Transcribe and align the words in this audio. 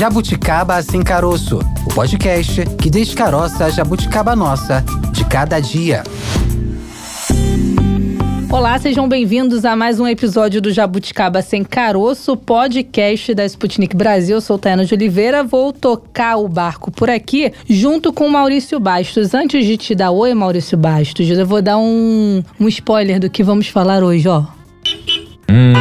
Jabuticaba 0.00 0.80
Sem 0.80 1.02
Caroço, 1.02 1.58
o 1.84 1.94
podcast 1.94 2.64
que 2.80 2.88
descaroça 2.88 3.66
a 3.66 3.70
jabuticaba 3.70 4.34
nossa 4.34 4.82
de 5.12 5.26
cada 5.26 5.60
dia. 5.60 6.02
Olá, 8.50 8.78
sejam 8.78 9.06
bem-vindos 9.06 9.66
a 9.66 9.76
mais 9.76 10.00
um 10.00 10.08
episódio 10.08 10.58
do 10.62 10.72
Jabuticaba 10.72 11.42
Sem 11.42 11.62
Caroço, 11.62 12.34
podcast 12.34 13.34
da 13.34 13.44
Sputnik 13.44 13.94
Brasil. 13.94 14.38
Eu 14.38 14.40
sou 14.40 14.58
Tayana 14.58 14.86
de 14.86 14.94
Oliveira, 14.94 15.44
vou 15.44 15.70
tocar 15.70 16.38
o 16.38 16.48
barco 16.48 16.90
por 16.90 17.10
aqui 17.10 17.52
junto 17.68 18.10
com 18.10 18.26
o 18.26 18.32
Maurício 18.32 18.80
Bastos. 18.80 19.34
Antes 19.34 19.66
de 19.66 19.76
te 19.76 19.94
dar 19.94 20.12
oi, 20.12 20.32
Maurício 20.32 20.78
Bastos, 20.78 21.28
eu 21.28 21.46
vou 21.46 21.60
dar 21.60 21.76
um, 21.76 22.42
um 22.58 22.68
spoiler 22.68 23.20
do 23.20 23.28
que 23.28 23.44
vamos 23.44 23.68
falar 23.68 24.02
hoje, 24.02 24.26
ó. 24.26 24.44
Hum, 25.50 25.74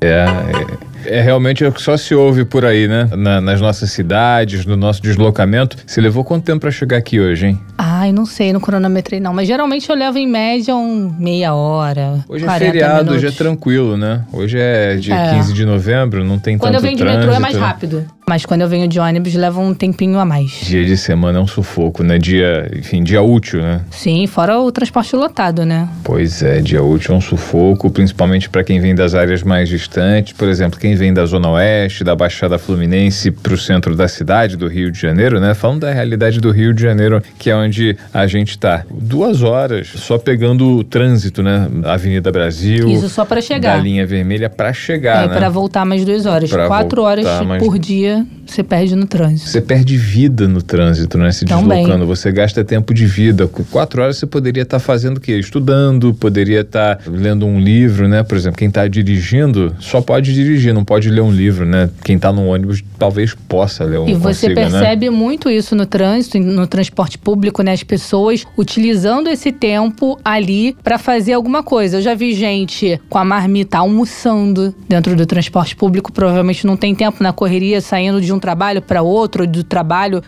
é, 0.00 0.24
é 0.24 0.85
é 1.08 1.20
realmente 1.20 1.64
o 1.64 1.72
que 1.72 1.80
só 1.80 1.96
se 1.96 2.14
ouve 2.14 2.44
por 2.44 2.64
aí, 2.64 2.88
né? 2.88 3.08
Na, 3.16 3.40
nas 3.40 3.60
nossas 3.60 3.90
cidades, 3.90 4.66
no 4.66 4.76
nosso 4.76 5.02
deslocamento. 5.02 5.76
Você 5.86 6.00
levou 6.00 6.24
quanto 6.24 6.44
tempo 6.44 6.60
para 6.60 6.70
chegar 6.70 6.96
aqui 6.96 7.20
hoje, 7.20 7.46
hein? 7.46 7.60
Ai, 7.98 8.12
não 8.12 8.26
sei, 8.26 8.52
no 8.52 8.60
cronometrei 8.60 9.20
não. 9.20 9.32
Mas 9.32 9.48
geralmente 9.48 9.88
eu 9.88 9.96
levo 9.96 10.18
em 10.18 10.26
média 10.26 10.76
um 10.76 11.10
meia 11.18 11.54
hora. 11.54 12.22
Hoje 12.28 12.44
é 12.44 12.58
feriado, 12.58 13.04
minutos. 13.04 13.16
hoje 13.16 13.26
é 13.26 13.30
tranquilo, 13.30 13.96
né? 13.96 14.22
Hoje 14.30 14.58
é 14.58 14.96
dia 14.96 15.14
é. 15.14 15.34
15 15.36 15.54
de 15.54 15.64
novembro, 15.64 16.22
não 16.22 16.38
tem 16.38 16.58
Quando 16.58 16.74
tanto 16.74 16.82
Quando 16.82 16.90
eu 16.90 16.96
venho 16.96 16.96
de 16.96 17.04
metrô 17.04 17.32
é 17.32 17.38
mais 17.38 17.54
né? 17.54 17.60
rápido. 17.60 18.06
Mas 18.28 18.44
quando 18.44 18.62
eu 18.62 18.68
venho 18.68 18.88
de 18.88 18.98
ônibus, 18.98 19.34
leva 19.34 19.60
um 19.60 19.72
tempinho 19.72 20.18
a 20.18 20.24
mais. 20.24 20.50
Dia 20.64 20.84
de 20.84 20.96
semana 20.96 21.38
é 21.38 21.40
um 21.40 21.46
sufoco, 21.46 22.02
né? 22.02 22.18
Dia, 22.18 22.68
enfim, 22.76 23.04
dia 23.04 23.22
útil, 23.22 23.62
né? 23.62 23.82
Sim, 23.88 24.26
fora 24.26 24.58
o 24.58 24.72
transporte 24.72 25.14
lotado, 25.14 25.64
né? 25.64 25.88
Pois 26.02 26.42
é, 26.42 26.60
dia 26.60 26.82
útil 26.82 27.14
é 27.14 27.18
um 27.18 27.20
sufoco, 27.20 27.88
principalmente 27.88 28.50
para 28.50 28.64
quem 28.64 28.80
vem 28.80 28.96
das 28.96 29.14
áreas 29.14 29.44
mais 29.44 29.68
distantes. 29.68 30.32
Por 30.32 30.48
exemplo, 30.48 30.78
quem 30.78 30.96
vem 30.96 31.14
da 31.14 31.24
Zona 31.24 31.50
Oeste, 31.50 32.02
da 32.02 32.16
Baixada 32.16 32.58
Fluminense 32.58 33.30
para 33.30 33.54
o 33.54 33.56
centro 33.56 33.94
da 33.94 34.08
cidade, 34.08 34.56
do 34.56 34.66
Rio 34.66 34.90
de 34.90 35.00
Janeiro, 35.00 35.38
né? 35.38 35.54
Falando 35.54 35.82
da 35.82 35.92
realidade 35.92 36.40
do 36.40 36.50
Rio 36.50 36.74
de 36.74 36.82
Janeiro, 36.82 37.22
que 37.38 37.48
é 37.48 37.54
onde 37.54 37.85
a 38.12 38.26
gente 38.26 38.50
está. 38.50 38.84
Duas 38.90 39.42
horas 39.42 39.88
só 39.94 40.18
pegando 40.18 40.78
o 40.78 40.84
trânsito, 40.84 41.42
né? 41.42 41.68
Avenida 41.84 42.32
Brasil. 42.32 42.88
Isso 42.88 43.08
só 43.08 43.24
para 43.24 43.40
chegar. 43.40 43.76
Da 43.76 43.82
linha 43.82 44.06
vermelha 44.06 44.48
para 44.48 44.72
chegar, 44.72 45.24
é, 45.24 45.28
né? 45.28 45.34
para 45.34 45.48
voltar 45.48 45.84
mais 45.84 46.04
duas 46.04 46.26
horas. 46.26 46.50
Pra 46.50 46.66
Quatro 46.66 47.02
horas 47.02 47.26
mais... 47.44 47.62
por 47.62 47.78
dia 47.78 48.26
você 48.46 48.62
perde 48.62 48.94
no 48.94 49.06
trânsito. 49.06 49.50
Você 49.50 49.60
perde 49.60 49.96
vida 49.96 50.46
no 50.46 50.62
trânsito, 50.62 51.18
né? 51.18 51.32
Se 51.32 51.44
Também. 51.44 51.80
deslocando. 51.80 52.06
Você 52.06 52.30
gasta 52.30 52.64
tempo 52.64 52.94
de 52.94 53.06
vida. 53.06 53.48
Quatro 53.70 54.02
horas 54.02 54.18
você 54.18 54.26
poderia 54.26 54.62
estar 54.62 54.78
tá 54.78 54.84
fazendo 54.84 55.18
o 55.18 55.20
quê? 55.20 55.36
Estudando, 55.36 56.14
poderia 56.14 56.60
estar 56.60 56.96
tá 56.96 57.10
lendo 57.10 57.44
um 57.44 57.58
livro, 57.58 58.08
né? 58.08 58.22
Por 58.22 58.36
exemplo, 58.36 58.58
quem 58.58 58.68
está 58.68 58.86
dirigindo 58.86 59.74
só 59.80 60.00
pode 60.00 60.32
dirigir, 60.32 60.72
não 60.72 60.84
pode 60.84 61.10
ler 61.10 61.22
um 61.22 61.32
livro, 61.32 61.66
né? 61.66 61.90
Quem 62.04 62.16
está 62.16 62.32
no 62.32 62.46
ônibus 62.46 62.82
talvez 62.98 63.34
possa 63.48 63.84
ler 63.84 63.98
um 63.98 64.08
E 64.08 64.14
você 64.14 64.48
consiga, 64.48 64.54
né? 64.54 64.70
percebe 64.70 65.10
né? 65.10 65.16
muito 65.16 65.50
isso 65.50 65.74
no 65.74 65.86
trânsito, 65.86 66.38
no 66.38 66.66
transporte 66.66 67.18
público, 67.18 67.62
né? 67.62 67.75
As 67.76 67.82
pessoas 67.82 68.42
utilizando 68.56 69.28
esse 69.28 69.52
tempo 69.52 70.18
ali 70.24 70.74
para 70.82 70.96
fazer 70.96 71.34
alguma 71.34 71.62
coisa. 71.62 71.98
Eu 71.98 72.00
já 72.00 72.14
vi 72.14 72.32
gente 72.32 72.98
com 73.10 73.18
a 73.18 73.24
marmita 73.24 73.76
almoçando 73.76 74.74
dentro 74.88 75.14
do 75.14 75.26
transporte 75.26 75.76
público, 75.76 76.10
provavelmente 76.10 76.66
não 76.66 76.74
tem 76.74 76.94
tempo 76.94 77.22
na 77.22 77.34
correria, 77.34 77.82
saindo 77.82 78.18
de 78.18 78.32
um 78.32 78.38
trabalho 78.38 78.80
para 78.80 79.02
outro, 79.02 79.46
do 79.46 79.62
trabalho 79.62 80.22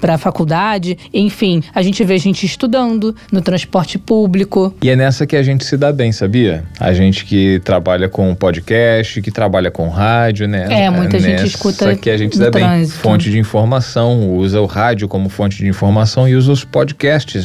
para 0.00 0.14
a 0.14 0.16
faculdade. 0.16 0.96
Enfim, 1.12 1.62
a 1.74 1.82
gente 1.82 2.02
vê 2.02 2.16
gente 2.16 2.46
estudando 2.46 3.14
no 3.30 3.42
transporte 3.42 3.98
público. 3.98 4.74
E 4.82 4.88
é 4.88 4.96
nessa 4.96 5.26
que 5.26 5.36
a 5.36 5.42
gente 5.42 5.66
se 5.66 5.76
dá 5.76 5.92
bem, 5.92 6.12
sabia? 6.12 6.64
A 6.80 6.94
gente 6.94 7.26
que 7.26 7.60
trabalha 7.62 8.08
com 8.08 8.34
podcast, 8.34 9.20
que 9.20 9.30
trabalha 9.30 9.70
com 9.70 9.90
rádio, 9.90 10.48
né? 10.48 10.66
É, 10.70 10.88
muita 10.88 11.18
é 11.18 11.20
gente 11.20 11.46
escuta 11.46 11.94
que 11.94 12.08
a 12.08 12.16
gente 12.16 12.36
se 12.36 12.40
dá 12.40 12.50
bem. 12.50 12.86
Fonte 12.86 13.30
de 13.30 13.38
informação, 13.38 14.34
usa 14.34 14.62
o 14.62 14.66
rádio 14.66 15.06
como 15.06 15.28
fonte 15.28 15.58
de 15.58 15.68
informação 15.68 16.26
e 16.26 16.34
usa 16.34 16.52
os 16.52 16.64
podcasts, 16.64 16.85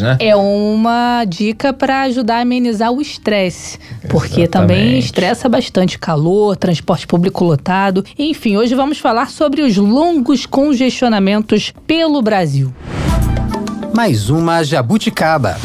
né? 0.02 0.18
É 0.20 0.36
uma 0.36 1.24
dica 1.26 1.74
para 1.74 2.02
ajudar 2.04 2.38
a 2.38 2.42
amenizar 2.42 2.92
o 2.92 3.02
estresse, 3.02 3.80
porque 4.10 4.48
também 4.48 5.00
estressa 5.00 5.48
bastante 5.48 5.98
calor, 5.98 6.56
transporte 6.56 7.08
público 7.08 7.44
lotado. 7.44 8.04
Enfim, 8.18 8.58
hoje 8.58 8.76
vamos 8.76 9.00
falar 9.00 9.30
sobre 9.30 9.62
os 9.62 9.78
longos 9.78 10.46
congestionamentos 10.46 11.74
pelo 11.88 12.22
Brasil. 12.22 12.74
Mais 13.94 14.30
uma 14.30 14.64
jabuticaba. 14.64 15.58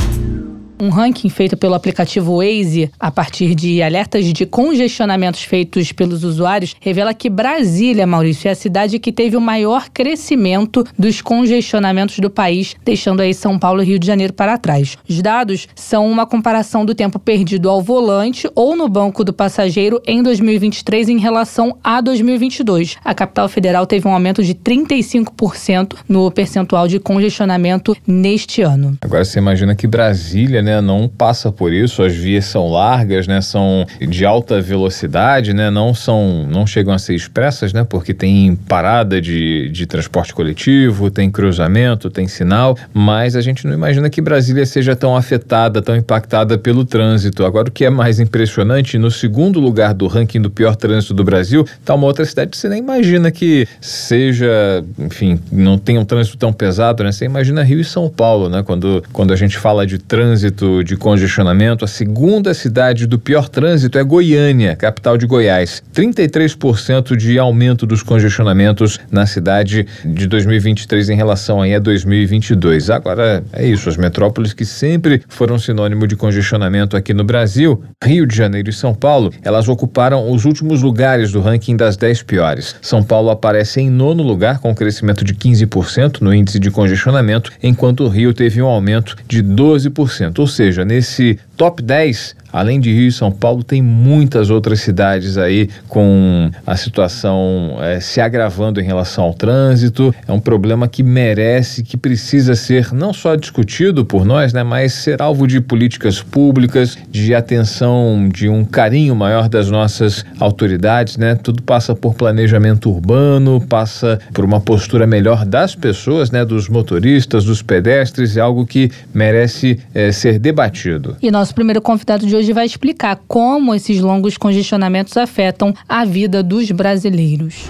Um 0.79 0.91
ranking 0.91 1.31
feito 1.31 1.57
pelo 1.57 1.75
aplicativo 1.75 2.37
Waze, 2.37 2.91
a 3.01 3.11
partir 3.11 3.55
de 3.55 3.83
alertas 3.83 4.27
de 4.27 4.45
congestionamentos 4.45 5.43
feitos 5.43 5.91
pelos 5.91 6.23
usuários, 6.23 6.77
revela 6.81 7.15
que 7.15 7.31
Brasília, 7.31 8.07
Maurício, 8.07 8.49
é 8.49 8.51
a 8.51 8.55
cidade 8.55 8.99
que 8.99 9.11
teve 9.11 9.37
o 9.37 9.41
maior 9.41 9.89
crescimento 9.89 10.85
dos 10.99 11.23
congestionamentos 11.23 12.19
do 12.19 12.29
país, 12.29 12.77
deixando 12.85 13.21
aí 13.21 13.33
São 13.33 13.59
Paulo 13.59 13.83
e 13.83 13.87
Rio 13.87 13.99
de 13.99 14.07
Janeiro 14.07 14.35
para 14.35 14.59
trás. 14.59 14.99
Os 15.09 15.23
dados 15.23 15.67
são 15.75 16.07
uma 16.11 16.27
comparação 16.27 16.85
do 16.85 16.95
tempo 16.95 17.19
perdido 17.19 17.71
ao 17.71 17.81
volante 17.81 18.47
ou 18.55 18.77
no 18.77 18.87
banco 18.87 19.25
do 19.25 19.33
passageiro 19.33 20.03
em 20.07 20.23
2023 20.23 21.09
em 21.09 21.19
relação 21.19 21.79
a 21.83 22.03
2022. 22.03 22.97
A 23.03 23.15
capital 23.15 23.49
federal 23.49 23.87
teve 23.87 24.07
um 24.07 24.13
aumento 24.13 24.43
de 24.43 24.55
35% 24.55 25.97
no 26.07 26.31
percentual 26.31 26.87
de 26.87 27.01
congestionamento 27.01 27.97
neste 28.07 28.61
ano. 28.61 28.99
Agora 29.01 29.25
você 29.25 29.39
imagina 29.39 29.75
que 29.75 29.87
Brasília 29.87 30.66
né, 30.67 30.81
não 30.81 31.09
passa 31.09 31.53
por 31.53 31.73
isso. 31.73 32.03
As 32.03 32.15
vias 32.15 32.45
são 32.47 32.69
largas, 32.69 33.29
né, 33.29 33.41
são 33.41 33.87
de 34.01 34.27
alta 34.27 34.61
velocidade, 34.61 35.55
né, 35.55 35.71
não 35.71 35.95
são, 35.95 36.45
não 36.51 36.67
chegam 36.67 36.93
a 36.93 36.99
ser 36.99 37.15
expressas, 37.15 37.73
né, 37.73 37.85
porque 37.85 38.13
tem 38.13 38.57
parada 38.57 39.21
de, 39.21 39.71
de 39.71 39.87
transporte 39.87 40.35
coletivo, 40.35 41.09
tem 41.09 41.31
cruzamento, 41.31 42.11
tem 42.11 42.27
sinal, 42.27 42.77
mas 42.93 43.37
a 43.37 43.41
gente 43.41 43.65
não 43.67 43.73
imagina 43.73 44.11
que 44.11 44.21
Brasília 44.21 44.67
seja 44.67 44.97
tão 44.97 45.17
afetada, 45.17 45.81
tão 45.81 45.95
impactada 45.95 46.59
pelo 46.59 46.85
trânsito. 46.85 47.45
Agora, 47.45 47.69
o 47.69 47.71
que 47.71 47.85
é 47.85 47.91
mais 47.91 48.19
impressionante, 48.19 48.99
no 48.99 49.11
segundo 49.11 49.61
lugar 49.61 49.95
do 49.95 50.09
ranking 50.09 50.41
do 50.41 50.51
pior 50.51 50.75
trânsito 50.75 51.15
do 51.15 51.23
Brasil, 51.23 51.65
está 51.81 51.95
uma 51.95 52.07
outra 52.07 52.25
cidade 52.25 52.51
que 52.51 52.57
você 52.57 52.69
nem 52.69 52.81
imagina 52.81 53.31
que 53.31 53.69
seja, 53.81 54.85
enfim, 54.99 55.39
não 55.53 55.79
tenha 55.79 56.01
um 56.01 56.05
trânsito 56.05 56.37
tão 56.37 56.53
pesado, 56.53 57.05
né? 57.05 57.13
Você 57.13 57.25
imagina 57.25 57.63
Rio 57.63 57.81
e 57.81 57.85
São 57.85 58.09
Paulo, 58.09 58.49
né? 58.49 58.65
Quando, 58.65 59.05
quando 59.13 59.33
a 59.33 59.37
gente 59.37 59.57
fala 59.57 59.87
de 59.87 59.99
trânsito 59.99 60.56
de 60.85 60.97
congestionamento, 60.97 61.85
a 61.85 61.89
segunda 61.89 62.55
cidade 62.55 63.07
do 63.07 63.19
pior 63.19 63.49
trânsito 63.49 63.99
é 63.99 64.05
Goiânia, 64.05 64.75
capital 64.77 65.19
de 65.19 65.27
Goiás. 65.27 65.83
33% 65.95 67.17
de 67.17 67.39
aumento 67.39 67.87
dos 67.87 68.03
congestionamentos 68.03 68.99
na 69.11 69.27
cidade 69.27 69.87
de 70.05 70.27
2023 70.27 71.11
em 71.11 71.17
relação 71.17 71.61
aí 71.61 71.75
a 71.75 71.79
2022. 71.79 72.91
Agora 72.91 73.45
é 73.53 73.67
isso, 73.67 73.89
as 73.89 73.97
metrópoles 73.97 74.53
que 74.53 74.65
sempre 74.65 75.23
foram 75.29 75.59
sinônimo 75.59 76.07
de 76.07 76.17
congestionamento 76.17 76.97
aqui 76.97 77.13
no 77.13 77.25
Brasil, 77.25 77.83
Rio 78.03 78.27
de 78.27 78.37
Janeiro 78.37 78.71
e 78.71 78.73
São 78.73 78.95
Paulo, 78.95 79.33
elas 79.43 79.69
ocuparam 79.69 80.31
os 80.31 80.45
últimos 80.45 80.83
lugares 80.83 81.33
do 81.33 81.41
ranking 81.41 81.77
das 81.77 81.97
10 81.97 82.23
piores. 82.23 82.77
São 82.81 83.03
Paulo 83.03 83.31
aparece 83.31 83.81
em 83.81 83.91
nono 83.91 84.23
lugar 84.23 84.59
com 84.59 84.71
um 84.71 84.75
crescimento 84.75 85.25
de 85.25 85.35
15% 85.35 86.21
no 86.21 86.35
índice 86.35 86.59
de 86.59 86.71
congestionamento, 86.71 87.51
enquanto 87.63 88.05
o 88.05 88.09
Rio 88.09 88.33
teve 88.33 88.63
um 88.63 88.67
aumento 88.67 89.17
de 89.27 89.43
12%. 89.43 90.39
Ou 90.47 90.49
seja, 90.49 90.85
nesse 90.85 91.41
top 91.57 91.83
10 91.83 92.37
Além 92.57 92.81
de 92.81 92.91
Rio 92.91 93.09
e 93.09 93.13
São 93.13 93.31
Paulo, 93.31 93.63
tem 93.63 93.83
muitas 93.83 94.49
outras 94.49 94.81
cidades 94.81 95.37
aí 95.37 95.69
com 95.89 96.51
a 96.67 96.75
situação 96.75 97.77
é, 97.81 98.01
se 98.01 98.19
agravando 98.19 98.81
em 98.81 98.83
relação 98.83 99.25
ao 99.25 99.35
trânsito. 99.35 100.15
É 100.27 100.33
um 100.33 100.41
problema 100.41 100.89
que 100.89 101.03
merece, 101.03 101.83
que 101.83 101.99
precisa 101.99 102.55
ser 102.55 102.95
não 102.95 103.13
só 103.13 103.35
discutido 103.35 104.07
por 104.07 104.25
nós, 104.25 104.55
né, 104.55 104.63
mas 104.63 104.95
ser 104.95 105.21
alvo 105.21 105.47
de 105.47 105.61
políticas 105.61 106.23
públicas, 106.23 106.97
de 107.11 107.35
atenção, 107.35 108.27
de 108.33 108.49
um 108.49 108.65
carinho 108.65 109.15
maior 109.15 109.51
das 109.51 109.71
nossas 109.71 110.25
autoridades, 110.41 111.19
né? 111.19 111.35
Tudo 111.35 111.63
passa 111.63 111.95
por 111.95 112.15
planejamento 112.15 112.89
urbano, 112.89 113.61
passa 113.61 114.19
por 114.33 114.47
uma 114.47 114.61
postura 114.61 115.07
melhor 115.07 115.45
das 115.45 115.75
pessoas, 115.75 116.31
né, 116.31 116.43
dos 116.43 116.71
motoristas, 116.71 117.45
dos 117.45 117.61
pedestres, 117.61 118.39
é 118.39 118.41
algo 118.41 118.65
que 118.65 118.91
merece 119.13 119.79
é, 119.95 120.11
ser 120.11 120.39
debatido. 120.39 121.19
E 121.21 121.31
nosso 121.31 121.55
primeiro 121.55 121.83
convidado 121.83 122.27
de 122.27 122.35
hoje 122.35 122.46
hoje 122.47 122.53
vai 122.53 122.65
explicar 122.65 123.19
como 123.27 123.75
esses 123.75 124.01
longos 124.01 124.37
congestionamentos 124.37 125.17
afetam 125.17 125.75
a 125.89 126.05
vida 126.05 126.45
dos 126.45 126.71
brasileiros. 126.71 127.65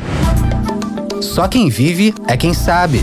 Só 1.23 1.49
quem 1.49 1.71
vive 1.71 2.13
é 2.29 2.37
quem 2.37 2.53
sabe. 2.53 3.03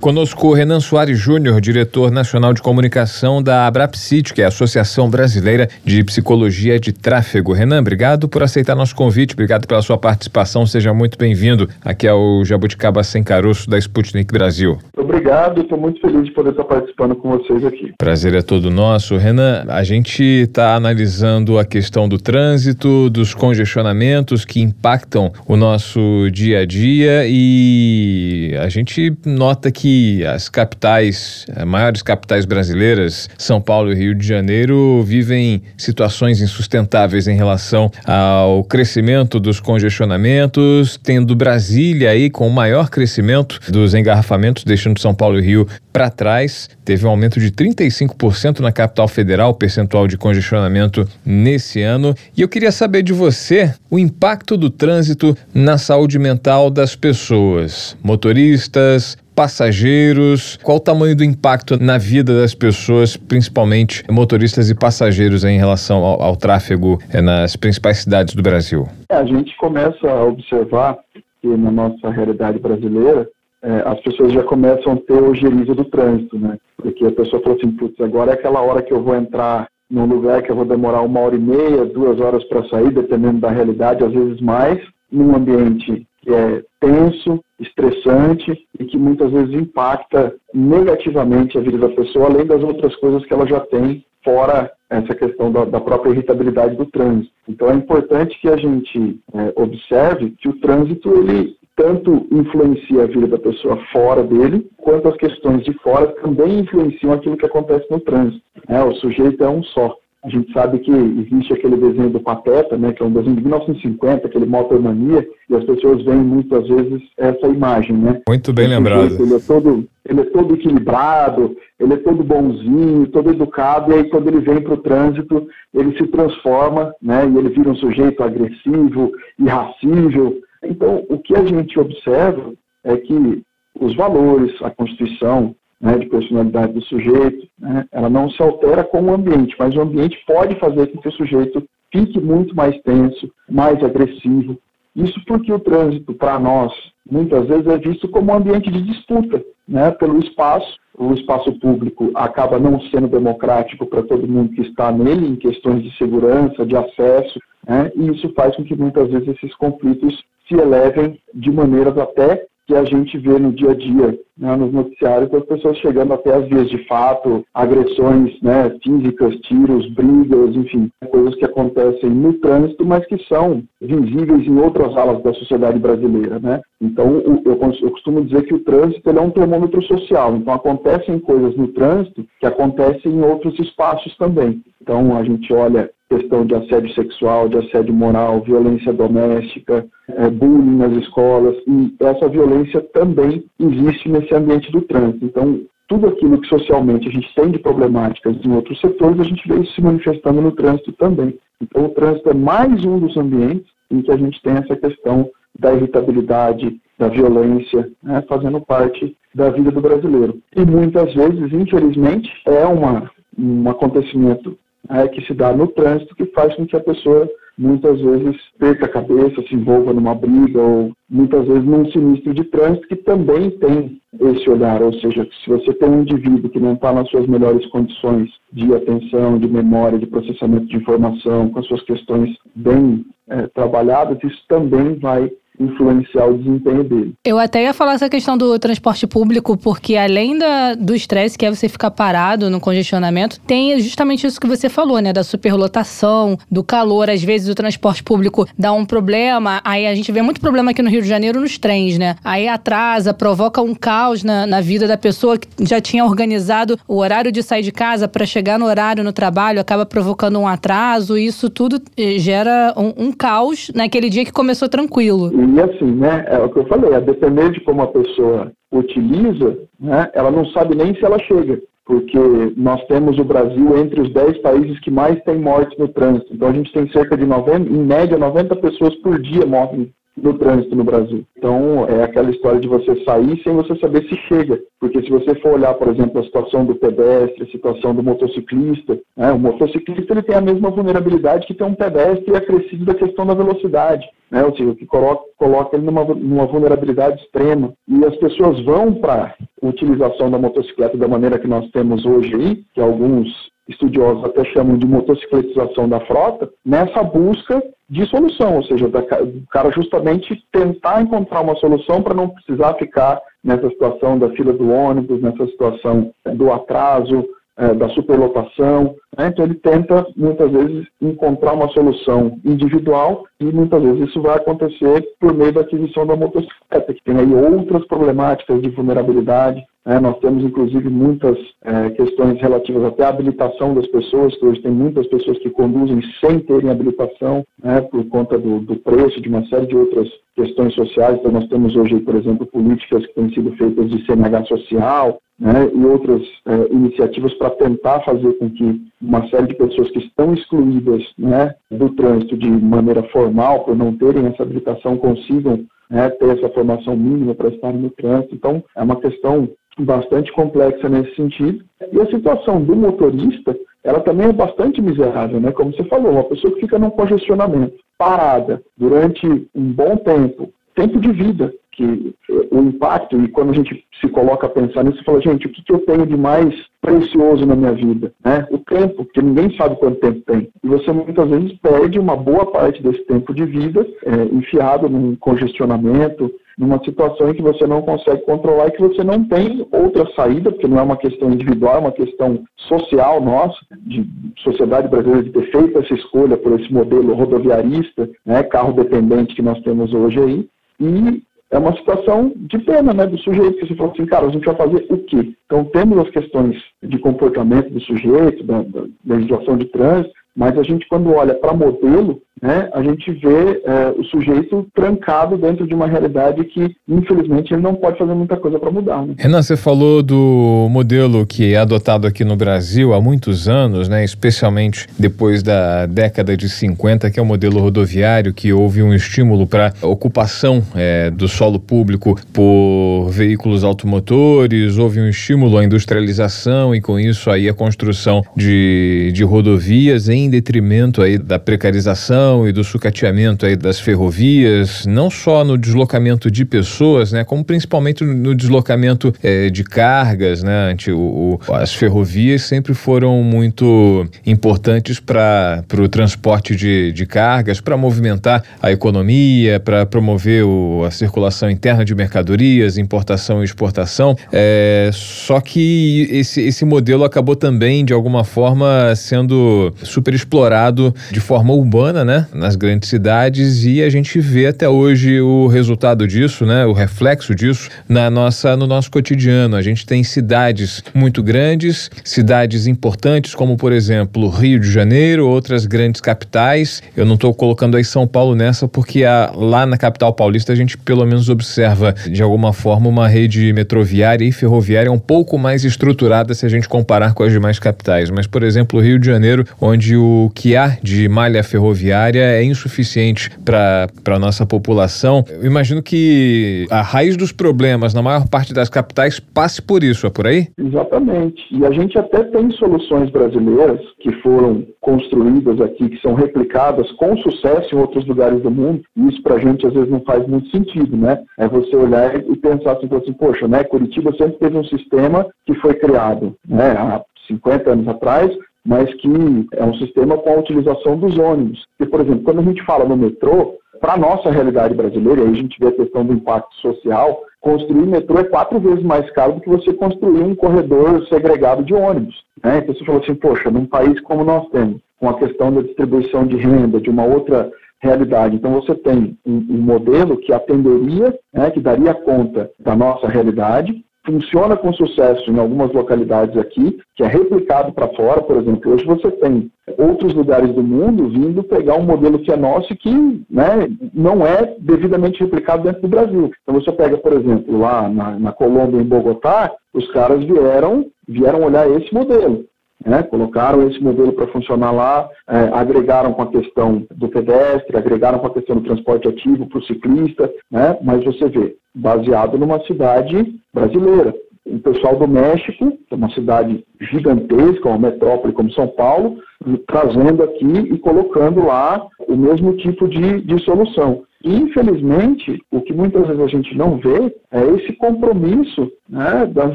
Conosco 0.00 0.52
Renan 0.52 0.78
Soares 0.78 1.18
Júnior, 1.18 1.60
diretor 1.60 2.12
nacional 2.12 2.54
de 2.54 2.62
comunicação 2.62 3.42
da 3.42 3.66
Abrapsit, 3.66 4.32
que 4.32 4.40
é 4.40 4.44
a 4.44 4.48
Associação 4.48 5.10
Brasileira 5.10 5.68
de 5.84 6.04
Psicologia 6.04 6.78
de 6.78 6.92
Tráfego. 6.92 7.52
Renan, 7.52 7.80
obrigado 7.80 8.28
por 8.28 8.44
aceitar 8.44 8.76
nosso 8.76 8.94
convite, 8.94 9.34
obrigado 9.34 9.66
pela 9.66 9.82
sua 9.82 9.98
participação, 9.98 10.64
seja 10.64 10.94
muito 10.94 11.18
bem-vindo 11.18 11.68
aqui 11.84 12.06
ao 12.06 12.44
Jabuticaba 12.44 13.02
Sem 13.02 13.24
Caroço 13.24 13.68
da 13.68 13.76
Sputnik 13.76 14.32
Brasil. 14.32 14.78
Obrigado, 14.96 15.62
estou 15.62 15.76
muito 15.76 16.00
feliz 16.00 16.24
de 16.26 16.30
poder 16.30 16.50
estar 16.50 16.64
participando 16.64 17.16
com 17.16 17.30
vocês 17.30 17.64
aqui. 17.64 17.92
Prazer 17.98 18.34
é 18.34 18.42
todo 18.42 18.70
nosso. 18.70 19.16
Renan, 19.16 19.64
a 19.68 19.82
gente 19.82 20.22
está 20.22 20.76
analisando 20.76 21.58
a 21.58 21.64
questão 21.64 22.08
do 22.08 22.18
trânsito, 22.18 23.10
dos 23.10 23.34
congestionamentos 23.34 24.44
que 24.44 24.60
impactam 24.60 25.32
o 25.46 25.56
nosso 25.56 26.30
dia 26.30 26.60
a 26.60 26.64
dia 26.64 27.24
e 27.26 28.56
a 28.60 28.68
gente 28.68 29.12
nota 29.26 29.72
que 29.72 29.87
que 29.88 30.22
as 30.26 30.50
capitais, 30.50 31.46
as 31.56 31.64
maiores 31.64 32.02
capitais 32.02 32.44
brasileiras, 32.44 33.26
São 33.38 33.58
Paulo 33.58 33.90
e 33.90 33.94
Rio 33.94 34.14
de 34.14 34.26
Janeiro, 34.26 35.02
vivem 35.02 35.62
situações 35.78 36.42
insustentáveis 36.42 37.26
em 37.26 37.34
relação 37.34 37.90
ao 38.04 38.62
crescimento 38.64 39.40
dos 39.40 39.60
congestionamentos, 39.60 41.00
tendo 41.02 41.34
Brasília 41.34 42.10
aí 42.10 42.28
com 42.28 42.46
o 42.46 42.52
maior 42.52 42.90
crescimento 42.90 43.58
dos 43.70 43.94
engarrafamentos, 43.94 44.62
deixando 44.62 45.00
São 45.00 45.14
Paulo 45.14 45.38
e 45.38 45.42
Rio 45.42 45.66
para 45.90 46.10
trás. 46.10 46.68
Teve 46.84 47.06
um 47.06 47.10
aumento 47.10 47.40
de 47.40 47.50
35% 47.50 48.60
na 48.60 48.70
capital 48.70 49.08
federal, 49.08 49.54
percentual 49.54 50.06
de 50.06 50.18
congestionamento 50.18 51.08
nesse 51.24 51.80
ano. 51.80 52.14
E 52.36 52.42
eu 52.42 52.48
queria 52.48 52.70
saber 52.70 53.02
de 53.02 53.14
você 53.14 53.72
o 53.90 53.98
impacto 53.98 54.54
do 54.56 54.68
trânsito 54.68 55.36
na 55.54 55.78
saúde 55.78 56.18
mental 56.18 56.70
das 56.70 56.94
pessoas, 56.94 57.96
motoristas, 58.02 59.16
passageiros? 59.38 60.58
Qual 60.64 60.78
o 60.78 60.80
tamanho 60.80 61.14
do 61.14 61.22
impacto 61.22 61.80
na 61.80 61.96
vida 61.96 62.40
das 62.40 62.56
pessoas, 62.56 63.16
principalmente 63.16 64.02
motoristas 64.10 64.68
e 64.68 64.74
passageiros 64.74 65.44
em 65.44 65.56
relação 65.56 65.98
ao, 65.98 66.20
ao 66.20 66.36
tráfego 66.36 66.98
é, 67.14 67.20
nas 67.22 67.54
principais 67.54 67.98
cidades 67.98 68.34
do 68.34 68.42
Brasil? 68.42 68.88
É, 69.08 69.14
a 69.14 69.24
gente 69.24 69.56
começa 69.56 70.10
a 70.10 70.24
observar 70.24 70.98
que 71.40 71.46
na 71.46 71.70
nossa 71.70 72.10
realidade 72.10 72.58
brasileira 72.58 73.28
é, 73.62 73.84
as 73.86 74.00
pessoas 74.00 74.32
já 74.32 74.42
começam 74.42 74.94
a 74.94 74.96
ter 74.96 75.22
ojeriza 75.22 75.72
do 75.72 75.84
trânsito, 75.84 76.36
né? 76.36 76.58
Porque 76.76 77.06
a 77.06 77.12
pessoa 77.12 77.40
falou 77.40 77.56
assim, 77.58 77.70
putz, 77.70 78.00
agora 78.00 78.32
é 78.32 78.34
aquela 78.34 78.60
hora 78.60 78.82
que 78.82 78.92
eu 78.92 79.04
vou 79.04 79.14
entrar 79.14 79.68
num 79.88 80.06
lugar 80.06 80.42
que 80.42 80.50
eu 80.50 80.56
vou 80.56 80.64
demorar 80.64 81.02
uma 81.02 81.20
hora 81.20 81.36
e 81.36 81.38
meia, 81.38 81.84
duas 81.84 82.18
horas 82.18 82.42
para 82.48 82.68
sair, 82.68 82.90
dependendo 82.90 83.38
da 83.38 83.50
realidade, 83.50 84.02
às 84.02 84.12
vezes 84.12 84.40
mais, 84.40 84.80
num 85.12 85.36
ambiente 85.36 86.07
que 86.28 86.34
é 86.34 86.62
tenso, 86.78 87.42
estressante 87.58 88.52
e 88.78 88.84
que 88.84 88.98
muitas 88.98 89.32
vezes 89.32 89.54
impacta 89.54 90.34
negativamente 90.52 91.56
a 91.56 91.62
vida 91.62 91.78
da 91.78 91.88
pessoa, 91.88 92.26
além 92.26 92.44
das 92.44 92.62
outras 92.62 92.94
coisas 92.96 93.24
que 93.24 93.32
ela 93.32 93.46
já 93.46 93.60
tem, 93.60 94.04
fora 94.22 94.70
essa 94.90 95.14
questão 95.14 95.50
da, 95.50 95.64
da 95.64 95.80
própria 95.80 96.10
irritabilidade 96.10 96.76
do 96.76 96.84
trânsito. 96.84 97.32
Então 97.48 97.70
é 97.70 97.74
importante 97.74 98.38
que 98.40 98.48
a 98.48 98.56
gente 98.56 99.18
é, 99.32 99.52
observe 99.56 100.32
que 100.32 100.50
o 100.50 100.60
trânsito 100.60 101.10
ele 101.16 101.56
tanto 101.74 102.26
influencia 102.30 103.04
a 103.04 103.06
vida 103.06 103.28
da 103.28 103.38
pessoa 103.38 103.78
fora 103.90 104.22
dele, 104.22 104.68
quanto 104.76 105.08
as 105.08 105.16
questões 105.16 105.64
de 105.64 105.72
fora 105.78 106.08
também 106.20 106.58
influenciam 106.58 107.12
aquilo 107.12 107.36
que 107.38 107.46
acontece 107.46 107.86
no 107.90 108.00
trânsito. 108.00 108.42
É, 108.68 108.82
o 108.82 108.94
sujeito 108.96 109.42
é 109.42 109.48
um 109.48 109.62
só. 109.62 109.96
A 110.24 110.28
gente 110.28 110.52
sabe 110.52 110.80
que 110.80 110.90
existe 110.90 111.52
aquele 111.52 111.76
desenho 111.76 112.10
do 112.10 112.18
Pateta, 112.18 112.76
né, 112.76 112.92
que 112.92 113.02
é 113.02 113.06
um 113.06 113.12
desenho 113.12 113.36
de 113.36 113.42
1950, 113.42 114.26
aquele 114.26 114.46
Motormania, 114.46 115.26
e 115.48 115.54
as 115.54 115.62
pessoas 115.64 116.02
veem 116.04 116.18
muitas 116.18 116.66
vezes 116.66 117.00
essa 117.16 117.46
imagem, 117.46 117.96
né? 117.96 118.20
Muito 118.28 118.52
bem 118.52 118.66
lembrado. 118.66 119.14
Ele 119.14 119.34
é 119.34 119.38
todo, 119.38 119.88
ele 120.04 120.20
é 120.20 120.24
todo 120.24 120.54
equilibrado, 120.54 121.56
ele 121.78 121.94
é 121.94 121.96
todo 121.98 122.24
bonzinho, 122.24 123.06
todo 123.06 123.30
educado, 123.30 123.92
e 123.92 123.94
aí 123.94 124.10
quando 124.10 124.26
ele 124.26 124.40
vem 124.40 124.60
para 124.60 124.74
o 124.74 124.78
trânsito, 124.78 125.46
ele 125.72 125.96
se 125.96 126.06
transforma, 126.08 126.92
né, 127.00 127.24
e 127.28 127.38
ele 127.38 127.50
vira 127.50 127.70
um 127.70 127.76
sujeito 127.76 128.20
agressivo, 128.22 129.12
irracível. 129.38 130.40
Então, 130.64 131.06
o 131.08 131.18
que 131.18 131.36
a 131.36 131.44
gente 131.44 131.78
observa 131.78 132.52
é 132.82 132.96
que 132.96 133.42
os 133.80 133.94
valores, 133.94 134.52
a 134.62 134.70
Constituição, 134.70 135.54
né, 135.80 135.96
de 135.96 136.06
personalidade 136.06 136.72
do 136.72 136.82
sujeito, 136.82 137.46
né, 137.58 137.86
ela 137.92 138.08
não 138.08 138.28
se 138.30 138.42
altera 138.42 138.84
com 138.84 139.00
o 139.02 139.14
ambiente, 139.14 139.54
mas 139.58 139.74
o 139.74 139.80
ambiente 139.80 140.18
pode 140.26 140.58
fazer 140.58 140.88
com 140.88 140.98
que 140.98 141.08
o 141.08 141.12
sujeito 141.12 141.62
fique 141.92 142.20
muito 142.20 142.54
mais 142.54 142.78
tenso, 142.82 143.30
mais 143.48 143.82
agressivo. 143.82 144.58
Isso 144.94 145.20
porque 145.26 145.52
o 145.52 145.60
trânsito, 145.60 146.12
para 146.12 146.38
nós, 146.38 146.72
muitas 147.08 147.46
vezes 147.46 147.66
é 147.66 147.78
visto 147.78 148.08
como 148.08 148.32
um 148.32 148.36
ambiente 148.36 148.70
de 148.70 148.82
disputa 148.82 149.42
né, 149.66 149.90
pelo 149.92 150.18
espaço. 150.18 150.76
O 150.98 151.14
espaço 151.14 151.52
público 151.60 152.10
acaba 152.14 152.58
não 152.58 152.80
sendo 152.90 153.06
democrático 153.06 153.86
para 153.86 154.02
todo 154.02 154.26
mundo 154.26 154.52
que 154.52 154.62
está 154.62 154.90
nele, 154.90 155.28
em 155.28 155.36
questões 155.36 155.84
de 155.84 155.96
segurança, 155.96 156.66
de 156.66 156.76
acesso, 156.76 157.38
né, 157.66 157.92
e 157.94 158.10
isso 158.10 158.32
faz 158.34 158.56
com 158.56 158.64
que 158.64 158.74
muitas 158.74 159.08
vezes 159.08 159.28
esses 159.28 159.54
conflitos 159.54 160.24
se 160.48 160.54
elevem 160.54 161.20
de 161.32 161.52
maneiras 161.52 161.96
até 161.96 162.46
que 162.68 162.74
a 162.74 162.84
gente 162.84 163.16
vê 163.16 163.38
no 163.38 163.50
dia 163.50 163.70
a 163.70 163.74
dia, 163.74 164.20
né, 164.36 164.54
nos 164.54 164.70
noticiários, 164.70 165.32
as 165.32 165.44
pessoas 165.46 165.78
chegando 165.78 166.12
até 166.12 166.34
as 166.34 166.46
vias 166.46 166.68
de 166.68 166.86
fato, 166.86 167.42
agressões 167.54 168.38
né, 168.42 168.76
físicas, 168.84 169.34
tiros, 169.36 169.90
brigas, 169.94 170.54
enfim, 170.54 170.90
coisas 171.10 171.34
que 171.36 171.46
acontecem 171.46 172.10
no 172.10 172.34
trânsito, 172.34 172.84
mas 172.84 173.06
que 173.06 173.16
são 173.24 173.62
visíveis 173.80 174.46
em 174.46 174.58
outras 174.58 174.94
alas 174.98 175.22
da 175.22 175.32
sociedade 175.32 175.78
brasileira. 175.78 176.38
Né? 176.38 176.60
Então, 176.78 177.22
eu, 177.46 177.56
costumo 177.56 178.22
dizer 178.22 178.42
que 178.42 178.54
o 178.54 178.62
trânsito 178.62 179.08
é 179.08 179.20
um 179.20 179.30
termômetro 179.30 179.82
social, 179.84 180.36
então 180.36 180.52
acontecem 180.52 181.18
coisas 181.20 181.56
no 181.56 181.68
trânsito 181.68 182.22
que 182.38 182.46
acontecem 182.46 183.12
em 183.12 183.22
outros 183.22 183.58
espaços 183.58 184.14
também. 184.18 184.62
Então, 184.82 185.16
a 185.16 185.24
gente 185.24 185.50
olha 185.54 185.90
questão 186.08 186.44
de 186.46 186.54
assédio 186.54 186.92
sexual, 186.94 187.48
de 187.48 187.58
assédio 187.58 187.92
moral, 187.92 188.40
violência 188.40 188.92
doméstica, 188.92 189.86
é, 190.08 190.30
bullying 190.30 190.76
nas 190.76 190.92
escolas, 190.96 191.56
e 191.66 191.94
essa 192.00 192.28
violência 192.28 192.80
também 192.92 193.44
existe 193.60 194.08
nesse 194.08 194.34
ambiente 194.34 194.72
do 194.72 194.80
trânsito. 194.82 195.24
Então, 195.24 195.60
tudo 195.86 196.08
aquilo 196.08 196.40
que 196.40 196.48
socialmente 196.48 197.08
a 197.08 197.10
gente 197.10 197.34
tem 197.34 197.50
de 197.50 197.58
problemáticas 197.58 198.36
em 198.44 198.52
outros 198.52 198.80
setores, 198.80 199.20
a 199.20 199.24
gente 199.24 199.46
vê 199.48 199.60
isso 199.60 199.74
se 199.74 199.82
manifestando 199.82 200.40
no 200.40 200.52
trânsito 200.52 200.92
também. 200.92 201.38
Então, 201.60 201.86
o 201.86 201.90
trânsito 201.90 202.30
é 202.30 202.34
mais 202.34 202.84
um 202.84 202.98
dos 202.98 203.16
ambientes 203.16 203.66
em 203.90 204.02
que 204.02 204.10
a 204.10 204.16
gente 204.16 204.40
tem 204.42 204.54
essa 204.54 204.76
questão 204.76 205.30
da 205.58 205.74
irritabilidade, 205.74 206.80
da 206.98 207.08
violência, 207.08 207.90
né, 208.02 208.22
fazendo 208.28 208.60
parte 208.60 209.16
da 209.34 209.50
vida 209.50 209.70
do 209.70 209.80
brasileiro. 209.80 210.38
E 210.54 210.64
muitas 210.64 211.12
vezes, 211.14 211.52
infelizmente, 211.52 212.30
é 212.46 212.64
uma, 212.66 213.10
um 213.38 213.68
acontecimento 213.68 214.56
é, 214.90 215.08
que 215.08 215.20
se 215.22 215.34
dá 215.34 215.52
no 215.52 215.68
trânsito 215.68 216.14
que 216.14 216.26
faz 216.26 216.54
com 216.54 216.66
que 216.66 216.76
a 216.76 216.80
pessoa 216.80 217.28
muitas 217.58 218.00
vezes 218.00 218.36
perca 218.58 218.86
a 218.86 218.88
cabeça, 218.88 219.42
se 219.42 219.54
envolva 219.54 219.92
numa 219.92 220.14
briga 220.14 220.60
ou 220.62 220.92
muitas 221.10 221.46
vezes 221.46 221.64
num 221.64 221.90
sinistro 221.90 222.32
de 222.32 222.44
trânsito 222.44 222.86
que 222.86 222.96
também 222.96 223.50
tem 223.50 224.00
esse 224.20 224.48
olhar, 224.48 224.80
ou 224.80 224.92
seja, 224.94 225.26
se 225.44 225.50
você 225.50 225.72
tem 225.74 225.88
um 225.88 226.02
indivíduo 226.02 226.48
que 226.48 226.60
não 226.60 226.74
está 226.74 226.92
nas 226.92 227.10
suas 227.10 227.26
melhores 227.26 227.66
condições 227.66 228.30
de 228.52 228.72
atenção, 228.74 229.38
de 229.38 229.48
memória, 229.48 229.98
de 229.98 230.06
processamento 230.06 230.66
de 230.66 230.76
informação, 230.76 231.50
com 231.50 231.58
as 231.58 231.66
suas 231.66 231.82
questões 231.82 232.30
bem 232.54 233.04
é, 233.28 233.46
trabalhadas, 233.48 234.18
isso 234.22 234.42
também 234.48 234.94
vai 234.98 235.30
influenciar 235.58 236.26
o 236.26 236.38
desempenho 236.38 236.84
dele. 236.84 237.14
Eu 237.24 237.38
até 237.38 237.64
ia 237.64 237.74
falar 237.74 237.94
essa 237.94 238.08
questão 238.08 238.36
do 238.36 238.58
transporte 238.58 239.06
público, 239.06 239.56
porque 239.56 239.96
além 239.96 240.38
da, 240.38 240.74
do 240.74 240.94
estresse 240.94 241.36
que 241.36 241.44
é 241.44 241.50
você 241.50 241.68
ficar 241.68 241.90
parado 241.90 242.50
no 242.50 242.60
congestionamento, 242.60 243.40
tem 243.40 243.78
justamente 243.80 244.26
isso 244.26 244.40
que 244.40 244.46
você 244.46 244.68
falou, 244.68 245.00
né? 245.00 245.12
Da 245.12 245.24
superlotação, 245.24 246.38
do 246.50 246.62
calor. 246.62 247.10
Às 247.10 247.22
vezes 247.22 247.48
o 247.48 247.54
transporte 247.54 248.02
público 248.02 248.46
dá 248.58 248.72
um 248.72 248.84
problema, 248.84 249.60
aí 249.64 249.86
a 249.86 249.94
gente 249.94 250.12
vê 250.12 250.22
muito 250.22 250.40
problema 250.40 250.70
aqui 250.70 250.82
no 250.82 250.90
Rio 250.90 251.02
de 251.02 251.08
Janeiro 251.08 251.40
nos 251.40 251.58
trens, 251.58 251.98
né? 251.98 252.16
Aí 252.24 252.48
atrasa, 252.48 253.12
provoca 253.12 253.60
um 253.60 253.74
caos 253.74 254.22
na, 254.22 254.46
na 254.46 254.60
vida 254.60 254.86
da 254.86 254.96
pessoa 254.96 255.38
que 255.38 255.48
já 255.64 255.80
tinha 255.80 256.04
organizado 256.04 256.78
o 256.86 256.98
horário 256.98 257.32
de 257.32 257.42
sair 257.42 257.62
de 257.62 257.72
casa 257.72 258.06
para 258.08 258.24
chegar 258.24 258.58
no 258.58 258.66
horário 258.66 259.02
no 259.02 259.12
trabalho, 259.12 259.60
acaba 259.60 259.84
provocando 259.84 260.38
um 260.38 260.46
atraso, 260.46 261.16
e 261.16 261.26
isso 261.26 261.50
tudo 261.50 261.80
eh, 261.96 262.18
gera 262.18 262.74
um, 262.76 263.06
um 263.06 263.12
caos 263.12 263.70
naquele 263.74 264.08
dia 264.08 264.24
que 264.24 264.32
começou 264.32 264.68
tranquilo. 264.68 265.30
E 265.54 265.60
assim, 265.60 265.92
né, 265.92 266.26
é 266.28 266.38
o 266.38 266.50
que 266.50 266.58
eu 266.58 266.66
falei, 266.66 266.94
a 266.94 267.00
depender 267.00 267.50
de 267.50 267.60
como 267.60 267.80
a 267.80 267.86
pessoa 267.86 268.52
utiliza, 268.70 269.58
né, 269.80 270.10
ela 270.12 270.30
não 270.30 270.44
sabe 270.46 270.74
nem 270.74 270.94
se 270.94 271.02
ela 271.02 271.18
chega, 271.20 271.58
porque 271.86 272.18
nós 272.54 272.84
temos 272.86 273.18
o 273.18 273.24
Brasil 273.24 273.78
entre 273.78 274.02
os 274.02 274.12
10 274.12 274.38
países 274.42 274.78
que 274.80 274.90
mais 274.90 275.18
tem 275.24 275.38
mortes 275.38 275.78
no 275.78 275.88
trânsito. 275.88 276.34
Então 276.34 276.48
a 276.48 276.52
gente 276.52 276.70
tem 276.72 276.86
cerca 276.90 277.16
de 277.16 277.24
90, 277.24 277.70
em 277.70 277.82
média, 277.82 278.18
90 278.18 278.56
pessoas 278.56 278.94
por 278.96 279.18
dia 279.18 279.46
morrem 279.46 279.90
no 280.22 280.34
trânsito 280.34 280.74
no 280.74 280.84
Brasil. 280.84 281.24
Então, 281.36 281.86
é 281.88 282.02
aquela 282.02 282.30
história 282.30 282.60
de 282.60 282.68
você 282.68 283.04
sair 283.04 283.40
sem 283.42 283.54
você 283.54 283.76
saber 283.76 284.06
se 284.08 284.16
chega. 284.28 284.60
Porque 284.80 285.02
se 285.02 285.10
você 285.10 285.34
for 285.36 285.54
olhar, 285.54 285.74
por 285.74 285.88
exemplo, 285.88 286.20
a 286.20 286.24
situação 286.24 286.64
do 286.64 286.74
pedestre, 286.74 287.44
a 287.44 287.50
situação 287.50 287.94
do 287.94 288.02
motociclista, 288.02 288.98
né, 289.16 289.32
o 289.32 289.38
motociclista 289.38 290.12
ele 290.12 290.22
tem 290.22 290.36
a 290.36 290.40
mesma 290.40 290.70
vulnerabilidade 290.70 291.46
que 291.46 291.54
tem 291.54 291.66
um 291.66 291.74
pedestre 291.74 292.36
acrescido 292.36 292.84
da 292.84 292.94
questão 292.94 293.26
da 293.26 293.34
velocidade. 293.34 294.06
Né, 294.30 294.44
ou 294.44 294.54
seja, 294.54 294.74
que 294.74 294.86
coloca, 294.86 295.22
coloca 295.38 295.76
ele 295.76 295.86
numa, 295.86 296.04
numa 296.04 296.46
vulnerabilidade 296.46 297.22
extrema. 297.22 297.72
E 297.88 298.04
as 298.04 298.16
pessoas 298.16 298.62
vão 298.64 298.94
para 298.94 299.34
a 299.62 299.66
utilização 299.66 300.30
da 300.30 300.38
motocicleta 300.38 300.96
da 300.96 301.08
maneira 301.08 301.38
que 301.38 301.48
nós 301.48 301.68
temos 301.70 302.04
hoje 302.04 302.34
aí, 302.34 302.64
que 302.74 302.80
alguns 302.80 303.28
estudiosos 303.68 304.24
até 304.24 304.44
chamam 304.46 304.78
de 304.78 304.86
motocicletização 304.86 305.88
da 305.88 306.00
frota, 306.00 306.48
nessa 306.64 307.02
busca 307.02 307.62
de 307.90 308.04
solução, 308.06 308.56
ou 308.56 308.62
seja, 308.64 308.86
o 308.86 309.46
cara 309.50 309.70
justamente 309.72 310.44
tentar 310.52 311.00
encontrar 311.00 311.40
uma 311.40 311.56
solução 311.56 312.02
para 312.02 312.14
não 312.14 312.28
precisar 312.28 312.74
ficar 312.74 313.20
nessa 313.42 313.68
situação 313.68 314.18
da 314.18 314.28
fila 314.30 314.52
do 314.52 314.70
ônibus, 314.70 315.22
nessa 315.22 315.46
situação 315.46 316.12
do 316.34 316.52
atraso, 316.52 317.26
é, 317.58 317.74
da 317.74 317.88
superlotação. 317.90 318.94
Né? 319.16 319.28
Então 319.28 319.44
ele 319.44 319.54
tenta 319.56 320.06
muitas 320.16 320.50
vezes 320.50 320.86
encontrar 321.02 321.52
uma 321.52 321.68
solução 321.68 322.38
individual 322.44 323.24
e 323.40 323.44
muitas 323.44 323.82
vezes 323.82 324.08
isso 324.08 324.22
vai 324.22 324.36
acontecer 324.36 325.06
por 325.20 325.34
meio 325.34 325.52
da 325.52 325.60
aquisição 325.62 326.06
da 326.06 326.16
motocicleta, 326.16 326.94
que 326.94 327.04
tem 327.04 327.18
aí 327.18 327.34
outras 327.34 327.86
problemáticas 327.86 328.62
de 328.62 328.70
vulnerabilidade, 328.70 329.62
é, 329.88 329.98
nós 329.98 330.18
temos, 330.18 330.44
inclusive, 330.44 330.86
muitas 330.90 331.38
é, 331.64 331.88
questões 331.88 332.38
relativas 332.42 332.84
até 332.84 333.04
à 333.04 333.08
habilitação 333.08 333.72
das 333.72 333.86
pessoas, 333.86 334.36
que 334.36 334.44
hoje 334.44 334.60
tem 334.60 334.70
muitas 334.70 335.06
pessoas 335.06 335.38
que 335.38 335.48
conduzem 335.48 336.02
sem 336.20 336.40
terem 336.40 336.68
habilitação, 336.68 337.42
né, 337.64 337.80
por 337.80 338.04
conta 338.10 338.38
do, 338.38 338.60
do, 338.60 338.76
preço, 338.76 339.18
de 339.22 339.30
uma 339.30 339.42
série 339.46 339.66
de 339.66 339.74
outras 339.74 340.06
questões 340.36 340.74
sociais. 340.74 341.16
Então, 341.18 341.32
nós 341.32 341.48
temos 341.48 341.74
hoje, 341.74 341.98
por 342.00 342.16
exemplo, 342.16 342.46
políticas 342.46 343.06
que 343.06 343.14
têm 343.14 343.32
sido 343.32 343.50
feitas 343.56 343.88
de 343.88 344.04
CNH 344.04 344.44
social, 344.44 345.22
né, 345.38 345.70
e 345.72 345.84
outras 345.84 346.22
é, 346.46 346.72
iniciativas 346.72 347.32
para 347.34 347.50
tentar 347.50 348.00
fazer 348.00 348.32
com 348.38 348.50
que 348.50 348.82
uma 349.00 349.26
série 349.28 349.46
de 349.46 349.54
pessoas 349.54 349.90
que 349.90 350.00
estão 350.00 350.34
excluídas 350.34 351.02
né, 351.16 351.54
do 351.70 351.90
trânsito 351.90 352.36
de 352.36 352.50
maneira 352.50 353.02
formal, 353.04 353.64
por 353.64 353.76
não 353.76 353.96
terem 353.96 354.26
essa 354.26 354.42
habilitação, 354.42 354.96
consigam 354.96 355.64
né, 355.88 356.10
ter 356.10 356.36
essa 356.36 356.48
formação 356.50 356.96
mínima 356.96 357.34
para 357.34 357.50
estarem 357.50 357.80
no 357.80 357.90
trânsito. 357.90 358.34
Então, 358.34 358.62
é 358.76 358.82
uma 358.82 358.96
questão 358.96 359.48
bastante 359.78 360.32
complexa 360.32 360.88
nesse 360.88 361.14
sentido. 361.14 361.64
E 361.92 362.00
a 362.00 362.06
situação 362.06 362.60
do 362.62 362.74
motorista, 362.74 363.56
ela 363.84 364.00
também 364.00 364.28
é 364.28 364.32
bastante 364.32 364.82
miserável, 364.82 365.40
né? 365.40 365.52
Como 365.52 365.72
você 365.72 365.84
falou, 365.84 366.12
uma 366.12 366.24
pessoa 366.24 366.52
que 366.52 366.60
fica 366.60 366.78
num 366.78 366.90
congestionamento, 366.90 367.76
parada 367.96 368.60
durante 368.76 369.26
um 369.54 369.72
bom 369.72 369.96
tempo, 369.96 370.52
tempo 370.74 371.00
de 371.00 371.12
vida, 371.12 371.52
que 371.78 372.12
o 372.50 372.58
impacto, 372.58 373.16
e 373.20 373.28
quando 373.28 373.50
a 373.50 373.54
gente 373.54 373.84
se 374.00 374.08
coloca 374.08 374.48
a 374.48 374.50
pensar 374.50 374.82
nisso, 374.82 375.04
fala, 375.04 375.20
gente, 375.20 375.46
o 375.46 375.50
que, 375.50 375.62
que 375.62 375.72
eu 375.72 375.78
tenho 375.78 376.04
de 376.04 376.16
mais 376.16 376.52
precioso 376.80 377.46
na 377.46 377.54
minha 377.54 377.72
vida? 377.72 378.12
Né? 378.24 378.46
O 378.50 378.58
tempo, 378.58 379.04
porque 379.04 379.22
ninguém 379.22 379.56
sabe 379.56 379.76
quanto 379.76 380.00
tempo 380.00 380.20
tem. 380.26 380.48
E 380.62 380.68
você 380.68 380.90
muitas 380.90 381.30
vezes 381.30 381.52
perde 381.58 382.00
uma 382.00 382.16
boa 382.16 382.46
parte 382.46 382.82
desse 382.82 383.04
tempo 383.04 383.32
de 383.32 383.44
vida 383.44 383.86
é, 384.04 384.24
enfiado 384.34 384.88
num 384.88 385.14
congestionamento, 385.16 386.32
numa 386.58 386.82
situação 386.84 387.30
em 387.30 387.34
que 387.34 387.42
você 387.42 387.64
não 387.64 387.80
consegue 387.82 388.22
controlar 388.22 388.66
e 388.66 388.72
que 388.72 388.82
você 388.82 389.04
não 389.04 389.22
tem 389.22 389.64
outra 389.70 390.04
saída, 390.16 390.50
porque 390.50 390.66
não 390.66 390.80
é 390.80 390.82
uma 390.82 390.96
questão 390.96 391.30
individual, 391.30 391.76
é 391.76 391.78
uma 391.78 391.92
questão 391.92 392.42
social 392.56 393.22
nossa, 393.22 393.56
de 393.86 394.04
sociedade 394.42 394.88
brasileira, 394.88 395.22
de 395.22 395.30
ter 395.30 395.48
feito 395.52 395.78
essa 395.78 395.94
escolha 395.94 396.36
por 396.36 396.58
esse 396.58 396.72
modelo 396.72 397.14
rodoviarista, 397.14 398.10
né, 398.26 398.42
carro 398.42 398.72
dependente 398.72 399.36
que 399.36 399.42
nós 399.42 399.60
temos 399.62 399.94
hoje 399.94 400.18
aí, 400.18 400.48
e 400.80 401.22
é 401.50 401.58
uma 401.58 401.74
situação 401.76 402.32
de 402.36 402.58
pena, 402.58 402.92
né, 402.92 403.06
do 403.06 403.18
sujeito, 403.18 403.58
que 403.58 403.66
você 403.66 403.74
falou 403.74 403.92
assim, 403.92 404.06
cara, 404.06 404.26
a 404.26 404.30
gente 404.30 404.44
vai 404.44 404.54
fazer 404.54 404.86
o 404.90 404.98
quê? 404.98 405.34
Então, 405.46 405.64
temos 405.64 405.98
as 405.98 406.10
questões 406.10 406.56
de 406.82 406.98
comportamento 406.98 407.70
do 407.70 407.80
sujeito, 407.80 408.44
da, 408.44 408.62
da 408.62 408.84
legislação 409.06 409.56
de 409.56 409.64
trânsito, 409.66 410.12
mas 410.36 410.58
a 410.58 410.62
gente, 410.62 410.86
quando 410.88 411.12
olha 411.12 411.34
para 411.34 411.54
modelo, 411.54 412.20
né, 412.42 412.68
a 412.72 412.82
gente 412.82 413.10
vê 413.12 413.62
é, 413.64 413.94
o 413.96 414.04
sujeito 414.04 414.66
trancado 414.74 415.36
dentro 415.36 415.66
de 415.66 415.74
uma 415.74 415.86
realidade 415.86 416.44
que, 416.44 416.76
infelizmente, 416.88 417.52
ele 417.52 417.62
não 417.62 417.74
pode 417.74 417.98
fazer 417.98 418.14
muita 418.14 418.36
coisa 418.36 418.58
para 418.58 418.70
mudar. 418.70 419.06
Né? 419.06 419.14
Renan, 419.18 419.42
você 419.42 419.56
falou 419.56 420.02
do 420.02 420.68
modelo 420.70 421.26
que 421.26 421.54
é 421.54 421.58
adotado 421.58 422.06
aqui 422.06 422.24
no 422.24 422.36
Brasil 422.36 422.94
há 422.94 423.00
muitos 423.00 423.48
anos, 423.48 423.88
né, 423.88 424.04
especialmente 424.04 424.86
depois 424.98 425.42
da 425.42 425.86
década 425.86 426.36
de 426.36 426.48
50, 426.48 427.10
que 427.10 427.18
é 427.18 427.22
o 427.22 427.26
modelo 427.26 427.60
rodoviário, 427.60 428.32
que 428.32 428.52
houve 428.52 428.82
um 428.82 428.94
estímulo 428.94 429.46
para 429.46 429.72
ocupação 429.82 430.62
é, 430.74 431.10
do 431.10 431.28
solo 431.28 431.58
público 431.58 432.18
por 432.32 433.08
veículos 433.10 433.64
automotores, 433.64 434.78
houve 434.78 435.00
um 435.00 435.08
estímulo 435.08 435.58
à 435.58 435.64
industrialização 435.64 436.74
e, 436.74 436.80
com 436.80 436.98
isso, 436.98 437.30
aí 437.30 437.48
a 437.48 437.54
construção 437.54 438.22
de, 438.36 439.10
de 439.12 439.24
rodovias 439.24 440.08
em 440.08 440.30
detrimento 440.30 441.02
aí 441.02 441.18
da 441.18 441.38
precarização 441.38 442.27
e 442.46 442.52
do 442.52 442.62
sucateamento 442.62 443.46
aí 443.46 443.56
das 443.56 443.80
ferrovias, 443.80 444.84
não 444.86 445.10
só 445.10 445.44
no 445.44 445.56
deslocamento 445.56 446.30
de 446.30 446.44
pessoas, 446.44 447.12
né, 447.12 447.24
como 447.24 447.44
principalmente 447.44 448.04
no 448.04 448.34
deslocamento 448.34 449.12
é, 449.22 449.50
de 449.50 449.64
cargas, 449.64 450.42
né, 450.42 450.74
o, 450.88 451.38
o, 451.48 451.54
as 451.54 451.74
ferrovias 451.74 452.42
sempre 452.42 452.74
foram 452.74 453.22
muito 453.22 454.06
importantes 454.26 455.00
para 455.00 455.62
o 455.78 455.88
transporte 455.88 456.54
de, 456.54 456.92
de 456.92 457.06
cargas, 457.06 457.60
para 457.60 457.76
movimentar 457.76 458.42
a 458.62 458.70
economia, 458.70 459.58
para 459.60 459.86
promover 459.86 460.44
o, 460.44 460.84
a 460.84 460.90
circulação 460.90 461.50
interna 461.50 461.84
de 461.84 461.94
mercadorias, 461.94 462.78
importação 462.78 463.42
e 463.42 463.44
exportação. 463.44 464.16
É, 464.32 464.90
só 464.92 465.40
que 465.40 466.08
esse, 466.10 466.40
esse 466.42 466.64
modelo 466.64 467.04
acabou 467.04 467.36
também, 467.36 467.84
de 467.84 467.92
alguma 467.92 468.24
forma, 468.24 468.94
sendo 468.96 469.72
super 469.82 470.14
explorado 470.14 470.94
de 471.10 471.20
forma 471.20 471.52
urbana, 471.52 472.04
né? 472.04 472.17
Nas 472.32 472.56
grandes 472.56 472.88
cidades 472.88 473.64
e 473.64 473.82
a 473.82 473.90
gente 473.90 474.18
vê 474.20 474.46
até 474.46 474.68
hoje 474.68 475.20
o 475.20 475.46
resultado 475.46 476.06
disso, 476.06 476.46
né? 476.46 476.64
O 476.64 476.72
reflexo 476.72 477.34
disso 477.34 477.68
na 477.88 478.10
nossa, 478.10 478.56
no 478.56 478.66
nosso 478.66 478.90
cotidiano. 478.90 479.56
A 479.56 479.62
gente 479.62 479.84
tem 479.84 480.02
cidades 480.02 480.82
muito 480.94 481.22
grandes, 481.22 481.90
cidades 482.04 482.66
importantes, 482.66 483.34
como 483.34 483.56
por 483.56 483.72
exemplo 483.72 484.28
Rio 484.28 484.60
de 484.60 484.70
Janeiro, 484.70 485.28
outras 485.28 485.66
grandes 485.66 486.00
capitais. 486.00 486.82
Eu 486.96 487.04
não 487.04 487.14
estou 487.14 487.34
colocando 487.34 487.76
aí 487.76 487.84
São 487.84 488.06
Paulo 488.06 488.34
nessa 488.34 488.66
porque 488.66 489.04
a, 489.04 489.30
lá 489.34 489.66
na 489.66 489.76
capital 489.76 490.12
paulista 490.12 490.52
a 490.52 490.56
gente 490.56 490.76
pelo 490.78 491.04
menos 491.04 491.28
observa 491.28 491.94
de 492.10 492.22
alguma 492.22 492.52
forma 492.52 492.88
uma 492.88 493.08
rede 493.08 493.52
metroviária 493.52 494.24
e 494.24 494.32
ferroviária 494.32 494.90
um 494.90 494.98
pouco 494.98 495.38
mais 495.38 495.64
estruturada 495.64 496.34
se 496.34 496.46
a 496.46 496.48
gente 496.48 496.68
comparar 496.68 497.14
com 497.14 497.22
as 497.22 497.32
demais 497.32 497.58
capitais. 497.58 498.10
Mas 498.10 498.26
por 498.26 498.42
exemplo 498.42 498.80
Rio 498.80 498.98
de 498.98 499.06
Janeiro, 499.06 499.44
onde 499.60 499.96
o 499.96 500.30
que 500.34 500.56
há 500.56 500.78
de 500.82 501.08
malha 501.08 501.42
ferroviária 501.42 502.07
é 502.16 502.42
insuficiente 502.42 503.30
para 503.44 503.88
a 504.06 504.18
nossa 504.18 504.46
população. 504.46 505.24
Eu 505.28 505.44
imagino 505.44 505.82
que 505.82 506.66
a 506.70 506.80
raiz 506.80 507.16
dos 507.16 507.32
problemas 507.32 507.92
na 507.92 508.02
maior 508.02 508.28
parte 508.28 508.54
das 508.54 508.68
capitais 508.68 509.20
passe 509.20 509.60
por 509.60 509.82
isso, 509.82 510.06
é 510.06 510.10
por 510.10 510.26
aí? 510.26 510.48
Exatamente. 510.58 511.42
E 511.50 511.64
a 511.64 511.70
gente 511.70 511.98
até 511.98 512.24
tem 512.24 512.50
soluções 512.52 513.10
brasileiras 513.10 513.80
que 514.00 514.12
foram 514.22 514.66
construídas 514.80 515.60
aqui, 515.60 515.88
que 515.88 516.00
são 516.00 516.14
replicadas 516.14 516.90
com 516.92 517.16
sucesso 517.18 517.74
em 517.74 517.78
outros 517.78 518.06
lugares 518.06 518.42
do 518.42 518.50
mundo. 518.50 518.82
E 518.96 519.08
isso 519.08 519.22
para 519.22 519.36
a 519.36 519.38
gente 519.38 519.66
às 519.66 519.72
vezes 519.72 519.90
não 519.90 520.00
faz 520.00 520.26
muito 520.26 520.50
sentido, 520.50 520.96
né? 520.96 521.18
É 521.38 521.48
você 521.48 521.76
olhar 521.76 522.16
e 522.16 522.36
pensar 522.36 522.72
assim, 522.72 522.88
assim 522.90 523.12
poxa, 523.12 523.46
né? 523.46 523.64
Curitiba 523.64 524.12
sempre 524.12 524.38
teve 524.38 524.56
um 524.56 524.64
sistema 524.64 525.26
que 525.46 525.54
foi 525.56 525.74
criado, 525.74 526.34
né? 526.46 526.72
Há 526.72 527.02
50 527.28 527.70
anos 527.70 527.88
atrás, 527.88 528.30
mas 528.68 528.92
que 528.96 529.08
é 529.54 529.64
um 529.64 529.72
sistema 529.76 530.18
com 530.18 530.28
a 530.28 530.36
utilização 530.36 530.98
dos 530.98 531.18
ônibus. 531.18 531.64
E, 531.80 531.86
por 531.86 532.02
exemplo, 532.02 532.22
quando 532.22 532.40
a 532.40 532.42
gente 532.42 532.62
fala 532.66 532.84
no 532.84 532.98
metrô, 532.98 533.54
para 533.80 533.94
a 533.94 533.96
nossa 533.96 534.30
realidade 534.30 534.74
brasileira, 534.74 535.22
aí 535.22 535.30
a 535.30 535.34
gente 535.34 535.58
vê 535.58 535.68
a 535.68 535.72
questão 535.72 536.04
do 536.04 536.12
impacto 536.12 536.54
social, 536.56 537.22
construir 537.40 537.86
metrô 537.86 538.18
é 538.18 538.24
quatro 538.24 538.60
vezes 538.60 538.82
mais 538.82 539.10
caro 539.12 539.34
do 539.34 539.40
que 539.40 539.48
você 539.48 539.72
construir 539.72 540.22
um 540.22 540.34
corredor 540.34 541.06
segregado 541.08 541.64
de 541.64 541.72
ônibus. 541.72 542.22
Né? 542.44 542.58
Então 542.58 542.74
você 542.74 542.84
falou 542.84 543.00
assim, 543.00 543.14
poxa, 543.14 543.50
num 543.50 543.64
país 543.64 543.98
como 544.02 544.22
nós 544.22 544.46
temos, 544.50 544.82
com 545.00 545.08
a 545.08 545.14
questão 545.14 545.50
da 545.50 545.62
distribuição 545.62 546.26
de 546.26 546.36
renda, 546.36 546.78
de 546.78 546.90
uma 546.90 547.06
outra 547.06 547.50
realidade. 547.80 548.36
Então 548.36 548.52
você 548.52 548.74
tem 548.74 549.16
um, 549.24 549.36
um 549.48 549.58
modelo 549.62 550.18
que 550.18 550.30
atenderia, 550.30 551.18
né, 551.32 551.50
que 551.50 551.60
daria 551.60 551.94
conta 551.94 552.50
da 552.60 552.76
nossa 552.76 553.08
realidade, 553.08 553.82
funciona 554.08 554.56
com 554.56 554.72
sucesso 554.72 555.30
em 555.30 555.38
algumas 555.38 555.70
localidades 555.72 556.36
aqui, 556.38 556.78
que 556.96 557.04
é 557.04 557.06
replicado 557.06 557.72
para 557.72 557.88
fora, 557.88 558.22
por 558.22 558.38
exemplo. 558.38 558.72
Hoje 558.72 558.84
você 558.86 559.10
tem 559.10 559.50
outros 559.76 560.14
lugares 560.14 560.50
do 560.54 560.62
mundo 560.62 561.10
vindo 561.10 561.42
pegar 561.42 561.74
um 561.74 561.82
modelo 561.82 562.18
que 562.18 562.32
é 562.32 562.36
nosso 562.36 562.72
e 562.72 562.76
que 562.76 562.90
né, 563.30 563.68
não 563.92 564.26
é 564.26 564.54
devidamente 564.58 565.22
replicado 565.22 565.62
dentro 565.62 565.82
do 565.82 565.88
Brasil. 565.88 566.30
Então 566.42 566.54
você 566.54 566.72
pega, 566.72 566.96
por 566.96 567.12
exemplo, 567.12 567.58
lá 567.58 567.86
na, 567.88 568.18
na 568.18 568.32
Colômbia, 568.32 568.80
em 568.80 568.84
Bogotá, 568.84 569.52
os 569.74 569.86
caras 569.92 570.24
vieram, 570.24 570.86
vieram 571.06 571.44
olhar 571.44 571.70
esse 571.70 571.92
modelo. 571.92 572.46
né? 572.84 573.02
colocaram 573.02 573.68
esse 573.68 573.82
modelo 573.82 574.12
para 574.12 574.28
funcionar 574.28 574.72
lá, 574.72 575.08
é, 575.28 575.50
agregaram 575.52 576.14
com 576.14 576.22
a 576.22 576.30
questão 576.30 576.86
do 576.94 577.08
pedestre, 577.08 577.76
agregaram 577.76 578.18
com 578.18 578.28
a 578.28 578.32
questão 578.32 578.56
do 578.56 578.62
transporte 578.62 579.06
ativo 579.06 579.46
para 579.46 579.58
o 579.58 579.64
ciclista, 579.64 580.32
né? 580.50 580.78
mas 580.82 581.04
você 581.04 581.28
vê, 581.28 581.56
baseado 581.78 582.36
numa 582.36 582.60
cidade 582.64 583.40
brasileira. 583.54 584.14
O 584.44 584.58
pessoal 584.60 584.96
do 584.96 585.06
México, 585.06 585.70
que 585.70 585.92
é 585.92 585.94
uma 585.94 586.10
cidade 586.10 586.64
gigantesca, 586.80 587.68
uma 587.68 587.90
metrópole 587.90 588.32
como 588.32 588.52
São 588.52 588.66
Paulo, 588.66 589.18
trazendo 589.66 590.22
aqui 590.22 590.46
e 590.46 590.78
colocando 590.78 591.44
lá 591.44 591.86
o 592.08 592.16
mesmo 592.16 592.56
tipo 592.56 592.88
de, 592.88 593.20
de 593.20 593.38
solução. 593.44 594.04
Infelizmente, 594.24 595.40
o 595.52 595.60
que 595.60 595.72
muitas 595.72 596.06
vezes 596.08 596.20
a 596.20 596.26
gente 596.26 596.56
não 596.56 596.76
vê 596.78 597.14
é 597.30 597.40
esse 597.54 597.72
compromisso 597.74 598.70
né, 598.88 599.26
das 599.26 599.54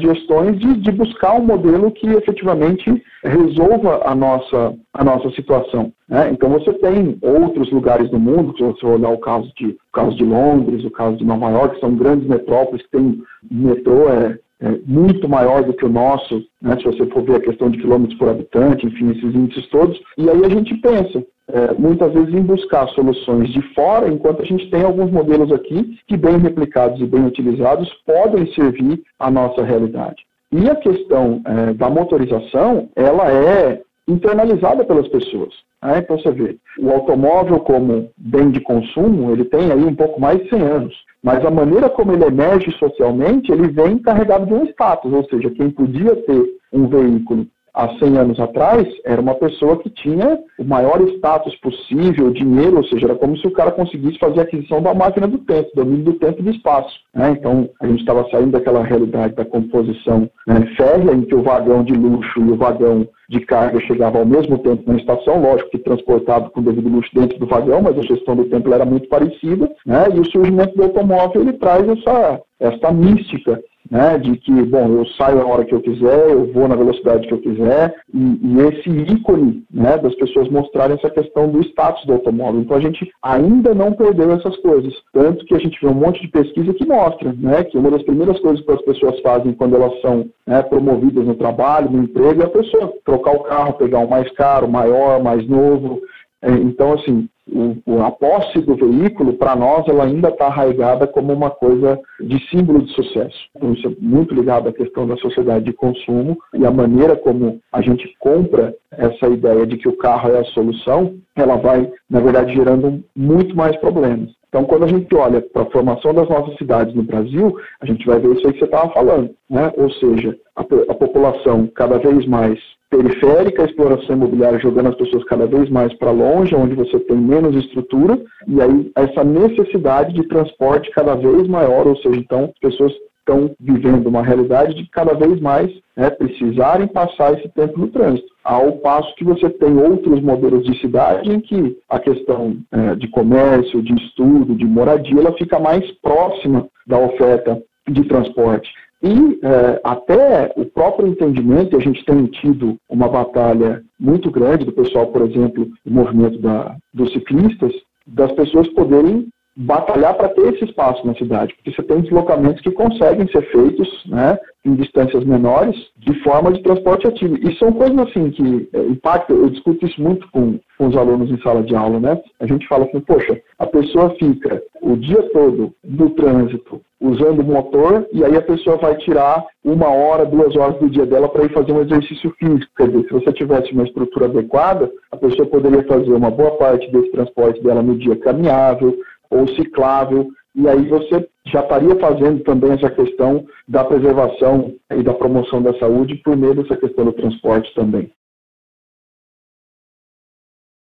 gestões 0.00 0.58
de, 0.58 0.78
de, 0.78 0.90
buscar 0.90 1.34
um 1.34 1.44
modelo 1.44 1.90
que 1.90 2.06
efetivamente 2.06 3.02
resolva 3.22 4.00
a 4.06 4.14
nossa, 4.14 4.74
a 4.94 5.04
nossa 5.04 5.30
situação. 5.32 5.92
Né? 6.08 6.30
Então, 6.32 6.48
você 6.48 6.72
tem 6.74 7.18
outros 7.20 7.70
lugares 7.70 8.08
do 8.10 8.18
mundo, 8.18 8.56
se 8.56 8.62
você 8.62 8.86
olhar 8.86 9.10
o 9.10 9.18
caso, 9.18 9.52
de, 9.54 9.66
o 9.66 9.92
caso 9.92 10.16
de 10.16 10.24
Londres, 10.24 10.84
o 10.84 10.90
caso 10.90 11.18
de 11.18 11.24
Nova 11.24 11.50
York, 11.50 11.74
que 11.74 11.80
são 11.80 11.94
grandes 11.94 12.26
metrópoles 12.26 12.82
que 12.84 12.90
têm 12.90 13.22
metrô 13.50 14.08
é, 14.08 14.38
é, 14.60 14.78
muito 14.86 15.28
maior 15.28 15.62
do 15.62 15.74
que 15.74 15.84
o 15.84 15.90
nosso, 15.90 16.42
né, 16.62 16.76
se 16.78 16.84
você 16.84 17.04
for 17.06 17.22
ver 17.22 17.36
a 17.36 17.40
questão 17.40 17.68
de 17.70 17.78
quilômetros 17.78 18.18
por 18.18 18.30
habitante, 18.30 18.86
enfim, 18.86 19.10
esses 19.10 19.34
índices 19.34 19.68
todos, 19.68 20.00
e 20.16 20.30
aí 20.30 20.42
a 20.42 20.48
gente 20.48 20.74
pensa, 20.76 21.22
é, 21.48 21.74
muitas 21.74 22.12
vezes 22.12 22.34
em 22.34 22.42
buscar 22.42 22.88
soluções 22.88 23.50
de 23.50 23.60
fora, 23.74 24.08
enquanto 24.08 24.42
a 24.42 24.46
gente 24.46 24.70
tem 24.70 24.82
alguns 24.82 25.10
modelos 25.10 25.52
aqui 25.52 25.98
que, 26.06 26.16
bem 26.16 26.38
replicados 26.38 27.00
e 27.00 27.06
bem 27.06 27.26
utilizados, 27.26 27.92
podem 28.06 28.46
servir 28.54 29.02
à 29.18 29.30
nossa 29.30 29.62
realidade. 29.62 30.24
E 30.50 30.68
a 30.70 30.76
questão 30.76 31.42
é, 31.44 31.74
da 31.74 31.90
motorização, 31.90 32.88
ela 32.96 33.30
é 33.30 33.82
internalizada 34.06 34.84
pelas 34.84 35.08
pessoas. 35.08 35.52
Né? 35.82 35.98
Então 35.98 36.18
você 36.18 36.30
vê, 36.30 36.56
o 36.78 36.90
automóvel 36.90 37.60
como 37.60 38.10
bem 38.16 38.50
de 38.50 38.60
consumo, 38.60 39.32
ele 39.32 39.44
tem 39.44 39.70
aí 39.70 39.84
um 39.84 39.94
pouco 39.94 40.20
mais 40.20 40.42
de 40.42 40.48
100 40.50 40.62
anos, 40.62 40.94
mas 41.22 41.44
a 41.44 41.50
maneira 41.50 41.88
como 41.88 42.12
ele 42.12 42.24
emerge 42.24 42.70
socialmente, 42.78 43.50
ele 43.50 43.68
vem 43.68 43.98
carregado 43.98 44.46
de 44.46 44.54
um 44.54 44.64
status, 44.64 45.12
ou 45.12 45.24
seja, 45.24 45.50
quem 45.50 45.70
podia 45.70 46.16
ter 46.16 46.44
um 46.72 46.86
veículo 46.88 47.46
há 47.74 47.88
100 47.98 48.16
anos 48.16 48.40
atrás, 48.40 48.86
era 49.04 49.20
uma 49.20 49.34
pessoa 49.34 49.76
que 49.78 49.90
tinha 49.90 50.38
o 50.58 50.64
maior 50.64 51.00
status 51.16 51.54
possível, 51.56 52.30
dinheiro, 52.30 52.76
ou 52.76 52.84
seja, 52.84 53.06
era 53.06 53.16
como 53.16 53.36
se 53.36 53.46
o 53.48 53.50
cara 53.50 53.72
conseguisse 53.72 54.18
fazer 54.18 54.40
a 54.40 54.42
aquisição 54.44 54.80
da 54.80 54.94
máquina 54.94 55.26
do 55.26 55.38
tempo, 55.38 55.70
domínio 55.74 56.04
do 56.04 56.12
tempo 56.14 56.40
e 56.40 56.44
do 56.44 56.50
espaço. 56.50 56.94
Né? 57.12 57.30
Então, 57.30 57.68
a 57.80 57.86
gente 57.86 58.00
estava 58.00 58.28
saindo 58.30 58.52
daquela 58.52 58.84
realidade 58.84 59.34
da 59.34 59.44
composição 59.44 60.30
né, 60.46 60.64
férrea, 60.76 61.12
em 61.12 61.22
que 61.22 61.34
o 61.34 61.42
vagão 61.42 61.82
de 61.82 61.92
luxo 61.92 62.40
e 62.40 62.52
o 62.52 62.56
vagão 62.56 63.08
de 63.28 63.40
carga 63.40 63.80
chegava 63.80 64.18
ao 64.18 64.26
mesmo 64.26 64.58
tempo 64.58 64.82
na 64.86 64.98
estação, 64.98 65.40
lógico 65.40 65.70
que 65.70 65.78
transportado 65.78 66.50
com 66.50 66.62
devido 66.62 66.88
luxo 66.88 67.10
dentro 67.14 67.38
do 67.38 67.46
vagão, 67.46 67.82
mas 67.82 67.98
a 67.98 68.02
gestão 68.02 68.36
do 68.36 68.44
tempo 68.44 68.72
era 68.72 68.84
muito 68.84 69.08
parecida, 69.08 69.68
né? 69.84 70.04
e 70.14 70.20
o 70.20 70.30
surgimento 70.30 70.76
do 70.76 70.84
automóvel 70.84 71.42
ele 71.42 71.54
traz 71.54 71.88
essa, 71.88 72.40
essa 72.60 72.92
mística 72.92 73.60
né, 73.90 74.18
de 74.18 74.36
que, 74.38 74.52
bom, 74.62 74.88
eu 74.88 75.06
saio 75.18 75.40
a 75.40 75.46
hora 75.46 75.64
que 75.64 75.74
eu 75.74 75.80
quiser, 75.80 76.30
eu 76.30 76.52
vou 76.52 76.66
na 76.66 76.74
velocidade 76.74 77.26
que 77.26 77.34
eu 77.34 77.40
quiser, 77.40 77.94
e, 78.12 78.40
e, 78.42 78.60
esse 78.60 78.90
ícone 78.90 79.64
né, 79.70 79.98
das 79.98 80.14
pessoas 80.14 80.48
mostrarem 80.48 80.96
essa 80.96 81.10
questão 81.10 81.48
do 81.48 81.60
status 81.60 82.04
do 82.06 82.14
automóvel. 82.14 82.60
Então 82.60 82.76
a 82.76 82.80
gente 82.80 83.10
ainda 83.22 83.74
não 83.74 83.92
perdeu 83.92 84.32
essas 84.32 84.56
coisas. 84.58 84.92
Tanto 85.12 85.44
que 85.44 85.54
a 85.54 85.58
gente 85.58 85.78
vê 85.80 85.88
um 85.88 85.94
monte 85.94 86.20
de 86.22 86.28
pesquisa 86.28 86.72
que 86.72 86.86
mostra 86.86 87.32
né, 87.32 87.64
que 87.64 87.76
uma 87.76 87.90
das 87.90 88.02
primeiras 88.02 88.38
coisas 88.40 88.64
que 88.64 88.72
as 88.72 88.82
pessoas 88.82 89.20
fazem 89.20 89.52
quando 89.52 89.76
elas 89.76 90.00
são 90.00 90.26
né, 90.46 90.62
promovidas 90.62 91.26
no 91.26 91.34
trabalho, 91.34 91.90
no 91.90 92.04
emprego, 92.04 92.42
é 92.42 92.46
a 92.46 92.50
pessoa 92.50 92.92
trocar 93.04 93.32
o 93.32 93.42
carro, 93.44 93.74
pegar 93.74 93.98
um 93.98 94.08
mais 94.08 94.30
caro, 94.32 94.68
maior, 94.68 95.22
mais 95.22 95.46
novo, 95.46 96.00
é, 96.44 96.50
então, 96.50 96.92
assim, 96.92 97.26
o, 97.46 98.02
a 98.02 98.10
posse 98.10 98.60
do 98.60 98.74
veículo, 98.74 99.34
para 99.34 99.54
nós, 99.54 99.86
ela 99.86 100.04
ainda 100.04 100.28
está 100.28 100.46
arraigada 100.46 101.06
como 101.06 101.32
uma 101.32 101.50
coisa 101.50 102.00
de 102.20 102.38
símbolo 102.48 102.82
de 102.82 102.92
sucesso. 102.92 103.38
Então, 103.54 103.72
isso 103.72 103.86
é 103.86 103.92
muito 104.00 104.34
ligado 104.34 104.68
à 104.68 104.72
questão 104.72 105.06
da 105.06 105.16
sociedade 105.16 105.64
de 105.64 105.72
consumo 105.72 106.38
e 106.54 106.64
a 106.64 106.70
maneira 106.70 107.16
como 107.16 107.60
a 107.72 107.82
gente 107.82 108.12
compra 108.18 108.74
essa 108.90 109.26
ideia 109.28 109.66
de 109.66 109.76
que 109.76 109.88
o 109.88 109.96
carro 109.96 110.30
é 110.30 110.38
a 110.38 110.44
solução, 110.44 111.16
ela 111.36 111.56
vai, 111.56 111.90
na 112.08 112.20
verdade, 112.20 112.54
gerando 112.54 113.02
muito 113.14 113.54
mais 113.54 113.76
problemas. 113.76 114.30
Então, 114.48 114.64
quando 114.64 114.84
a 114.84 114.88
gente 114.88 115.12
olha 115.16 115.40
para 115.40 115.62
a 115.62 115.70
formação 115.70 116.14
das 116.14 116.28
nossas 116.28 116.56
cidades 116.56 116.94
no 116.94 117.02
Brasil, 117.02 117.58
a 117.80 117.86
gente 117.86 118.06
vai 118.06 118.20
ver 118.20 118.36
isso 118.36 118.46
aí 118.46 118.52
que 118.52 118.60
você 118.60 118.66
estava 118.66 118.88
falando, 118.92 119.30
né? 119.50 119.72
Ou 119.76 119.90
seja, 119.90 120.36
a, 120.54 120.60
a 120.60 120.94
população 120.94 121.66
cada 121.74 121.98
vez 121.98 122.24
mais 122.26 122.56
periférica, 122.94 123.62
a 123.62 123.66
exploração 123.66 124.14
imobiliária 124.14 124.60
jogando 124.60 124.90
as 124.90 124.94
pessoas 124.94 125.24
cada 125.24 125.46
vez 125.46 125.68
mais 125.68 125.92
para 125.94 126.12
longe, 126.12 126.54
onde 126.54 126.76
você 126.76 126.98
tem 127.00 127.16
menos 127.16 127.56
estrutura, 127.56 128.20
e 128.46 128.60
aí 128.60 128.92
essa 128.94 129.24
necessidade 129.24 130.12
de 130.14 130.28
transporte 130.28 130.90
cada 130.92 131.14
vez 131.16 131.48
maior, 131.48 131.88
ou 131.88 131.96
seja, 131.96 132.20
então 132.20 132.44
as 132.44 132.58
pessoas 132.70 132.92
estão 133.18 133.50
vivendo 133.58 134.06
uma 134.06 134.22
realidade 134.22 134.74
de 134.74 134.88
cada 134.90 135.14
vez 135.14 135.40
mais 135.40 135.70
né, 135.96 136.10
precisarem 136.10 136.86
passar 136.86 137.32
esse 137.32 137.48
tempo 137.48 137.78
no 137.78 137.88
trânsito. 137.88 138.28
Ao 138.44 138.72
passo 138.72 139.14
que 139.16 139.24
você 139.24 139.48
tem 139.48 139.76
outros 139.76 140.20
modelos 140.20 140.64
de 140.64 140.78
cidade 140.78 141.32
em 141.32 141.40
que 141.40 141.78
a 141.88 141.98
questão 141.98 142.58
é, 142.70 142.94
de 142.94 143.08
comércio, 143.08 143.82
de 143.82 143.94
estudo, 143.94 144.54
de 144.54 144.66
moradia, 144.66 145.18
ela 145.18 145.32
fica 145.32 145.58
mais 145.58 145.90
próxima 146.02 146.68
da 146.86 146.98
oferta 146.98 147.62
de 147.88 148.04
transporte. 148.04 148.70
E 149.04 149.38
é, 149.42 149.80
até 149.84 150.50
o 150.56 150.64
próprio 150.64 151.06
entendimento, 151.06 151.76
a 151.76 151.80
gente 151.80 152.02
tem 152.06 152.24
tido 152.24 152.78
uma 152.88 153.06
batalha 153.06 153.82
muito 154.00 154.30
grande 154.30 154.64
do 154.64 154.72
pessoal, 154.72 155.08
por 155.08 155.20
exemplo, 155.28 155.68
do 155.84 155.92
movimento 155.92 156.38
da, 156.38 156.74
dos 156.94 157.12
ciclistas, 157.12 157.70
das 158.06 158.32
pessoas 158.32 158.66
poderem 158.68 159.28
batalhar 159.56 160.14
para 160.14 160.28
ter 160.28 160.54
esse 160.54 160.64
espaço 160.64 161.06
na 161.06 161.14
cidade, 161.14 161.54
porque 161.54 161.70
você 161.70 161.82
tem 161.82 162.00
deslocamentos 162.00 162.60
que 162.60 162.72
conseguem 162.72 163.28
ser 163.28 163.42
feitos 163.50 163.88
né, 164.06 164.38
em 164.64 164.74
distâncias 164.74 165.24
menores 165.24 165.76
de 165.98 166.14
forma 166.22 166.52
de 166.52 166.62
transporte 166.62 167.06
ativo. 167.06 167.36
E 167.36 167.56
são 167.56 167.72
coisas 167.72 167.98
assim 167.98 168.30
que 168.30 168.68
é, 168.72 168.80
impactam, 168.86 169.36
eu 169.36 169.50
discuto 169.50 169.86
isso 169.86 170.02
muito 170.02 170.28
com, 170.30 170.58
com 170.76 170.88
os 170.88 170.96
alunos 170.96 171.30
em 171.30 171.40
sala 171.40 171.62
de 171.62 171.74
aula, 171.74 172.00
né? 172.00 172.20
A 172.40 172.46
gente 172.46 172.66
fala 172.66 172.84
assim, 172.84 173.00
poxa, 173.00 173.40
a 173.58 173.66
pessoa 173.66 174.14
fica 174.18 174.62
o 174.82 174.96
dia 174.96 175.22
todo 175.32 175.72
no 175.84 176.10
trânsito 176.10 176.80
usando 177.00 177.40
o 177.40 177.44
motor 177.44 178.06
e 178.12 178.24
aí 178.24 178.34
a 178.36 178.42
pessoa 178.42 178.78
vai 178.78 178.96
tirar 178.96 179.44
uma 179.62 179.88
hora, 179.88 180.24
duas 180.24 180.56
horas 180.56 180.78
do 180.78 180.88
dia 180.88 181.04
dela 181.04 181.28
para 181.28 181.44
ir 181.44 181.52
fazer 181.52 181.72
um 181.72 181.82
exercício 181.82 182.34
físico. 182.38 182.72
Quer 182.76 182.88
dizer, 182.88 183.04
se 183.04 183.12
você 183.12 183.32
tivesse 183.32 183.72
uma 183.72 183.84
estrutura 183.84 184.26
adequada, 184.26 184.90
a 185.12 185.16
pessoa 185.16 185.48
poderia 185.48 185.84
fazer 185.84 186.12
uma 186.12 186.30
boa 186.30 186.52
parte 186.52 186.90
desse 186.90 187.10
transporte 187.12 187.62
dela 187.62 187.82
no 187.82 187.96
dia 187.98 188.16
caminhável 188.16 188.96
ou 189.34 189.48
ciclável, 189.48 190.28
e 190.54 190.68
aí 190.68 190.88
você 190.88 191.28
já 191.46 191.60
estaria 191.60 191.96
fazendo 191.96 192.42
também 192.44 192.72
essa 192.72 192.88
questão 192.88 193.44
da 193.66 193.84
preservação 193.84 194.74
e 194.90 195.02
da 195.02 195.12
promoção 195.12 195.60
da 195.60 195.76
saúde 195.78 196.14
por 196.16 196.36
meio 196.36 196.54
dessa 196.54 196.76
questão 196.76 197.04
do 197.04 197.12
transporte 197.12 197.74
também. 197.74 198.10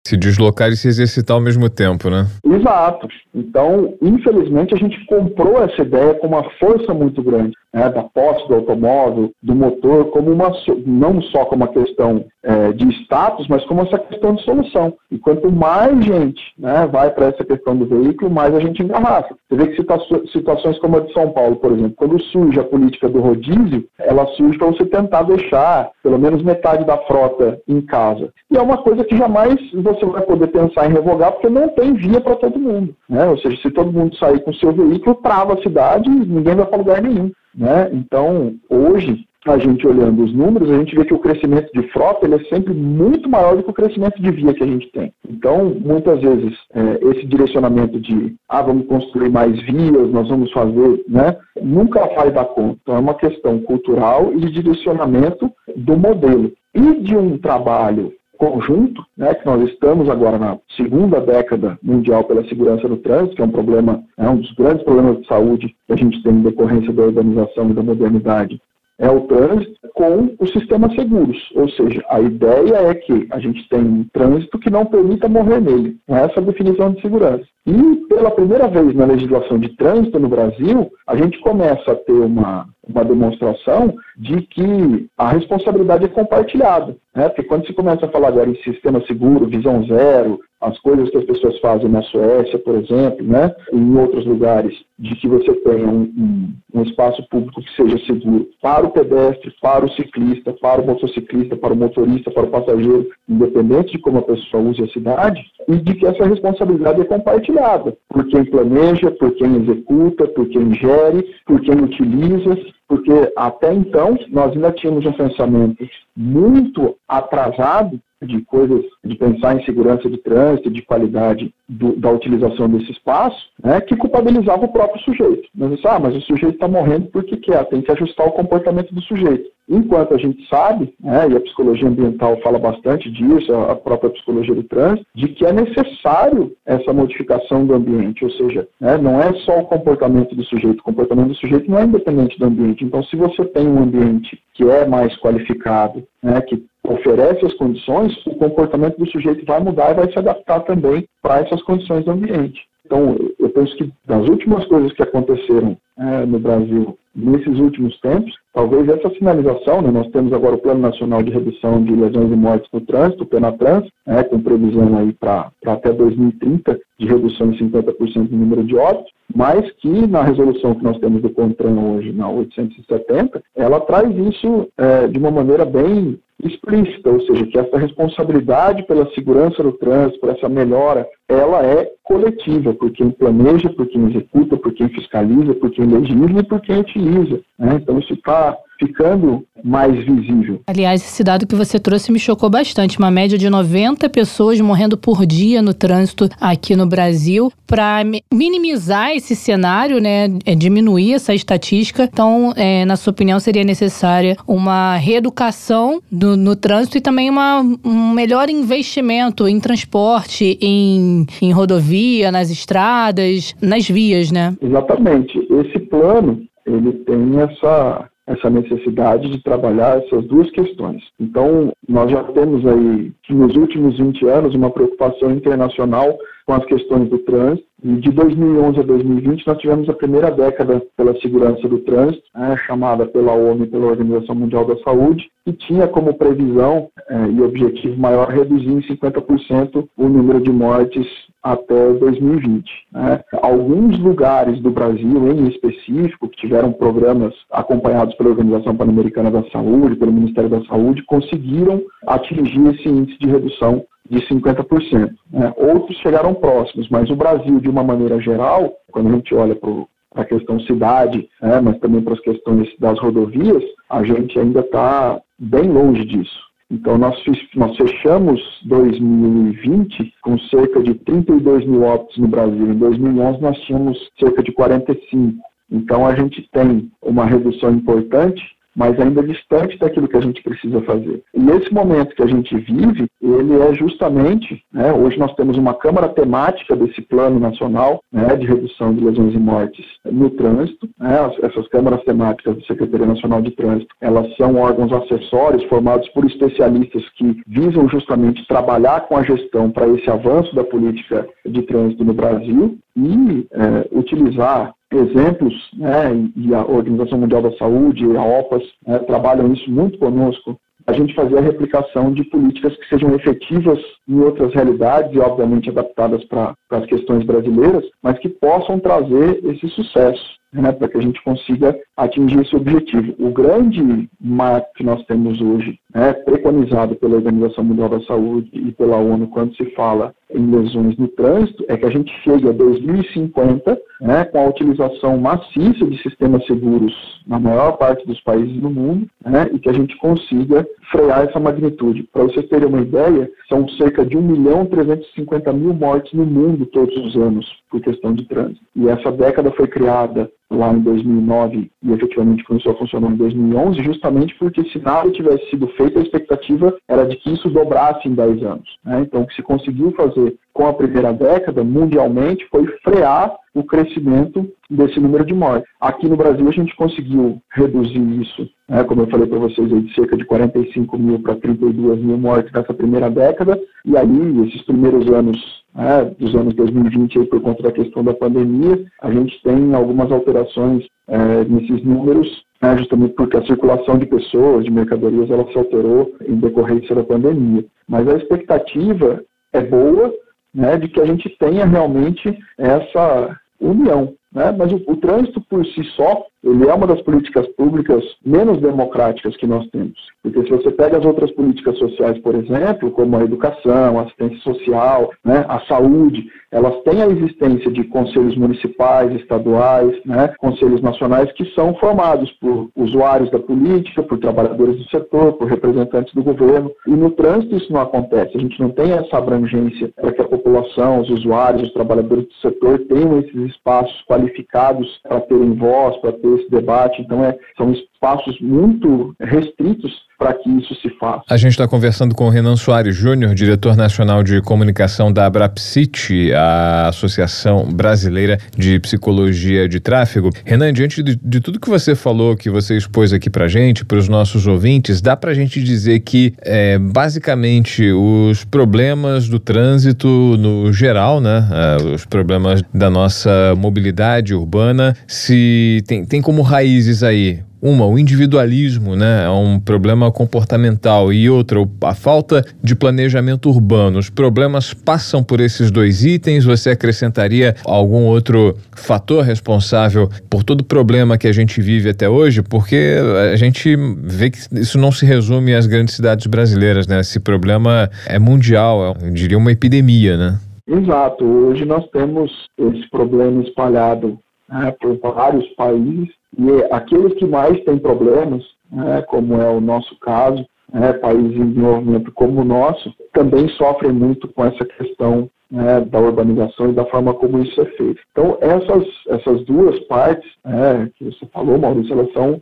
Se 0.06 0.18
deslocar 0.18 0.68
e 0.68 0.76
se 0.76 0.86
exercitar 0.86 1.34
ao 1.34 1.42
mesmo 1.42 1.70
tempo, 1.70 2.10
né? 2.10 2.26
Exato. 2.44 3.08
Então, 3.34 3.96
infelizmente, 4.02 4.74
a 4.74 4.76
gente 4.76 5.02
comprou 5.06 5.62
essa 5.62 5.80
ideia 5.80 6.14
com 6.14 6.26
uma 6.26 6.44
força 6.58 6.92
muito 6.92 7.22
grande 7.22 7.56
né, 7.72 7.88
da 7.88 8.02
posse 8.02 8.46
do 8.46 8.56
automóvel, 8.56 9.32
do 9.42 9.54
motor, 9.54 10.10
como 10.10 10.30
uma 10.30 10.52
não 10.84 11.22
só 11.22 11.46
como 11.46 11.64
uma 11.64 11.72
questão 11.72 12.26
é, 12.44 12.72
de 12.72 12.86
status, 13.02 13.48
mas 13.48 13.64
como 13.64 13.82
essa 13.82 13.98
questão 13.98 14.34
de 14.34 14.42
solução. 14.42 14.94
E 15.10 15.18
quanto 15.18 15.50
mais 15.50 16.04
gente 16.04 16.40
né, 16.58 16.86
vai 16.90 17.10
para 17.10 17.26
essa 17.26 17.44
questão 17.44 17.74
do 17.74 17.86
veículo, 17.86 18.30
mais 18.30 18.54
a 18.54 18.60
gente 18.60 18.82
engarrafa. 18.82 19.34
Você 19.48 19.56
vê 19.56 19.66
que 19.68 19.82
situações 20.30 20.78
como 20.78 20.98
a 20.98 21.00
de 21.00 21.12
São 21.12 21.30
Paulo, 21.30 21.56
por 21.56 21.72
exemplo, 21.72 21.94
quando 21.96 22.22
surge 22.24 22.60
a 22.60 22.64
política 22.64 23.08
do 23.08 23.20
rodízio, 23.20 23.86
ela 23.98 24.26
surge 24.36 24.58
para 24.58 24.68
você 24.68 24.84
tentar 24.84 25.22
deixar 25.22 25.90
pelo 26.02 26.18
menos 26.18 26.42
metade 26.42 26.84
da 26.84 26.98
frota 26.98 27.58
em 27.66 27.80
casa. 27.80 28.30
E 28.50 28.56
é 28.56 28.60
uma 28.60 28.78
coisa 28.78 29.04
que 29.04 29.16
jamais 29.16 29.56
você 29.72 30.04
vai 30.04 30.22
poder 30.22 30.48
pensar 30.48 30.86
em 30.86 30.92
revogar, 30.92 31.32
porque 31.32 31.48
não 31.48 31.68
tem 31.68 31.94
via 31.94 32.20
para 32.20 32.36
todo 32.36 32.58
mundo. 32.58 32.94
Né? 33.08 33.26
Ou 33.26 33.38
seja, 33.38 33.56
se 33.62 33.70
todo 33.70 33.92
mundo 33.92 34.16
sair 34.16 34.40
com 34.40 34.52
seu 34.52 34.72
veículo, 34.72 35.16
trava 35.16 35.54
a 35.54 35.62
cidade 35.62 36.10
e 36.10 36.26
ninguém 36.26 36.54
vai 36.54 36.66
para 36.66 36.78
lugar 36.78 37.02
nenhum. 37.02 37.30
Né? 37.56 37.88
Então, 37.92 38.54
hoje, 38.68 39.26
a 39.46 39.58
gente 39.58 39.86
olhando 39.86 40.24
os 40.24 40.32
números, 40.32 40.70
a 40.70 40.78
gente 40.78 40.94
vê 40.96 41.04
que 41.04 41.14
o 41.14 41.18
crescimento 41.18 41.70
de 41.72 41.86
frota 41.88 42.26
ele 42.26 42.36
é 42.36 42.44
sempre 42.44 42.72
muito 42.72 43.28
maior 43.28 43.56
do 43.56 43.62
que 43.62 43.70
o 43.70 43.74
crescimento 43.74 44.20
de 44.20 44.30
via 44.30 44.54
que 44.54 44.62
a 44.62 44.66
gente 44.66 44.90
tem. 44.90 45.12
Então, 45.28 45.76
muitas 45.80 46.20
vezes, 46.20 46.54
é, 46.72 46.98
esse 47.10 47.26
direcionamento 47.26 48.00
de, 48.00 48.34
ah, 48.48 48.62
vamos 48.62 48.86
construir 48.86 49.30
mais 49.30 49.60
vias, 49.62 50.10
nós 50.10 50.28
vamos 50.28 50.50
fazer, 50.52 51.04
né, 51.08 51.36
nunca 51.62 52.06
vai 52.14 52.30
dar 52.30 52.46
conta. 52.46 52.78
Então, 52.82 52.96
é 52.96 52.98
uma 52.98 53.14
questão 53.14 53.58
cultural 53.60 54.32
e 54.32 54.40
de 54.40 54.50
direcionamento 54.50 55.50
do 55.76 55.96
modelo. 55.96 56.52
E 56.74 57.00
de 57.00 57.16
um 57.16 57.38
trabalho 57.38 58.12
conjunto, 58.36 59.04
né, 59.16 59.34
que 59.34 59.46
nós 59.46 59.62
estamos 59.70 60.08
agora 60.08 60.38
na 60.38 60.58
segunda 60.76 61.20
década 61.20 61.78
mundial 61.82 62.24
pela 62.24 62.46
segurança 62.48 62.88
no 62.88 62.96
trânsito, 62.96 63.36
que 63.36 63.42
é 63.42 63.44
um 63.44 63.50
problema, 63.50 64.02
é 64.16 64.28
um 64.28 64.36
dos 64.36 64.52
grandes 64.52 64.82
problemas 64.84 65.20
de 65.20 65.26
saúde 65.26 65.74
que 65.86 65.92
a 65.92 65.96
gente 65.96 66.22
tem 66.22 66.32
em 66.32 66.42
decorrência 66.42 66.92
da 66.92 67.04
urbanização 67.04 67.70
e 67.70 67.74
da 67.74 67.82
modernidade, 67.82 68.60
é 68.98 69.08
o 69.08 69.22
trânsito. 69.22 69.74
com 69.94 70.34
os 70.40 70.50
sistemas 70.52 70.92
seguros. 70.94 71.38
Ou 71.54 71.68
seja, 71.68 72.04
a 72.10 72.20
ideia 72.20 72.76
é 72.88 72.94
que 72.94 73.28
a 73.30 73.38
gente 73.38 73.68
tenha 73.68 73.84
um 73.84 74.04
trânsito 74.12 74.58
que 74.58 74.68
não 74.68 74.84
permita 74.84 75.28
morrer 75.28 75.60
nele. 75.60 75.96
Essa 76.08 76.40
definição 76.40 76.92
de 76.92 77.00
segurança. 77.00 77.44
E 77.64 77.96
pela 78.08 78.30
primeira 78.30 78.66
vez 78.66 78.94
na 78.94 79.06
legislação 79.06 79.58
de 79.58 79.68
trânsito 79.76 80.18
no 80.18 80.28
Brasil, 80.28 80.90
a 81.06 81.16
gente 81.16 81.38
começa 81.40 81.92
a 81.92 81.94
ter 81.94 82.12
uma, 82.12 82.66
uma 82.86 83.04
demonstração 83.04 83.94
de 84.16 84.42
que 84.42 85.08
a 85.16 85.30
responsabilidade 85.30 86.04
é 86.04 86.08
compartilhada. 86.08 86.96
Né? 87.14 87.28
Porque 87.28 87.44
quando 87.44 87.66
se 87.66 87.72
começa 87.72 88.06
a 88.06 88.10
falar 88.10 88.28
agora 88.28 88.50
em 88.50 88.62
sistema 88.62 89.00
seguro, 89.06 89.46
visão 89.46 89.84
zero, 89.84 90.40
as 90.64 90.78
coisas 90.80 91.10
que 91.10 91.18
as 91.18 91.24
pessoas 91.24 91.58
fazem 91.60 91.88
na 91.88 92.02
Suécia, 92.02 92.58
por 92.58 92.74
exemplo, 92.76 93.24
né? 93.26 93.54
em 93.72 93.96
outros 93.98 94.24
lugares, 94.24 94.74
de 94.98 95.14
que 95.16 95.28
você 95.28 95.52
tenha 95.56 95.86
um, 95.86 96.02
um, 96.16 96.54
um, 96.74 96.82
espaço 96.82 97.22
público 97.28 97.60
que 97.60 97.76
seja 97.76 97.98
seguro 98.06 98.48
para 98.62 98.86
o 98.86 98.90
pedestre, 98.90 99.52
para 99.60 99.84
o 99.84 99.90
ciclista, 99.90 100.54
para 100.54 100.80
o 100.80 100.86
motociclista, 100.86 101.56
para 101.56 101.74
o 101.74 101.76
motorista, 101.76 102.30
para 102.30 102.44
o 102.44 102.50
passageiro, 102.50 103.08
independente 103.28 103.92
de 103.92 103.98
como 103.98 104.18
a 104.18 104.22
pessoa 104.22 104.62
use 104.62 104.82
a 104.82 104.88
cidade, 104.88 105.44
e 105.68 105.76
de 105.76 105.94
que 105.94 106.06
essa 106.06 106.24
responsabilidade 106.24 107.00
é 107.00 107.04
compartilhada 107.04 107.96
por 108.08 108.26
quem 108.28 108.44
planeja, 108.44 109.10
por 109.10 109.32
quem 109.32 109.56
executa, 109.56 110.26
por 110.28 110.48
quem 110.48 110.72
gere, 110.74 111.26
por 111.46 111.60
quem 111.60 111.74
utiliza, 111.74 112.56
porque 112.88 113.32
até 113.36 113.72
então 113.72 114.16
nós 114.30 114.52
ainda 114.52 114.72
tínhamos 114.72 115.06
um 115.06 115.12
pensamento 115.12 115.86
muito 116.16 116.96
atrasado 117.08 118.00
de 118.22 118.40
coisas, 118.42 118.84
de 119.04 119.14
pensar 119.16 119.56
em 119.56 119.64
segurança 119.64 120.08
de 120.08 120.16
trânsito, 120.18 120.70
de 120.70 120.82
qualidade 120.82 121.52
do, 121.68 121.96
da 121.96 122.10
utilização 122.10 122.68
desse 122.68 122.90
espaço, 122.92 123.36
né, 123.62 123.80
que 123.80 123.96
culpabilizava 123.96 124.64
o 124.64 124.72
próprio 124.72 125.02
sujeito. 125.02 125.48
Mas, 125.54 125.70
disse, 125.72 125.86
ah, 125.86 125.98
mas 125.98 126.16
o 126.16 126.20
sujeito 126.22 126.54
está 126.54 126.68
morrendo 126.68 127.08
porque 127.08 127.36
quer, 127.36 127.64
tem 127.66 127.82
que 127.82 127.92
ajustar 127.92 128.26
o 128.26 128.32
comportamento 128.32 128.94
do 128.94 129.02
sujeito. 129.02 129.50
Enquanto 129.68 130.14
a 130.14 130.18
gente 130.18 130.46
sabe, 130.48 130.94
né, 131.00 131.28
e 131.30 131.36
a 131.36 131.40
psicologia 131.40 131.88
ambiental 131.88 132.38
fala 132.42 132.58
bastante 132.58 133.10
disso, 133.10 133.52
a 133.54 133.74
própria 133.74 134.10
psicologia 134.10 134.54
do 134.54 134.62
trânsito, 134.64 135.06
de 135.14 135.28
que 135.28 135.46
é 135.46 135.52
necessário 135.52 136.52
essa 136.66 136.92
modificação 136.92 137.64
do 137.64 137.74
ambiente, 137.74 138.24
ou 138.24 138.30
seja, 138.32 138.68
né, 138.78 138.98
não 138.98 139.20
é 139.20 139.32
só 139.44 139.60
o 139.60 139.64
comportamento 139.64 140.34
do 140.34 140.44
sujeito, 140.44 140.80
o 140.80 140.84
comportamento 140.84 141.28
do 141.28 141.34
sujeito 141.36 141.70
não 141.70 141.78
é 141.78 141.84
independente 141.84 142.38
do 142.38 142.44
ambiente. 142.44 142.84
Então, 142.84 143.02
se 143.04 143.16
você 143.16 143.44
tem 143.46 143.66
um 143.66 143.82
ambiente 143.82 144.38
que 144.52 144.64
é 144.64 144.86
mais 144.86 145.16
qualificado, 145.18 146.06
né, 146.22 146.40
que 146.42 146.62
oferece 146.86 147.46
as 147.46 147.54
condições, 147.54 148.14
o 148.26 148.34
comportamento 148.34 148.98
do 148.98 149.06
sujeito 149.10 149.44
vai 149.46 149.60
mudar 149.60 149.92
e 149.92 149.94
vai 149.94 150.12
se 150.12 150.18
adaptar 150.18 150.60
também 150.60 151.08
para 151.22 151.40
essas 151.40 151.62
condições 151.62 152.04
do 152.04 152.10
ambiente. 152.10 152.60
Então, 152.84 153.16
eu 153.38 153.48
penso 153.48 153.74
que 153.76 153.90
das 154.06 154.28
últimas 154.28 154.66
coisas 154.66 154.92
que 154.92 155.02
aconteceram 155.02 155.76
é, 155.98 156.26
no 156.26 156.38
Brasil 156.38 156.98
nesses 157.14 157.58
últimos 157.58 157.98
tempos, 158.00 158.34
talvez 158.52 158.88
essa 158.88 159.10
sinalização, 159.10 159.82
né, 159.82 159.90
nós 159.90 160.08
temos 160.08 160.32
agora 160.32 160.56
o 160.56 160.60
Plano 160.60 160.80
Nacional 160.80 161.22
de 161.22 161.30
Redução 161.30 161.82
de 161.82 161.94
Lesões 161.94 162.32
e 162.32 162.36
Mortes 162.36 162.68
no 162.72 162.80
Trânsito, 162.80 163.22
o 163.22 163.26
PENATRANS, 163.26 163.88
né, 164.06 164.24
com 164.24 164.40
previsão 164.40 164.98
aí 164.98 165.12
para 165.12 165.50
até 165.66 165.92
2030 165.92 166.78
de 166.98 167.06
redução 167.06 167.50
de 167.50 167.58
50% 167.58 168.28
do 168.28 168.36
número 168.36 168.64
de 168.64 168.76
óbitos, 168.76 169.12
mas 169.34 169.70
que 169.78 170.06
na 170.06 170.22
resolução 170.22 170.74
que 170.74 170.84
nós 170.84 170.98
temos 170.98 171.22
do 171.22 171.30
CONTRAN 171.30 171.74
hoje, 171.80 172.12
na 172.12 172.28
870, 172.28 173.42
ela 173.56 173.80
traz 173.80 174.14
isso 174.16 174.68
é, 174.76 175.06
de 175.06 175.18
uma 175.18 175.30
maneira 175.30 175.64
bem 175.64 176.18
explícita, 176.46 177.10
ou 177.10 177.20
seja, 177.20 177.46
que 177.46 177.58
essa 177.58 177.78
responsabilidade 177.78 178.82
pela 178.84 179.10
segurança 179.14 179.62
do 179.62 179.72
trânsito, 179.72 180.20
por 180.20 180.30
essa 180.30 180.48
melhora, 180.48 181.08
ela 181.28 181.64
é 181.64 181.90
coletiva, 182.02 182.74
por 182.74 182.90
quem 182.90 183.10
planeja, 183.10 183.70
por 183.70 183.86
quem 183.86 184.08
executa, 184.08 184.56
por 184.56 184.72
quem 184.72 184.88
fiscaliza, 184.88 185.54
por 185.54 185.70
quem 185.70 185.86
legisla 185.86 186.40
e 186.40 186.44
por 186.44 186.60
quem 186.60 186.80
utiliza. 186.80 187.40
Né? 187.58 187.78
Então 187.80 187.98
isso 187.98 188.14
está 188.14 188.56
ficando 188.78 189.44
mais 189.62 189.94
visível. 190.04 190.60
Aliás, 190.66 191.02
esse 191.02 191.24
dado 191.24 191.46
que 191.46 191.54
você 191.54 191.78
trouxe 191.78 192.12
me 192.12 192.18
chocou 192.18 192.50
bastante. 192.50 192.98
Uma 192.98 193.10
média 193.10 193.38
de 193.38 193.48
90 193.48 194.08
pessoas 194.10 194.60
morrendo 194.60 194.96
por 194.96 195.24
dia 195.24 195.62
no 195.62 195.72
trânsito 195.72 196.28
aqui 196.40 196.76
no 196.76 196.86
Brasil. 196.86 197.50
Para 197.66 198.02
minimizar 198.32 199.12
esse 199.12 199.34
cenário, 199.34 200.00
né, 200.00 200.28
é 200.44 200.54
diminuir 200.54 201.14
essa 201.14 201.34
estatística, 201.34 202.04
então, 202.04 202.52
é, 202.56 202.84
na 202.84 202.96
sua 202.96 203.10
opinião, 203.10 203.40
seria 203.40 203.64
necessária 203.64 204.36
uma 204.46 204.96
reeducação 204.96 206.00
do, 206.10 206.36
no 206.36 206.54
trânsito 206.54 206.98
e 206.98 207.00
também 207.00 207.30
uma, 207.30 207.60
um 207.84 208.12
melhor 208.12 208.50
investimento 208.50 209.48
em 209.48 209.58
transporte, 209.58 210.58
em, 210.60 211.26
em 211.40 211.52
rodovia, 211.52 212.30
nas 212.30 212.50
estradas, 212.50 213.54
nas 213.60 213.88
vias, 213.88 214.30
né? 214.30 214.54
Exatamente. 214.60 215.38
Esse 215.50 215.78
plano, 215.78 216.42
ele 216.66 216.92
tem 217.04 217.40
essa 217.40 218.08
essa 218.26 218.48
necessidade 218.48 219.30
de 219.30 219.42
trabalhar 219.42 219.98
essas 219.98 220.24
duas 220.26 220.50
questões. 220.50 221.02
Então, 221.20 221.72
nós 221.88 222.10
já 222.10 222.22
temos 222.24 222.66
aí, 222.66 223.12
nos 223.30 223.56
últimos 223.56 223.98
20 223.98 224.26
anos, 224.26 224.54
uma 224.54 224.70
preocupação 224.70 225.30
internacional 225.30 226.18
com 226.46 226.54
as 226.54 226.64
questões 226.64 227.08
do 227.08 227.18
trânsito. 227.18 227.66
E 227.82 227.96
de 227.96 228.10
2011 228.10 228.80
a 228.80 228.82
2020, 228.82 229.46
nós 229.46 229.58
tivemos 229.58 229.88
a 229.88 229.94
primeira 229.94 230.30
década 230.30 230.82
pela 230.96 231.18
segurança 231.20 231.68
do 231.68 231.78
trânsito, 231.80 232.22
né, 232.34 232.56
chamada 232.66 233.06
pela 233.06 233.32
ONU 233.32 233.64
e 233.64 233.68
pela 233.68 233.86
Organização 233.86 234.34
Mundial 234.34 234.64
da 234.64 234.76
Saúde, 234.78 235.30
que 235.44 235.52
tinha 235.52 235.86
como 235.86 236.14
previsão 236.14 236.88
eh, 237.10 237.28
e 237.30 237.42
objetivo 237.42 238.00
maior 238.00 238.28
reduzir 238.28 238.70
em 238.70 238.80
50% 238.80 239.86
o 239.98 240.08
número 240.08 240.40
de 240.40 240.50
mortes 240.50 241.06
até 241.44 241.92
2020. 241.92 242.64
Né? 242.90 243.22
Alguns 243.42 243.98
lugares 243.98 244.58
do 244.60 244.70
Brasil, 244.70 245.28
em 245.30 245.46
específico, 245.48 246.26
que 246.28 246.40
tiveram 246.40 246.72
programas 246.72 247.34
acompanhados 247.52 248.14
pela 248.14 248.30
Organização 248.30 248.74
Pan-Americana 248.74 249.30
da 249.30 249.44
Saúde, 249.50 249.96
pelo 249.96 250.10
Ministério 250.10 250.48
da 250.48 250.64
Saúde, 250.64 251.04
conseguiram 251.04 251.82
atingir 252.06 252.66
esse 252.68 252.88
índice 252.88 253.18
de 253.18 253.28
redução 253.28 253.84
de 254.08 254.20
50%. 254.26 255.10
Né? 255.30 255.52
Outros 255.58 255.98
chegaram 255.98 256.32
próximos, 256.32 256.88
mas 256.88 257.10
o 257.10 257.16
Brasil, 257.16 257.60
de 257.60 257.68
uma 257.68 257.84
maneira 257.84 258.18
geral, 258.20 258.72
quando 258.90 259.08
a 259.08 259.12
gente 259.12 259.34
olha 259.34 259.54
para 259.54 260.22
a 260.22 260.24
questão 260.24 260.58
cidade, 260.60 261.28
né, 261.42 261.60
mas 261.60 261.78
também 261.78 262.00
para 262.00 262.14
as 262.14 262.20
questões 262.20 262.68
das 262.78 262.98
rodovias, 263.00 263.62
a 263.90 264.02
gente 264.02 264.38
ainda 264.38 264.60
está 264.60 265.20
bem 265.38 265.68
longe 265.70 266.04
disso. 266.04 266.53
Então, 266.74 266.98
nós, 266.98 267.16
nós 267.54 267.76
fechamos 267.76 268.40
2020 268.64 270.12
com 270.22 270.36
cerca 270.40 270.82
de 270.82 270.92
32 270.94 271.64
mil 271.66 271.84
óbitos 271.84 272.18
no 272.18 272.26
Brasil. 272.26 272.72
Em 272.72 272.76
2011, 272.76 273.40
nós 273.40 273.56
tínhamos 273.60 273.96
cerca 274.18 274.42
de 274.42 274.50
45. 274.50 275.38
Então, 275.70 276.04
a 276.04 276.16
gente 276.16 276.42
tem 276.50 276.90
uma 277.00 277.26
redução 277.26 277.70
importante, 277.70 278.42
mas 278.76 278.98
ainda 278.98 279.22
distante 279.22 279.78
daquilo 279.78 280.08
que 280.08 280.16
a 280.16 280.20
gente 280.20 280.42
precisa 280.42 280.80
fazer. 280.82 281.22
E 281.34 281.50
esse 281.50 281.72
momento 281.72 282.14
que 282.14 282.22
a 282.22 282.26
gente 282.26 282.56
vive, 282.56 283.06
ele 283.22 283.60
é 283.60 283.74
justamente, 283.74 284.62
né, 284.72 284.92
hoje 284.92 285.18
nós 285.18 285.34
temos 285.34 285.56
uma 285.56 285.74
Câmara 285.74 286.08
temática 286.08 286.74
desse 286.76 287.02
Plano 287.02 287.38
Nacional 287.38 288.02
né, 288.12 288.36
de 288.36 288.46
Redução 288.46 288.94
de 288.94 289.04
Lesões 289.04 289.34
e 289.34 289.38
Mortes 289.38 289.84
no 290.04 290.30
Trânsito. 290.30 290.88
Né, 290.98 291.14
essas 291.42 291.68
câmaras 291.68 292.02
temáticas 292.04 292.56
da 292.56 292.62
Secretaria 292.62 293.06
Nacional 293.06 293.42
de 293.42 293.50
Trânsito, 293.52 293.94
elas 294.00 294.34
são 294.36 294.56
órgãos 294.56 294.92
acessórios 294.92 295.64
formados 295.64 296.08
por 296.10 296.24
especialistas 296.24 297.02
que 297.16 297.42
visam 297.46 297.88
justamente 297.88 298.46
trabalhar 298.46 299.02
com 299.02 299.16
a 299.16 299.22
gestão 299.22 299.70
para 299.70 299.88
esse 299.88 300.08
avanço 300.10 300.54
da 300.54 300.64
política 300.64 301.26
de 301.44 301.62
trânsito 301.62 302.04
no 302.04 302.14
Brasil 302.14 302.78
e 302.96 303.46
é, 303.50 303.88
utilizar 303.92 304.72
exemplos, 304.94 305.54
né, 305.76 306.30
e 306.36 306.54
a 306.54 306.64
Organização 306.64 307.18
Mundial 307.18 307.42
da 307.42 307.56
Saúde, 307.56 308.04
a 308.16 308.22
OPAS, 308.22 308.62
né, 308.86 308.98
trabalham 309.00 309.52
isso 309.52 309.70
muito 309.70 309.98
conosco, 309.98 310.58
a 310.86 310.92
gente 310.92 311.14
fazer 311.14 311.38
a 311.38 311.42
replicação 311.42 312.12
de 312.12 312.24
políticas 312.24 312.76
que 312.76 312.88
sejam 312.88 313.14
efetivas 313.14 313.78
em 314.06 314.20
outras 314.20 314.52
realidades 314.52 315.14
e, 315.14 315.18
obviamente, 315.18 315.70
adaptadas 315.70 316.22
para 316.24 316.54
as 316.70 316.86
questões 316.86 317.24
brasileiras, 317.24 317.84
mas 318.02 318.18
que 318.18 318.28
possam 318.28 318.78
trazer 318.78 319.40
esse 319.44 319.68
sucesso 319.70 320.22
né, 320.54 320.72
para 320.72 320.88
que 320.88 320.98
a 320.98 321.02
gente 321.02 321.22
consiga 321.22 321.76
atingir 321.96 322.40
esse 322.40 322.54
objetivo. 322.54 323.14
O 323.18 323.30
grande 323.30 324.08
marco 324.20 324.72
que 324.74 324.84
nós 324.84 325.04
temos 325.06 325.40
hoje, 325.40 325.78
né, 325.94 326.12
preconizado 326.12 326.94
pela 326.96 327.16
Organização 327.16 327.64
Mundial 327.64 327.88
da 327.88 328.00
Saúde 328.02 328.50
e 328.52 328.72
pela 328.72 328.96
ONU 328.96 329.28
quando 329.28 329.54
se 329.56 329.64
fala 329.72 330.14
em 330.30 330.50
lesões 330.50 330.96
no 330.96 331.08
trânsito, 331.08 331.64
é 331.68 331.76
que 331.76 331.86
a 331.86 331.90
gente 331.90 332.12
chegue 332.22 332.48
a 332.48 332.52
2050 332.52 333.78
né, 334.00 334.24
com 334.24 334.38
a 334.38 334.48
utilização 334.48 335.16
maciça 335.18 335.86
de 335.86 336.02
sistemas 336.02 336.44
seguros 336.46 336.92
na 337.26 337.38
maior 337.38 337.72
parte 337.72 338.06
dos 338.06 338.20
países 338.20 338.56
do 338.60 338.70
mundo 338.70 339.06
né, 339.24 339.48
e 339.52 339.58
que 339.58 339.68
a 339.68 339.72
gente 339.72 339.96
consiga 339.98 340.66
frear 340.90 341.24
essa 341.24 341.40
magnitude. 341.40 342.04
Para 342.12 342.24
vocês 342.24 342.48
terem 342.48 342.68
uma 342.68 342.80
ideia, 342.80 343.30
são 343.48 343.68
cerca 343.70 344.04
de 344.04 344.16
1 344.16 344.22
milhão 344.22 344.66
350 344.66 345.52
mil 345.52 345.72
mortes 345.72 346.12
no 346.12 346.26
mundo 346.26 346.66
todos 346.66 346.96
os 346.96 347.16
anos 347.16 347.46
por 347.70 347.80
questão 347.80 348.12
de 348.12 348.24
trânsito. 348.26 348.60
E 348.76 348.88
essa 348.88 349.10
década 349.10 349.50
foi 349.52 349.66
criada 349.66 350.30
lá 350.50 350.72
em 350.72 350.80
2009 350.80 351.70
e 351.82 351.92
efetivamente 351.92 352.44
começou 352.44 352.72
a 352.72 352.76
funcionar 352.76 353.10
em 353.10 353.16
2011, 353.16 353.82
justamente 353.82 354.34
porque 354.36 354.62
se 354.64 354.78
nada 354.78 355.10
tivesse 355.10 355.50
sido 355.50 355.66
feito, 355.68 355.98
a 355.98 356.02
expectativa 356.02 356.74
era 356.88 357.04
de 357.04 357.16
que 357.16 357.32
isso 357.32 357.50
dobrasse 357.50 358.08
em 358.08 358.14
10 358.14 358.42
anos. 358.42 358.68
Né? 358.84 359.00
Então, 359.00 359.22
o 359.22 359.26
que 359.26 359.34
se 359.34 359.42
conseguiu 359.42 359.92
fazer 359.92 360.14
fazer 360.14 360.38
com 360.54 360.68
a 360.68 360.72
primeira 360.72 361.12
década, 361.12 361.64
mundialmente, 361.64 362.46
foi 362.48 362.64
frear 362.84 363.36
o 363.52 363.64
crescimento 363.64 364.48
desse 364.70 364.98
número 365.00 365.24
de 365.24 365.34
mortes. 365.34 365.68
Aqui 365.80 366.08
no 366.08 366.16
Brasil, 366.16 366.48
a 366.48 366.52
gente 366.52 366.74
conseguiu 366.76 367.40
reduzir 367.52 368.00
isso, 368.20 368.48
né, 368.68 368.84
como 368.84 369.02
eu 369.02 369.06
falei 369.08 369.26
para 369.26 369.38
vocês, 369.38 369.68
de 369.68 369.94
cerca 369.94 370.16
de 370.16 370.24
45 370.24 370.96
mil 370.96 371.18
para 371.18 371.34
32 371.36 372.00
mil 372.00 372.16
mortes 372.16 372.52
nessa 372.52 372.72
primeira 372.72 373.10
década, 373.10 373.60
e 373.84 373.96
aí, 373.96 374.46
esses 374.46 374.62
primeiros 374.62 375.08
anos, 375.12 375.64
né, 375.74 376.04
dos 376.18 376.34
anos 376.36 376.54
2020, 376.54 377.18
aí, 377.18 377.26
por 377.26 377.40
conta 377.40 377.62
da 377.64 377.72
questão 377.72 378.04
da 378.04 378.14
pandemia, 378.14 378.80
a 379.02 379.10
gente 379.10 379.42
tem 379.42 379.74
algumas 379.74 380.10
alterações 380.10 380.86
é, 381.08 381.44
nesses 381.44 381.84
números, 381.84 382.44
né, 382.62 382.78
justamente 382.78 383.14
porque 383.14 383.36
a 383.36 383.44
circulação 383.44 383.98
de 383.98 384.06
pessoas, 384.06 384.64
de 384.64 384.70
mercadorias, 384.70 385.30
ela 385.30 385.46
se 385.50 385.58
alterou 385.58 386.14
em 386.26 386.36
decorrência 386.36 386.94
da 386.94 387.02
pandemia. 387.02 387.64
Mas 387.88 388.08
a 388.08 388.16
expectativa 388.16 389.22
é 389.52 389.60
boa, 389.60 390.12
né, 390.54 390.76
de 390.78 390.88
que 390.88 391.00
a 391.00 391.06
gente 391.06 391.28
tenha 391.38 391.66
realmente 391.66 392.38
essa 392.56 393.38
união. 393.60 394.14
Né? 394.32 394.52
Mas 394.52 394.72
o, 394.72 394.76
o, 394.86 394.96
trânsito 394.96 395.40
por 395.40 395.64
si 395.66 395.82
só, 395.96 396.26
ele 396.44 396.68
é 396.68 396.74
uma 396.74 396.86
das 396.86 397.00
políticas 397.00 397.46
públicas 397.56 398.04
menos 398.24 398.60
democráticas 398.60 399.34
que 399.36 399.46
nós 399.46 399.66
temos. 399.70 399.98
Porque 400.22 400.42
se 400.42 400.50
você 400.50 400.70
pega 400.70 400.98
as 400.98 401.04
outras 401.04 401.30
políticas 401.32 401.78
sociais, 401.78 402.18
por 402.18 402.34
exemplo, 402.34 402.90
como 402.90 403.16
a 403.16 403.24
educação, 403.24 403.98
a 403.98 404.02
assistência 404.02 404.38
social, 404.40 405.10
né, 405.24 405.44
a 405.48 405.60
saúde, 405.60 406.26
elas 406.52 406.82
têm 406.82 407.02
a 407.02 407.08
existência 407.08 407.70
de 407.70 407.84
conselhos 407.84 408.36
municipais, 408.36 409.12
estaduais, 409.14 409.98
né, 410.04 410.32
conselhos 410.38 410.82
nacionais 410.82 411.32
que 411.32 411.46
são 411.54 411.74
formados 411.76 412.30
por 412.32 412.68
usuários 412.76 413.30
da 413.30 413.38
política, 413.38 414.02
por 414.02 414.18
trabalhadores 414.18 414.76
do 414.76 414.88
setor, 414.90 415.32
por 415.32 415.48
representantes 415.48 416.12
do 416.14 416.22
governo. 416.22 416.70
E 416.86 416.90
no 416.90 417.10
trânsito 417.10 417.56
isso 417.56 417.72
não 417.72 417.80
acontece. 417.80 418.36
A 418.36 418.40
gente 418.40 418.60
não 418.60 418.70
tem 418.70 418.92
essa 418.92 419.16
abrangência 419.16 419.90
para 419.96 420.12
que 420.12 420.20
a 420.20 420.28
população, 420.28 421.00
os 421.00 421.08
usuários, 421.10 421.62
os 421.62 421.72
trabalhadores 421.72 422.26
do 422.26 422.34
setor 422.34 422.78
tenham 422.80 423.18
esses 423.18 423.50
espaços 423.50 424.04
qualificados 424.06 425.00
para 425.02 425.20
terem 425.22 425.54
voz, 425.54 425.96
para 425.98 426.12
ter 426.12 426.33
esse 426.36 426.50
debate. 426.50 427.00
Então, 427.02 427.24
é, 427.24 427.36
são 427.56 427.72
espaços 428.04 428.38
muito 428.40 429.16
restritos 429.18 430.04
para 430.18 430.34
que 430.34 430.48
isso 430.50 430.74
se 430.76 430.90
faça. 430.98 431.24
A 431.28 431.36
gente 431.36 431.52
está 431.52 431.66
conversando 431.66 432.14
com 432.14 432.26
o 432.26 432.30
Renan 432.30 432.56
Soares 432.56 432.94
Júnior, 432.94 433.34
diretor 433.34 433.76
nacional 433.76 434.22
de 434.22 434.40
comunicação 434.42 435.12
da 435.12 435.26
Abrapcit, 435.26 436.32
a 436.32 436.88
Associação 436.88 437.66
Brasileira 437.72 438.38
de 438.56 438.78
Psicologia 438.78 439.68
de 439.68 439.80
Tráfego. 439.80 440.30
Renan, 440.44 440.72
diante 440.72 441.02
de, 441.02 441.16
de 441.16 441.40
tudo 441.40 441.58
que 441.58 441.68
você 441.68 441.94
falou, 441.94 442.36
que 442.36 442.48
você 442.48 442.76
expôs 442.76 443.12
aqui 443.12 443.28
para 443.28 443.48
gente, 443.48 443.84
para 443.84 443.98
os 443.98 444.08
nossos 444.08 444.46
ouvintes, 444.46 445.00
dá 445.00 445.16
para 445.16 445.32
a 445.32 445.34
gente 445.34 445.62
dizer 445.62 446.00
que, 446.00 446.32
é, 446.42 446.78
basicamente, 446.78 447.90
os 447.90 448.44
problemas 448.44 449.28
do 449.28 449.38
trânsito 449.38 450.08
no 450.38 450.72
geral, 450.72 451.20
né, 451.20 451.48
é, 451.50 451.94
os 451.94 452.06
problemas 452.06 452.62
da 452.72 452.88
nossa 452.88 453.54
mobilidade 453.56 454.34
urbana, 454.34 454.96
se 455.06 455.82
tem, 455.86 456.04
tem 456.04 456.22
como 456.22 456.40
raízes 456.42 457.02
aí 457.02 457.40
uma, 457.64 457.86
o 457.86 457.98
individualismo, 457.98 458.94
né, 458.94 459.24
é 459.24 459.30
um 459.30 459.58
problema 459.58 460.12
comportamental 460.12 461.10
e 461.10 461.30
outra, 461.30 461.58
a 461.84 461.94
falta 461.94 462.44
de 462.62 462.76
planejamento 462.76 463.48
urbano. 463.48 463.98
Os 463.98 464.10
problemas 464.10 464.74
passam 464.74 465.24
por 465.24 465.40
esses 465.40 465.70
dois 465.70 466.04
itens. 466.04 466.44
Você 466.44 466.68
acrescentaria 466.68 467.54
algum 467.64 468.04
outro 468.04 468.54
fator 468.76 469.24
responsável 469.24 470.10
por 470.28 470.44
todo 470.44 470.60
o 470.60 470.64
problema 470.64 471.16
que 471.16 471.26
a 471.26 471.32
gente 471.32 471.62
vive 471.62 471.88
até 471.88 472.06
hoje? 472.06 472.42
Porque 472.42 472.96
a 473.32 473.36
gente 473.36 473.74
vê 474.02 474.28
que 474.28 474.38
isso 474.52 474.76
não 474.76 474.92
se 474.92 475.06
resume 475.06 475.54
às 475.54 475.66
grandes 475.66 475.94
cidades 475.94 476.26
brasileiras, 476.26 476.86
né? 476.86 477.00
Esse 477.00 477.18
problema 477.18 477.88
é 478.06 478.18
mundial, 478.18 478.94
é, 479.00 479.06
eu 479.06 479.10
diria 479.10 479.38
uma 479.38 479.50
epidemia, 479.50 480.18
né? 480.18 480.38
Exato. 480.68 481.24
Hoje 481.24 481.64
nós 481.64 481.88
temos 481.90 482.30
esse 482.58 482.90
problema 482.90 483.42
espalhado 483.42 484.18
né, 484.50 484.74
por 484.78 484.98
vários 485.14 485.46
países 485.54 486.10
e 486.38 486.74
aqueles 486.74 487.14
que 487.14 487.26
mais 487.26 487.62
têm 487.64 487.78
problemas, 487.78 488.42
né, 488.70 489.02
como 489.02 489.40
é 489.40 489.48
o 489.48 489.60
nosso 489.60 489.98
caso, 490.00 490.44
né, 490.72 490.92
países 490.94 491.36
em 491.36 491.50
desenvolvimento 491.50 492.12
como 492.12 492.40
o 492.40 492.44
nosso, 492.44 492.92
também 493.12 493.48
sofrem 493.50 493.92
muito 493.92 494.28
com 494.28 494.44
essa 494.44 494.64
questão 494.64 495.30
né, 495.50 495.80
da 495.82 496.00
urbanização 496.00 496.70
e 496.70 496.74
da 496.74 496.84
forma 496.86 497.14
como 497.14 497.38
isso 497.38 497.60
é 497.60 497.66
feito. 497.66 498.00
Então, 498.10 498.38
essas, 498.40 498.84
essas 499.08 499.44
duas 499.44 499.78
partes 499.86 500.28
né, 500.44 500.90
que 500.96 501.04
você 501.04 501.26
falou, 501.32 501.58
Maurício, 501.58 501.92
elas 501.92 502.12
são 502.12 502.40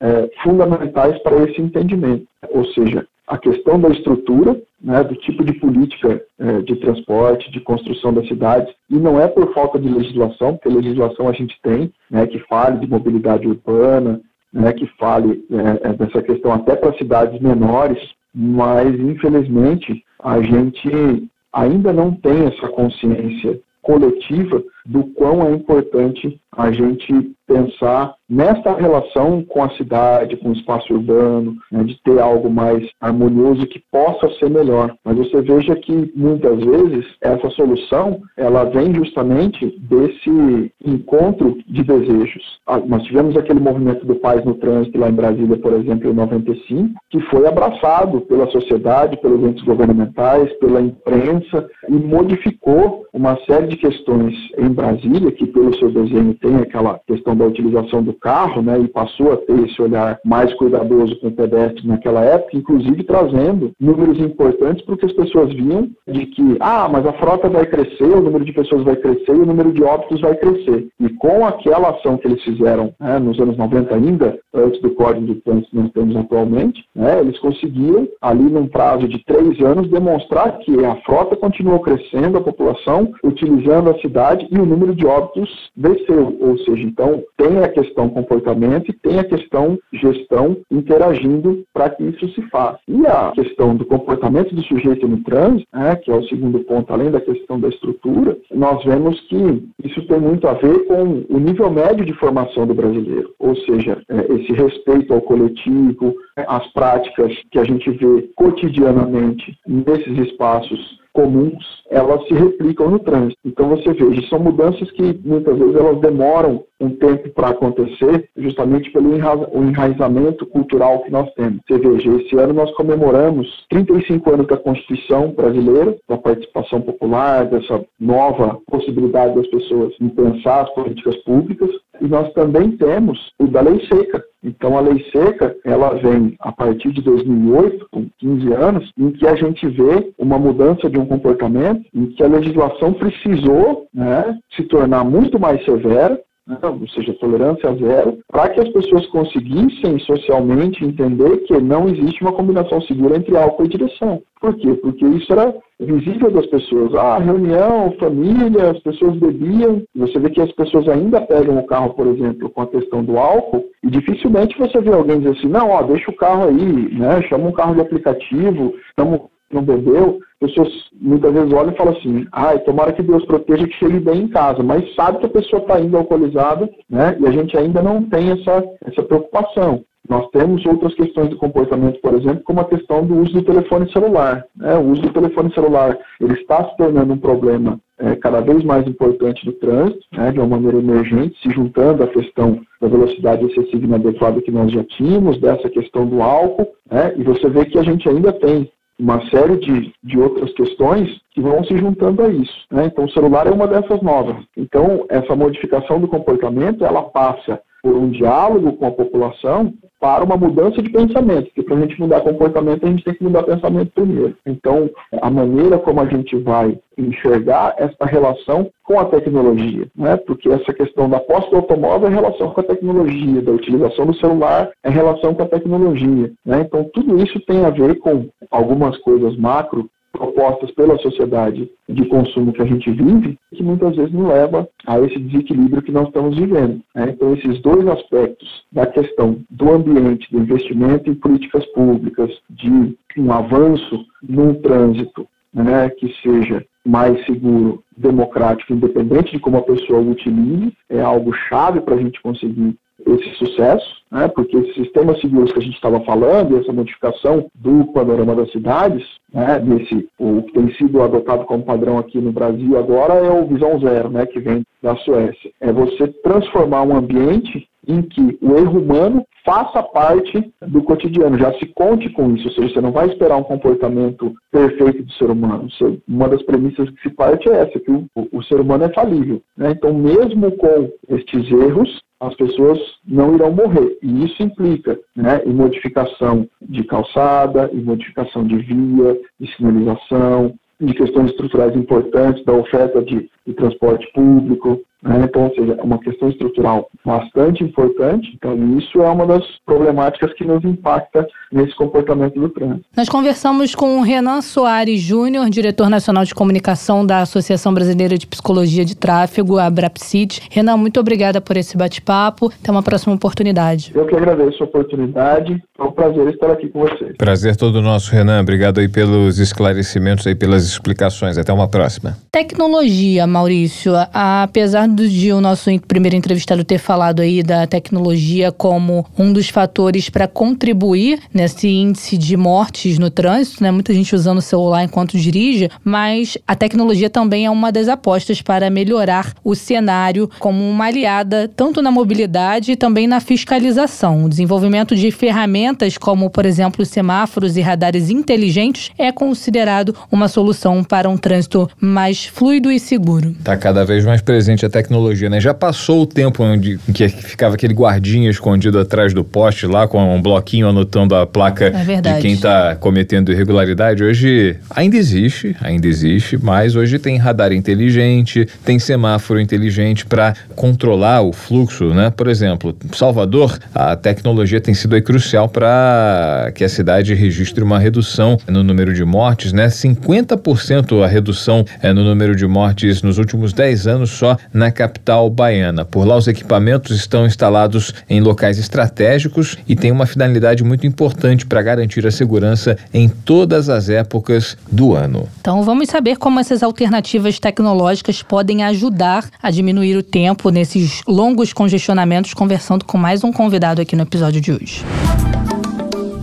é, 0.00 0.30
fundamentais 0.42 1.18
para 1.22 1.36
esse 1.44 1.60
entendimento. 1.60 2.26
Ou 2.50 2.64
seja, 2.66 3.06
a 3.26 3.38
questão 3.38 3.80
da 3.80 3.88
estrutura, 3.88 4.60
né, 4.80 5.02
do 5.02 5.14
tipo 5.16 5.42
de 5.44 5.54
política 5.54 6.22
é, 6.38 6.60
de 6.60 6.76
transporte, 6.76 7.50
de 7.50 7.60
construção 7.60 8.12
das 8.12 8.28
cidades, 8.28 8.72
e 8.90 8.96
não 8.96 9.18
é 9.18 9.26
por 9.26 9.52
falta 9.54 9.78
de 9.78 9.88
legislação, 9.88 10.56
porque 10.56 10.68
legislação 10.68 11.28
a 11.28 11.32
gente 11.32 11.58
tem, 11.62 11.92
né, 12.10 12.26
que 12.26 12.38
fale 12.40 12.78
de 12.80 12.86
mobilidade 12.86 13.46
urbana, 13.46 14.20
né, 14.52 14.72
que 14.72 14.86
fale 14.98 15.44
é 15.50 15.92
dessa 15.94 16.22
questão 16.22 16.52
até 16.52 16.76
para 16.76 16.96
cidades 16.96 17.40
menores, 17.40 17.98
mas 18.34 18.94
infelizmente 19.00 20.04
a 20.22 20.40
gente 20.40 21.28
ainda 21.52 21.92
não 21.92 22.12
tem 22.12 22.46
essa 22.46 22.68
consciência 22.68 23.58
coletiva 23.82 24.62
do 24.86 25.04
quão 25.14 25.46
é 25.46 25.52
importante 25.52 26.40
a 26.56 26.70
gente 26.70 27.34
pensar 27.46 28.14
nessa 28.28 28.74
relação 28.74 29.44
com 29.44 29.62
a 29.62 29.70
cidade, 29.76 30.36
com 30.36 30.50
o 30.50 30.52
espaço 30.52 30.92
urbano, 30.94 31.56
né, 31.70 31.84
de 31.84 32.00
ter 32.02 32.18
algo 32.18 32.48
mais 32.48 32.88
harmonioso 33.00 33.66
que 33.66 33.82
possa 33.92 34.30
ser 34.38 34.48
melhor. 34.48 34.94
Mas 35.04 35.16
você 35.18 35.42
veja 35.42 35.76
que 35.76 36.12
muitas 36.16 36.58
vezes 36.64 37.04
essa 37.20 37.50
solução 37.50 38.22
ela 38.36 38.64
vem 38.64 38.94
justamente 38.94 39.78
desse 39.78 40.72
encontro 40.84 41.58
de 41.68 41.82
desejos. 41.82 42.42
Ah, 42.66 42.78
nós 42.78 43.02
tivemos 43.02 43.36
aquele 43.36 43.60
movimento 43.60 44.06
do 44.06 44.16
Paz 44.16 44.44
no 44.44 44.54
Trânsito 44.54 44.98
lá 44.98 45.10
em 45.10 45.14
Brasília, 45.14 45.56
por 45.58 45.72
exemplo, 45.74 46.10
em 46.10 46.14
95, 46.14 46.94
que 47.10 47.20
foi 47.28 47.46
abraçado 47.46 48.22
pela 48.22 48.50
sociedade, 48.50 49.20
pelos 49.20 49.42
entes 49.46 49.64
governamentais, 49.64 50.50
pela 50.58 50.80
imprensa 50.80 51.68
e 51.88 51.92
modificou 51.92 53.04
uma 53.12 53.38
série 53.46 53.68
de 53.68 53.76
questões 53.76 54.34
em 54.58 54.72
Brasília, 54.74 55.32
que 55.32 55.46
pelo 55.46 55.74
seu 55.76 55.90
desenho 55.90 56.34
tem 56.34 56.56
aquela 56.56 57.00
questão 57.06 57.36
da 57.36 57.46
utilização 57.46 58.02
do 58.02 58.12
carro, 58.14 58.62
né, 58.62 58.78
e 58.80 58.88
passou 58.88 59.32
a 59.32 59.36
ter 59.36 59.58
esse 59.64 59.80
olhar 59.80 60.18
mais 60.24 60.52
cuidadoso 60.54 61.18
com 61.20 61.28
o 61.28 61.32
pedestre 61.32 61.86
naquela 61.86 62.24
época, 62.24 62.56
inclusive 62.56 63.04
trazendo 63.04 63.72
números 63.80 64.18
importantes 64.18 64.84
porque 64.84 65.06
as 65.06 65.12
pessoas 65.12 65.52
viam 65.54 65.88
de 66.06 66.26
que, 66.26 66.56
ah, 66.60 66.88
mas 66.90 67.06
a 67.06 67.12
frota 67.14 67.48
vai 67.48 67.66
crescer, 67.66 68.04
o 68.04 68.20
número 68.20 68.44
de 68.44 68.52
pessoas 68.52 68.84
vai 68.84 68.96
crescer 68.96 69.34
e 69.34 69.40
o 69.40 69.46
número 69.46 69.72
de 69.72 69.82
óbitos 69.82 70.20
vai 70.20 70.34
crescer. 70.36 70.88
E 71.00 71.08
com 71.10 71.46
aquela 71.46 71.90
ação 71.90 72.16
que 72.16 72.26
eles 72.26 72.42
fizeram 72.42 72.92
né, 73.00 73.18
nos 73.18 73.38
anos 73.38 73.56
90 73.56 73.94
ainda, 73.94 74.38
antes 74.52 74.80
do 74.80 74.90
código 74.90 75.26
de 75.26 75.34
trânsito 75.36 75.70
que 75.70 75.76
nós 75.76 75.90
temos 75.92 76.16
atualmente, 76.16 76.84
né, 76.94 77.20
eles 77.20 77.38
conseguiam, 77.38 78.08
ali 78.20 78.44
num 78.44 78.66
prazo 78.66 79.08
de 79.08 79.24
três 79.24 79.60
anos, 79.60 79.90
demonstrar 79.90 80.58
que 80.58 80.84
a 80.84 80.96
frota 81.02 81.36
continuou 81.36 81.80
crescendo, 81.80 82.38
a 82.38 82.42
população 82.42 83.12
utilizando 83.22 83.90
a 83.90 83.98
cidade 84.00 84.46
e 84.50 84.58
o 84.64 84.66
número 84.66 84.94
de 84.94 85.06
óbitos 85.06 85.70
desceu. 85.76 86.36
Ou 86.40 86.58
seja, 86.58 86.82
então 86.82 87.22
tem 87.36 87.58
a 87.58 87.68
questão 87.68 88.08
comportamento 88.08 88.90
e 88.90 88.92
tem 88.92 89.18
a 89.18 89.24
questão 89.24 89.78
gestão 89.92 90.56
interagindo 90.70 91.64
para 91.72 91.90
que 91.90 92.04
isso 92.04 92.28
se 92.30 92.42
faça. 92.50 92.78
E 92.88 93.06
a 93.06 93.32
questão 93.32 93.76
do 93.76 93.84
comportamento 93.84 94.54
do 94.54 94.62
sujeito 94.62 95.06
no 95.06 95.22
trânsito, 95.22 95.66
né, 95.72 95.96
que 95.96 96.10
é 96.10 96.14
o 96.14 96.24
segundo 96.24 96.60
ponto, 96.60 96.92
além 96.92 97.10
da 97.10 97.20
questão 97.20 97.60
da 97.60 97.68
estrutura, 97.68 98.36
nós 98.52 98.82
vemos 98.84 99.20
que 99.28 99.62
isso 99.84 100.06
tem 100.06 100.18
muito 100.18 100.46
a 100.48 100.54
ver 100.54 100.86
com 100.86 101.24
o 101.28 101.38
nível 101.38 101.70
médio 101.70 102.04
de 102.04 102.14
formação 102.14 102.66
do 102.66 102.74
brasileiro, 102.74 103.32
ou 103.38 103.54
seja, 103.56 104.00
é, 104.08 104.32
esse 104.34 104.52
respeito 104.52 105.12
ao 105.12 105.20
coletivo, 105.20 106.14
as 106.36 106.66
práticas 106.72 107.32
que 107.50 107.58
a 107.58 107.64
gente 107.64 107.90
vê 107.90 108.28
cotidianamente 108.36 109.56
nesses 109.66 110.18
espaços 110.18 111.03
comuns, 111.14 111.64
elas 111.90 112.26
se 112.26 112.34
replicam 112.34 112.90
no 112.90 112.98
trânsito. 112.98 113.38
Então 113.44 113.68
você 113.68 113.92
veja, 113.92 114.28
são 114.28 114.40
mudanças 114.40 114.90
que 114.90 115.18
muitas 115.24 115.56
vezes 115.56 115.74
elas 115.74 116.00
demoram 116.00 116.64
um 116.80 116.90
tempo 116.90 117.30
para 117.30 117.50
acontecer, 117.50 118.28
justamente 118.36 118.90
pelo 118.90 119.14
enraizamento 119.14 120.44
cultural 120.46 121.02
que 121.02 121.10
nós 121.10 121.32
temos. 121.34 121.60
Você 121.66 121.78
veja, 121.78 122.10
esse 122.16 122.36
ano 122.36 122.52
nós 122.52 122.70
comemoramos 122.74 123.64
35 123.70 124.34
anos 124.34 124.46
da 124.48 124.56
Constituição 124.56 125.30
brasileira, 125.30 125.96
da 126.08 126.18
participação 126.18 126.82
popular, 126.82 127.46
dessa 127.46 127.84
nova 127.98 128.58
possibilidade 128.66 129.36
das 129.36 129.46
pessoas 129.46 129.94
em 130.00 130.08
pensar 130.08 130.62
as 130.62 130.74
políticas 130.74 131.16
públicas, 131.22 131.70
e 132.00 132.08
nós 132.08 132.32
também 132.32 132.72
temos 132.72 133.32
o 133.38 133.46
da 133.46 133.60
lei 133.60 133.80
seca. 133.86 134.22
Então, 134.44 134.76
a 134.76 134.80
lei 134.82 135.02
seca, 135.10 135.56
ela 135.64 135.94
vem 135.94 136.36
a 136.38 136.52
partir 136.52 136.92
de 136.92 137.00
2008, 137.00 137.88
com 137.90 138.06
15 138.18 138.52
anos, 138.52 138.92
em 138.98 139.10
que 139.10 139.26
a 139.26 139.34
gente 139.34 139.66
vê 139.68 140.12
uma 140.18 140.38
mudança 140.38 140.90
de 140.90 140.98
um 140.98 141.06
comportamento, 141.06 141.82
em 141.94 142.06
que 142.06 142.22
a 142.22 142.28
legislação 142.28 142.92
precisou 142.92 143.88
né, 143.92 144.38
se 144.54 144.64
tornar 144.64 145.02
muito 145.02 145.40
mais 145.40 145.64
severa, 145.64 146.20
né, 146.46 146.58
ou 146.62 146.88
seja, 146.88 147.14
tolerância 147.14 147.74
zero, 147.76 148.18
para 148.28 148.50
que 148.50 148.60
as 148.60 148.68
pessoas 148.68 149.06
conseguissem 149.06 149.98
socialmente 150.00 150.84
entender 150.84 151.38
que 151.38 151.58
não 151.60 151.88
existe 151.88 152.22
uma 152.22 152.32
combinação 152.32 152.80
segura 152.82 153.16
entre 153.16 153.36
álcool 153.36 153.64
e 153.64 153.68
direção. 153.68 154.22
Por 154.40 154.54
quê? 154.56 154.74
Porque 154.74 155.06
isso 155.06 155.32
era 155.32 155.54
visível 155.80 156.30
das 156.30 156.46
pessoas. 156.46 156.94
Ah, 156.94 157.18
reunião, 157.18 157.94
família, 157.98 158.72
as 158.72 158.78
pessoas 158.80 159.16
bebiam. 159.16 159.82
Você 159.96 160.18
vê 160.18 160.30
que 160.30 160.40
as 160.40 160.52
pessoas 160.52 160.86
ainda 160.88 161.20
pegam 161.22 161.58
o 161.58 161.66
carro, 161.66 161.94
por 161.94 162.06
exemplo, 162.06 162.50
com 162.50 162.60
a 162.60 162.66
questão 162.66 163.02
do 163.02 163.16
álcool, 163.18 163.64
e 163.82 163.88
dificilmente 163.88 164.58
você 164.58 164.80
vê 164.80 164.92
alguém 164.92 165.20
dizer 165.20 165.38
assim, 165.38 165.48
não, 165.48 165.70
ó, 165.70 165.82
deixa 165.82 166.10
o 166.10 166.16
carro 166.16 166.48
aí, 166.48 166.94
né? 166.94 167.22
Chama 167.22 167.48
um 167.48 167.52
carro 167.52 167.74
de 167.74 167.80
aplicativo, 167.80 168.74
estamos 168.88 169.22
não 169.54 169.62
bebeu, 169.62 170.18
pessoas 170.40 170.68
muitas 171.00 171.32
vezes 171.32 171.52
olham 171.52 171.72
e 171.72 171.76
falam 171.76 171.96
assim, 171.96 172.26
ai, 172.32 172.58
tomara 172.60 172.92
que 172.92 173.02
Deus 173.02 173.24
proteja 173.24 173.66
que 173.66 173.74
chegue 173.74 174.00
bem 174.00 174.22
em 174.22 174.28
casa, 174.28 174.62
mas 174.62 174.94
sabe 174.94 175.18
que 175.18 175.26
a 175.26 175.30
pessoa 175.30 175.62
está 175.62 175.80
indo 175.80 175.96
alcoolizada, 175.96 176.68
né? 176.88 177.16
E 177.20 177.26
a 177.26 177.30
gente 177.30 177.56
ainda 177.56 177.82
não 177.82 178.02
tem 178.02 178.30
essa, 178.30 178.64
essa 178.84 179.02
preocupação. 179.02 179.84
Nós 180.08 180.28
temos 180.32 180.64
outras 180.66 180.94
questões 180.94 181.30
de 181.30 181.36
comportamento, 181.36 181.98
por 182.00 182.12
exemplo, 182.12 182.42
como 182.44 182.60
a 182.60 182.66
questão 182.66 183.06
do 183.06 183.20
uso 183.20 183.32
do 183.32 183.42
telefone 183.42 183.90
celular. 183.90 184.44
Né? 184.54 184.74
O 184.76 184.90
uso 184.90 185.00
do 185.00 185.12
telefone 185.12 185.52
celular 185.54 185.98
ele 186.20 186.34
está 186.34 186.62
se 186.68 186.76
tornando 186.76 187.14
um 187.14 187.18
problema 187.18 187.80
é, 187.98 188.14
cada 188.16 188.40
vez 188.40 188.62
mais 188.64 188.86
importante 188.86 189.46
no 189.46 189.52
trânsito, 189.52 190.04
né, 190.12 190.30
de 190.30 190.38
uma 190.38 190.48
maneira 190.48 190.78
emergente, 190.78 191.40
se 191.40 191.50
juntando 191.50 192.02
à 192.02 192.06
questão 192.08 192.60
da 192.80 192.88
velocidade 192.88 193.46
excessiva 193.46 193.84
inadequada 193.84 194.42
que 194.42 194.50
nós 194.50 194.70
já 194.72 194.84
tínhamos, 194.84 195.40
dessa 195.40 195.70
questão 195.70 196.06
do 196.06 196.20
álcool, 196.20 196.68
né, 196.90 197.14
e 197.16 197.22
você 197.22 197.48
vê 197.48 197.64
que 197.64 197.78
a 197.78 197.82
gente 197.82 198.08
ainda 198.08 198.32
tem 198.32 198.70
uma 198.98 199.20
série 199.28 199.56
de, 199.56 199.92
de 200.02 200.18
outras 200.18 200.52
questões 200.52 201.20
que 201.30 201.40
vão 201.40 201.64
se 201.64 201.76
juntando 201.76 202.22
a 202.22 202.28
isso. 202.28 202.66
Né? 202.70 202.86
Então, 202.86 203.04
o 203.04 203.10
celular 203.10 203.46
é 203.46 203.50
uma 203.50 203.66
dessas 203.66 204.00
novas. 204.02 204.36
Então, 204.56 205.04
essa 205.08 205.34
modificação 205.34 206.00
do 206.00 206.08
comportamento, 206.08 206.84
ela 206.84 207.02
passa 207.02 207.60
por 207.84 207.94
um 207.94 208.08
diálogo 208.08 208.72
com 208.72 208.86
a 208.86 208.90
população 208.90 209.74
para 210.00 210.24
uma 210.24 210.38
mudança 210.38 210.80
de 210.80 210.90
pensamento, 210.90 211.46
porque 211.46 211.62
para 211.62 211.76
a 211.76 211.80
gente 211.80 212.00
mudar 212.00 212.22
comportamento, 212.22 212.84
a 212.84 212.88
gente 212.88 213.04
tem 213.04 213.14
que 213.14 213.24
mudar 213.24 213.42
pensamento 213.42 213.92
primeiro. 213.94 214.34
Então, 214.46 214.88
a 215.20 215.30
maneira 215.30 215.78
como 215.78 216.00
a 216.00 216.06
gente 216.06 216.34
vai 216.38 216.78
enxergar 216.96 217.74
essa 217.76 218.06
relação 218.06 218.70
com 218.82 218.98
a 218.98 219.04
tecnologia, 219.04 219.86
né? 219.94 220.16
porque 220.16 220.48
essa 220.48 220.72
questão 220.72 221.10
da 221.10 221.20
posse 221.20 221.50
do 221.50 221.56
automóvel 221.56 222.08
é 222.08 222.10
relação 222.10 222.50
com 222.50 222.60
a 222.60 222.64
tecnologia, 222.64 223.42
da 223.42 223.52
utilização 223.52 224.06
do 224.06 224.14
celular 224.16 224.70
é 224.82 224.88
relação 224.88 225.34
com 225.34 225.42
a 225.42 225.48
tecnologia. 225.48 226.32
Né? 226.44 226.60
Então, 226.62 226.84
tudo 226.92 227.22
isso 227.22 227.38
tem 227.40 227.66
a 227.66 227.70
ver 227.70 227.98
com 227.98 228.28
algumas 228.50 228.96
coisas 228.98 229.36
macro 229.36 229.90
propostas 230.14 230.70
pela 230.70 230.96
sociedade 230.98 231.68
de 231.88 232.06
consumo 232.06 232.52
que 232.52 232.62
a 232.62 232.66
gente 232.66 232.90
vive, 232.90 233.36
que 233.52 233.62
muitas 233.62 233.96
vezes 233.96 234.12
nos 234.12 234.28
leva 234.28 234.68
a 234.86 235.00
esse 235.00 235.18
desequilíbrio 235.18 235.82
que 235.82 235.92
nós 235.92 236.06
estamos 236.06 236.36
vivendo. 236.36 236.80
Né? 236.94 237.10
Então, 237.10 237.34
esses 237.34 237.60
dois 237.60 237.86
aspectos 237.88 238.64
da 238.72 238.86
questão 238.86 239.38
do 239.50 239.72
ambiente, 239.72 240.30
do 240.30 240.38
investimento 240.38 241.10
em 241.10 241.14
políticas 241.14 241.66
públicas, 241.72 242.30
de 242.48 242.96
um 243.18 243.32
avanço 243.32 244.06
num 244.22 244.54
trânsito 244.54 245.26
né, 245.52 245.90
que 245.90 246.12
seja 246.22 246.64
mais 246.84 247.24
seguro, 247.24 247.82
democrático, 247.96 248.72
independente 248.72 249.32
de 249.32 249.38
como 249.38 249.56
a 249.56 249.62
pessoa 249.62 250.00
o 250.00 250.10
utilize, 250.10 250.72
é 250.88 251.00
algo 251.00 251.32
chave 251.48 251.80
para 251.80 251.94
a 251.94 251.98
gente 251.98 252.20
conseguir 252.20 252.76
esse 253.06 253.34
sucesso, 253.36 253.86
né, 254.10 254.28
porque 254.28 254.56
esses 254.56 254.74
sistemas 254.74 255.20
seguros 255.20 255.52
que 255.52 255.58
a 255.58 255.62
gente 255.62 255.74
estava 255.74 256.00
falando, 256.00 256.58
essa 256.58 256.72
modificação 256.72 257.46
do 257.54 257.86
panorama 257.92 258.34
das 258.34 258.50
cidades, 258.52 259.04
né, 259.32 259.58
desse, 259.58 260.08
o 260.18 260.42
que 260.42 260.52
tem 260.52 260.72
sido 260.74 261.02
adotado 261.02 261.44
como 261.44 261.64
padrão 261.64 261.98
aqui 261.98 262.18
no 262.18 262.32
Brasil 262.32 262.78
agora 262.78 263.14
é 263.14 263.30
o 263.30 263.46
Visão 263.46 263.78
Zero, 263.80 264.08
né, 264.08 264.26
que 264.26 264.40
vem 264.40 264.62
da 264.82 264.96
Suécia. 264.96 265.50
É 265.60 265.72
você 265.72 266.08
transformar 266.22 266.82
um 266.82 266.96
ambiente 266.96 267.68
em 267.86 268.02
que 268.02 268.38
o 268.40 268.56
erro 268.56 268.80
humano 268.80 269.26
faça 269.44 269.82
parte 269.82 270.52
do 270.66 270.82
cotidiano, 270.82 271.38
já 271.38 271.52
se 271.54 271.66
conte 271.66 272.08
com 272.10 272.34
isso, 272.34 272.48
ou 272.48 272.54
seja, 272.54 272.74
você 272.74 272.80
não 272.80 272.92
vai 272.92 273.08
esperar 273.08 273.36
um 273.36 273.42
comportamento 273.42 274.32
perfeito 274.50 275.02
do 275.02 275.12
ser 275.12 275.30
humano. 275.30 275.68
Uma 276.08 276.28
das 276.28 276.42
premissas 276.42 276.88
que 276.90 277.02
se 277.02 277.10
parte 277.10 277.48
é 277.48 277.60
essa, 277.60 277.78
que 277.78 277.90
o, 277.90 278.08
o 278.32 278.42
ser 278.44 278.60
humano 278.60 278.84
é 278.84 278.92
falível. 278.92 279.42
Né? 279.56 279.72
Então, 279.72 279.92
mesmo 279.92 280.50
com 280.52 280.90
estes 281.10 281.50
erros, 281.50 282.00
as 282.26 282.34
pessoas 282.36 282.78
não 283.06 283.34
irão 283.34 283.52
morrer. 283.52 283.98
E 284.02 284.24
isso 284.24 284.42
implica 284.42 284.98
né, 285.14 285.42
em 285.44 285.52
modificação 285.52 286.48
de 286.62 286.84
calçada, 286.84 287.70
em 287.72 287.82
modificação 287.82 288.46
de 288.46 288.56
via, 288.56 289.18
de 289.38 289.56
sinalização, 289.56 290.54
de 290.80 290.94
questões 290.94 291.30
estruturais 291.30 291.74
importantes 291.76 292.44
da 292.44 292.52
oferta 292.52 293.02
de, 293.02 293.30
de 293.46 293.54
transporte 293.54 294.10
público, 294.12 294.80
né? 295.04 295.26
Então, 295.28 295.44
ou 295.44 295.54
seja, 295.54 295.76
é 295.78 295.82
uma 295.82 295.98
questão 295.98 296.28
estrutural 296.28 296.88
bastante 297.04 297.62
importante. 297.62 298.32
Então, 298.34 298.56
isso 298.78 299.02
é 299.02 299.08
uma 299.08 299.26
das 299.26 299.44
problemáticas 299.66 300.32
que 300.34 300.44
nos 300.44 300.64
impacta 300.64 301.26
nesse 301.52 301.74
comportamento 301.76 302.40
do 302.40 302.48
trânsito. 302.48 302.84
Nós 302.96 303.08
conversamos 303.08 303.74
com 303.74 303.98
o 303.98 304.02
Renan 304.02 304.40
Soares 304.40 305.00
Júnior, 305.00 305.48
diretor 305.50 305.88
nacional 305.88 306.24
de 306.24 306.34
comunicação 306.34 307.04
da 307.04 307.20
Associação 307.20 307.72
Brasileira 307.74 308.16
de 308.16 308.26
Psicologia 308.26 308.84
de 308.84 308.96
Tráfego, 308.96 309.58
a 309.58 309.70
Brapsit. 309.70 310.42
Renan, 310.50 310.76
muito 310.76 310.98
obrigada 310.98 311.40
por 311.40 311.56
esse 311.56 311.76
bate-papo. 311.76 312.50
Até 312.60 312.70
uma 312.70 312.82
próxima 312.82 313.14
oportunidade. 313.14 313.92
Eu 313.94 314.06
que 314.06 314.16
agradeço 314.16 314.62
a 314.62 314.66
oportunidade. 314.66 315.62
É 315.78 315.82
um 315.82 315.92
prazer 315.92 316.28
estar 316.28 316.50
aqui 316.50 316.68
com 316.68 316.80
vocês. 316.80 317.16
Prazer 317.16 317.56
todo 317.56 317.82
nosso, 317.82 318.10
Renan. 318.10 318.40
Obrigado 318.40 318.78
aí 318.78 318.88
pelos 318.88 319.38
esclarecimentos 319.38 320.24
e 320.26 320.34
pelas 320.34 320.64
explicações. 320.64 321.36
Até 321.36 321.52
uma 321.52 321.68
próxima. 321.68 322.16
Tecnologia, 322.32 323.26
Maurício. 323.26 323.92
Apesar 324.12 324.88
de 325.02 325.32
o 325.32 325.40
nosso 325.40 325.70
primeiro 325.80 326.16
entrevistado 326.16 326.64
ter 326.64 326.78
falado 326.78 327.20
aí 327.20 327.42
da 327.42 327.66
tecnologia 327.66 328.52
como 328.52 329.06
um 329.18 329.32
dos 329.32 329.48
fatores 329.48 330.08
para 330.08 330.28
contribuir 330.28 331.20
nesse 331.32 331.68
índice 331.68 332.16
de 332.16 332.36
mortes 332.36 332.98
no 332.98 333.10
trânsito, 333.10 333.62
né? 333.62 333.70
Muita 333.70 333.92
gente 333.92 334.14
usando 334.14 334.38
o 334.38 334.42
celular 334.42 334.84
enquanto 334.84 335.18
dirige, 335.18 335.70
mas 335.82 336.38
a 336.46 336.54
tecnologia 336.54 337.10
também 337.10 337.46
é 337.46 337.50
uma 337.50 337.72
das 337.72 337.88
apostas 337.88 338.40
para 338.40 338.70
melhorar 338.70 339.32
o 339.42 339.54
cenário 339.54 340.30
como 340.38 340.68
uma 340.68 340.86
aliada 340.86 341.50
tanto 341.54 341.82
na 341.82 341.90
mobilidade 341.90 342.72
e 342.72 342.76
também 342.76 343.06
na 343.06 343.20
fiscalização. 343.20 344.24
O 344.24 344.28
desenvolvimento 344.28 344.94
de 344.94 345.10
ferramentas 345.10 345.98
como, 345.98 346.30
por 346.30 346.46
exemplo, 346.46 346.84
semáforos 346.84 347.56
e 347.56 347.60
radares 347.60 348.10
inteligentes 348.10 348.90
é 348.98 349.10
considerado 349.10 349.94
uma 350.10 350.28
solução 350.28 350.84
para 350.84 351.08
um 351.08 351.16
trânsito 351.16 351.68
mais 351.80 352.26
fluido 352.26 352.70
e 352.70 352.78
seguro. 352.78 353.30
Está 353.38 353.56
cada 353.56 353.84
vez 353.84 354.04
mais 354.04 354.20
presente 354.20 354.66
a 354.66 354.70
tecnologia, 354.74 355.30
né? 355.30 355.40
Já 355.40 355.54
passou 355.54 356.02
o 356.02 356.06
tempo 356.06 356.42
onde 356.42 356.80
em 356.88 356.92
que 356.92 357.08
ficava 357.08 357.54
aquele 357.54 357.72
guardinha 357.72 358.28
escondido 358.28 358.80
atrás 358.80 359.14
do 359.14 359.22
poste 359.22 359.66
lá 359.66 359.86
com 359.86 360.02
um 360.12 360.20
bloquinho 360.20 360.68
anotando 360.68 361.14
a 361.14 361.24
placa 361.24 361.66
é 361.66 362.00
de 362.00 362.20
quem 362.20 362.32
está 362.32 362.74
cometendo 362.74 363.30
irregularidade. 363.30 364.02
Hoje 364.02 364.56
ainda 364.68 364.96
existe, 364.96 365.54
ainda 365.60 365.86
existe, 365.86 366.36
mas 366.42 366.74
hoje 366.74 366.98
tem 366.98 367.16
radar 367.16 367.52
inteligente, 367.52 368.48
tem 368.64 368.80
semáforo 368.80 369.40
inteligente 369.40 370.04
para 370.04 370.34
controlar 370.56 371.22
o 371.22 371.32
fluxo, 371.32 371.94
né? 371.94 372.10
Por 372.10 372.26
exemplo, 372.26 372.76
Salvador, 372.92 373.56
a 373.72 373.94
tecnologia 373.94 374.60
tem 374.60 374.74
sido 374.74 375.00
crucial 375.02 375.48
para 375.48 376.50
que 376.54 376.64
a 376.64 376.68
cidade 376.68 377.14
registre 377.14 377.62
uma 377.62 377.78
redução 377.78 378.38
no 378.48 378.64
número 378.64 378.92
de 378.92 379.04
mortes, 379.04 379.52
né? 379.52 379.66
50% 379.68 381.04
a 381.04 381.06
redução 381.06 381.64
é, 381.80 381.92
no 381.92 382.02
número 382.02 382.34
de 382.34 382.46
mortes 382.46 383.02
nos 383.02 383.18
últimos 383.18 383.52
10 383.52 383.86
anos 383.86 384.10
só 384.10 384.36
na 384.52 384.63
capital 384.70 385.28
baiana. 385.30 385.84
Por 385.84 386.06
lá, 386.06 386.16
os 386.16 386.28
equipamentos 386.28 386.96
estão 386.96 387.26
instalados 387.26 387.92
em 388.08 388.20
locais 388.20 388.58
estratégicos 388.58 389.56
e 389.68 389.74
têm 389.74 389.90
uma 389.90 390.06
finalidade 390.06 390.62
muito 390.62 390.86
importante 390.86 391.46
para 391.46 391.62
garantir 391.62 392.06
a 392.06 392.10
segurança 392.10 392.76
em 392.92 393.08
todas 393.08 393.68
as 393.68 393.88
épocas 393.88 394.56
do 394.70 394.94
ano. 394.94 395.28
Então, 395.40 395.62
vamos 395.62 395.88
saber 395.88 396.16
como 396.16 396.40
essas 396.40 396.62
alternativas 396.62 397.38
tecnológicas 397.38 398.22
podem 398.22 398.62
ajudar 398.64 399.28
a 399.42 399.50
diminuir 399.50 399.96
o 399.96 400.02
tempo 400.02 400.50
nesses 400.50 401.00
longos 401.06 401.52
congestionamentos, 401.52 402.34
conversando 402.34 402.84
com 402.84 402.98
mais 402.98 403.24
um 403.24 403.32
convidado 403.32 403.80
aqui 403.80 403.96
no 403.96 404.02
episódio 404.02 404.40
de 404.40 404.52
hoje. 404.52 404.84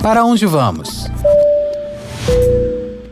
Para 0.02 0.24
onde 0.26 0.46
vamos? 0.46 1.10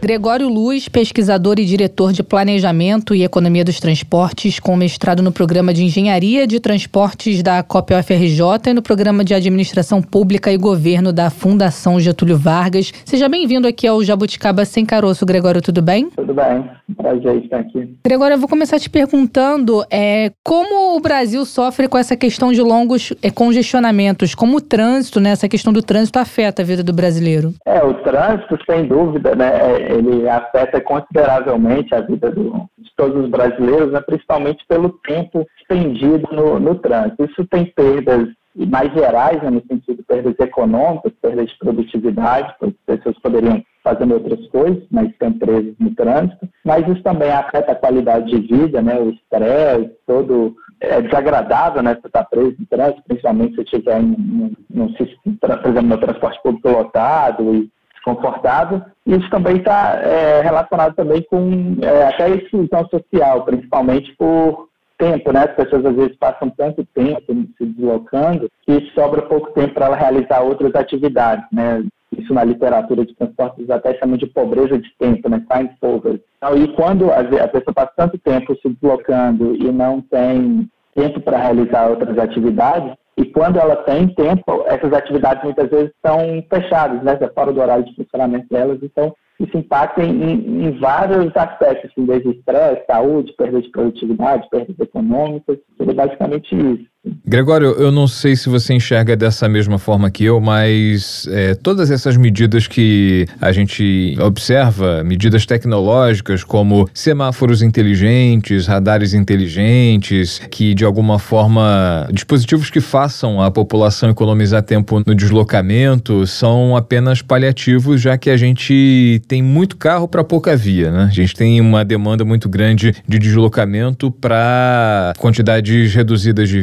Gregório 0.02 0.48
Luz, 0.48 0.88
pesquisador 0.88 1.60
e 1.60 1.66
diretor 1.66 2.14
de 2.14 2.24
Planejamento 2.24 3.14
e 3.14 3.24
Economia 3.24 3.66
dos 3.66 3.82
Transportes, 3.82 4.58
com 4.58 4.76
mestrado 4.76 5.22
no 5.22 5.30
programa 5.32 5.74
de 5.74 5.84
Engenharia 5.84 6.48
de 6.48 6.58
Transportes 6.60 7.44
da 7.44 7.62
COP-UFRJ 7.62 8.70
e 8.70 8.74
no 8.74 8.82
programa 8.82 9.26
de 9.26 9.34
Administração 9.34 10.02
Pública 10.02 10.52
e 10.52 10.58
Governo 10.58 11.12
da 11.12 11.30
Fundação 11.30 12.00
Getúlio 12.00 12.38
Vargas. 12.38 12.94
Seja 13.04 13.28
bem-vindo 13.28 13.68
aqui 13.68 13.86
ao 13.88 14.02
Jabuticaba 14.02 14.64
Sem 14.64 14.86
Caroço. 14.86 15.26
Gregório, 15.26 15.62
tudo 15.62 15.82
bem? 15.82 16.10
Tudo 16.16 16.34
bem. 16.34 16.70
Prazer 16.96 17.44
estar 17.44 17.60
aqui. 17.60 17.96
Gregório, 18.04 18.36
eu 18.36 18.40
vou 18.40 18.48
começar 18.48 18.80
te 18.80 18.90
perguntando 18.90 19.84
é, 19.92 20.32
como 20.44 20.96
o 20.96 21.00
Brasil 21.02 21.44
sofre 21.46 21.88
com 21.88 21.98
essa 21.98 22.16
questão 22.16 22.54
de 22.54 22.62
longos 22.62 23.14
é, 23.22 23.30
congestionamentos, 23.30 24.34
como 24.34 24.58
o 24.58 24.62
trânsito, 24.62 25.20
né, 25.20 25.32
essa 25.32 25.50
questão 25.50 25.74
do 25.74 25.84
trânsito 25.84 26.18
afeta 26.20 26.62
a 26.62 26.66
vida 26.66 26.84
do 26.84 26.94
brasileiro? 26.94 27.54
É, 27.66 27.84
o 27.84 27.94
trânsito, 27.96 28.58
sem 28.68 28.88
dúvida, 28.88 29.36
né, 29.36 29.52
é, 29.54 29.89
ele 29.90 30.30
afeta 30.30 30.80
consideravelmente 30.80 31.96
a 31.96 32.02
vida 32.02 32.30
do, 32.30 32.70
de 32.78 32.92
todos 32.96 33.24
os 33.24 33.30
brasileiros, 33.30 33.92
né, 33.92 34.00
principalmente 34.02 34.64
pelo 34.68 34.90
tempo 34.90 35.48
expendido 35.60 36.28
no, 36.32 36.60
no 36.60 36.76
trânsito. 36.76 37.26
Isso 37.26 37.46
tem 37.48 37.66
perdas 37.66 38.28
mais 38.56 38.94
gerais, 38.94 39.42
né, 39.42 39.50
no 39.50 39.62
sentido 39.62 39.98
de 39.98 40.04
perdas 40.04 40.36
econômicas, 40.40 41.12
perdas 41.20 41.50
de 41.50 41.58
produtividade, 41.58 42.54
porque 42.60 42.76
as 42.88 42.98
pessoas 42.98 43.20
poderiam 43.20 43.64
fazer 43.84 44.12
outras 44.12 44.46
coisas, 44.50 44.84
mas 44.92 45.10
estão 45.10 45.34
presas 45.34 45.74
no 45.80 45.96
trânsito, 45.96 46.48
mas 46.64 46.88
isso 46.88 47.02
também 47.02 47.32
afeta 47.32 47.72
a 47.72 47.76
qualidade 47.76 48.30
de 48.30 48.56
vida, 48.56 48.82
né, 48.84 49.00
o 49.00 49.10
estresse, 49.10 49.92
todo 50.06 50.56
é 50.82 51.02
desagradável, 51.02 51.82
né, 51.82 51.96
você 51.96 52.08
estar 52.08 52.24
tá 52.24 52.30
preso 52.30 52.56
no 52.60 52.66
trânsito, 52.68 53.04
principalmente 53.08 53.56
se 53.56 53.62
estiver 53.62 54.00
em, 54.00 54.56
em, 54.72 54.96
em, 55.26 55.36
por 55.36 55.50
exemplo, 55.50 55.82
no 55.82 55.98
transporte 55.98 56.40
público 56.44 56.70
lotado 56.70 57.56
e 57.56 57.79
desconfortável. 58.00 58.82
Isso 59.06 59.30
também 59.30 59.58
está 59.58 60.00
é, 60.02 60.42
relacionado 60.42 60.96
também 60.96 61.22
com 61.24 61.78
é, 61.82 62.08
até 62.08 62.26
a 62.26 62.30
exclusão 62.30 62.88
social, 62.90 63.44
principalmente 63.44 64.16
por 64.18 64.70
tempo, 64.98 65.32
né? 65.32 65.46
As 65.46 65.56
pessoas 65.56 65.86
às 65.86 65.96
vezes 65.96 66.18
passam 66.18 66.50
tanto 66.50 66.86
tempo 66.94 67.34
se 67.58 67.66
deslocando 67.66 68.50
que 68.66 68.92
sobra 68.94 69.22
pouco 69.22 69.52
tempo 69.52 69.74
para 69.74 69.88
ela 69.88 69.96
realizar 69.96 70.42
outras 70.42 70.76
atividades, 70.76 71.46
né? 71.52 71.84
Isso 72.18 72.34
na 72.34 72.44
literatura 72.44 73.06
de 73.06 73.16
transportes 73.16 73.70
até 73.70 73.96
chamam 73.98 74.18
de 74.18 74.26
pobreza 74.28 74.78
de 74.78 74.90
tempo, 74.98 75.30
né? 75.30 75.44
Time 75.52 75.70
poverty. 75.80 76.24
Então, 76.38 76.58
e 76.58 76.68
quando 76.76 77.12
a 77.12 77.48
pessoa 77.48 77.74
passa 77.74 77.94
tanto 77.96 78.18
tempo 78.18 78.56
se 78.62 78.70
deslocando 78.70 79.56
e 79.56 79.72
não 79.72 80.02
tem 80.02 80.70
tempo 80.96 81.22
para 81.22 81.38
realizar 81.38 81.88
outras 81.88 82.18
atividades, 82.18 82.94
e 83.20 83.26
quando 83.26 83.60
ela 83.60 83.76
tem 83.76 84.08
tempo, 84.08 84.64
essas 84.66 84.94
atividades 84.94 85.44
muitas 85.44 85.70
vezes 85.70 85.92
estão 85.94 86.42
fechadas, 86.50 87.04
né? 87.04 87.20
Fora 87.36 87.52
do 87.52 87.60
horário 87.60 87.84
de 87.84 87.94
funcionamento 87.94 88.48
delas. 88.50 88.80
Então, 88.82 89.14
isso 89.38 89.58
impacta 89.58 90.02
em, 90.02 90.66
em 90.66 90.80
vários 90.80 91.36
aspectos, 91.36 91.92
assim, 91.92 92.06
desde 92.06 92.30
estresse, 92.30 92.86
saúde, 92.88 93.34
perda 93.34 93.62
de 93.62 93.70
produtividade, 93.72 94.48
perdas 94.50 94.80
econômicas, 94.80 95.58
basicamente 95.94 96.56
isso. 96.56 96.89
Gregório, 97.26 97.76
eu 97.78 97.92
não 97.92 98.08
sei 98.08 98.36
se 98.36 98.50
você 98.50 98.74
enxerga 98.74 99.16
dessa 99.16 99.48
mesma 99.48 99.78
forma 99.80 100.12
que 100.12 100.26
eu, 100.26 100.42
mas 100.42 101.26
é, 101.32 101.56
todas 101.56 101.90
essas 101.90 102.18
medidas 102.18 102.68
que 102.68 103.26
a 103.40 103.54
gente 103.54 104.18
observa, 104.20 105.02
medidas 105.02 105.46
tecnológicas 105.46 106.44
como 106.44 106.90
semáforos 106.94 107.62
inteligentes, 107.62 108.68
radares 108.68 109.14
inteligentes, 109.14 110.42
que 110.52 110.74
de 110.74 110.84
alguma 110.84 111.20
forma, 111.20 112.06
dispositivos 112.12 112.70
que 112.70 112.82
façam 112.82 113.42
a 113.42 113.50
população 113.50 114.10
economizar 114.10 114.62
tempo 114.62 115.02
no 115.06 115.16
deslocamento, 115.16 116.28
são 116.28 116.76
apenas 116.76 117.22
paliativos, 117.22 118.02
já 118.02 118.18
que 118.18 118.30
a 118.30 118.36
gente 118.36 119.22
tem 119.26 119.42
muito 119.42 119.78
carro 119.78 120.08
para 120.08 120.24
pouca 120.24 120.54
via, 120.58 120.92
né? 120.92 121.04
A 121.04 121.14
gente 121.14 121.34
tem 121.34 121.62
uma 121.62 121.86
demanda 121.86 122.26
muito 122.26 122.50
grande 122.50 122.94
de 123.08 123.20
deslocamento 123.20 124.12
para 124.12 125.14
quantidades 125.18 125.94
reduzidas 125.94 126.50
de 126.50 126.60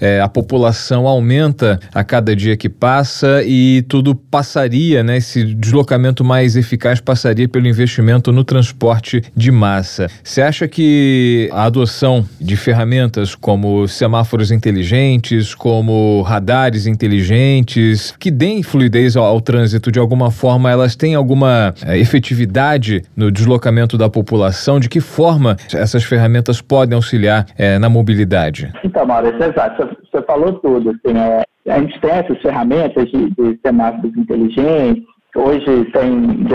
é, 0.00 0.20
a 0.20 0.28
população 0.28 1.06
aumenta 1.06 1.78
a 1.94 2.02
cada 2.02 2.34
dia 2.34 2.56
que 2.56 2.68
passa 2.68 3.42
e 3.44 3.84
tudo 3.88 4.14
passaria, 4.14 5.02
né? 5.02 5.18
Esse 5.18 5.44
deslocamento 5.44 6.24
mais 6.24 6.56
eficaz 6.56 7.00
passaria 7.00 7.48
pelo 7.48 7.66
investimento 7.66 8.32
no 8.32 8.44
transporte 8.44 9.22
de 9.36 9.50
massa. 9.50 10.08
Você 10.22 10.42
acha 10.42 10.66
que 10.66 11.48
a 11.52 11.64
adoção 11.64 12.24
de 12.40 12.56
ferramentas 12.56 13.34
como 13.34 13.86
semáforos 13.86 14.50
inteligentes, 14.50 15.54
como 15.54 16.22
radares 16.22 16.86
inteligentes, 16.86 18.14
que 18.18 18.30
deem 18.30 18.62
fluidez 18.62 19.16
ao, 19.16 19.24
ao 19.24 19.40
trânsito 19.40 19.90
de 19.90 19.98
alguma 19.98 20.30
forma, 20.30 20.70
elas 20.70 20.96
têm 20.96 21.14
alguma 21.14 21.74
é, 21.84 21.98
efetividade 21.98 23.02
no 23.16 23.30
deslocamento 23.30 23.96
da 23.98 24.08
população? 24.08 24.80
De 24.80 24.88
que 24.88 25.00
forma 25.00 25.56
essas 25.72 26.04
ferramentas 26.04 26.60
podem 26.60 26.94
auxiliar 26.94 27.46
é, 27.56 27.78
na 27.78 27.88
mobilidade? 27.88 28.72
Então, 28.84 29.06
Maurício, 29.18 29.50
exato. 29.50 29.96
Você 30.10 30.22
falou 30.22 30.52
tudo. 30.60 30.90
Assim, 30.90 31.18
é, 31.18 31.44
a 31.72 31.78
gente 31.80 32.00
tem 32.00 32.10
essas 32.10 32.40
ferramentas 32.40 33.10
de, 33.10 33.30
de 33.30 33.58
semáforos 33.64 34.16
inteligentes. 34.16 35.04
Hoje 35.34 35.84
tem 35.92 36.46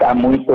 está 0.00 0.14
muito 0.14 0.50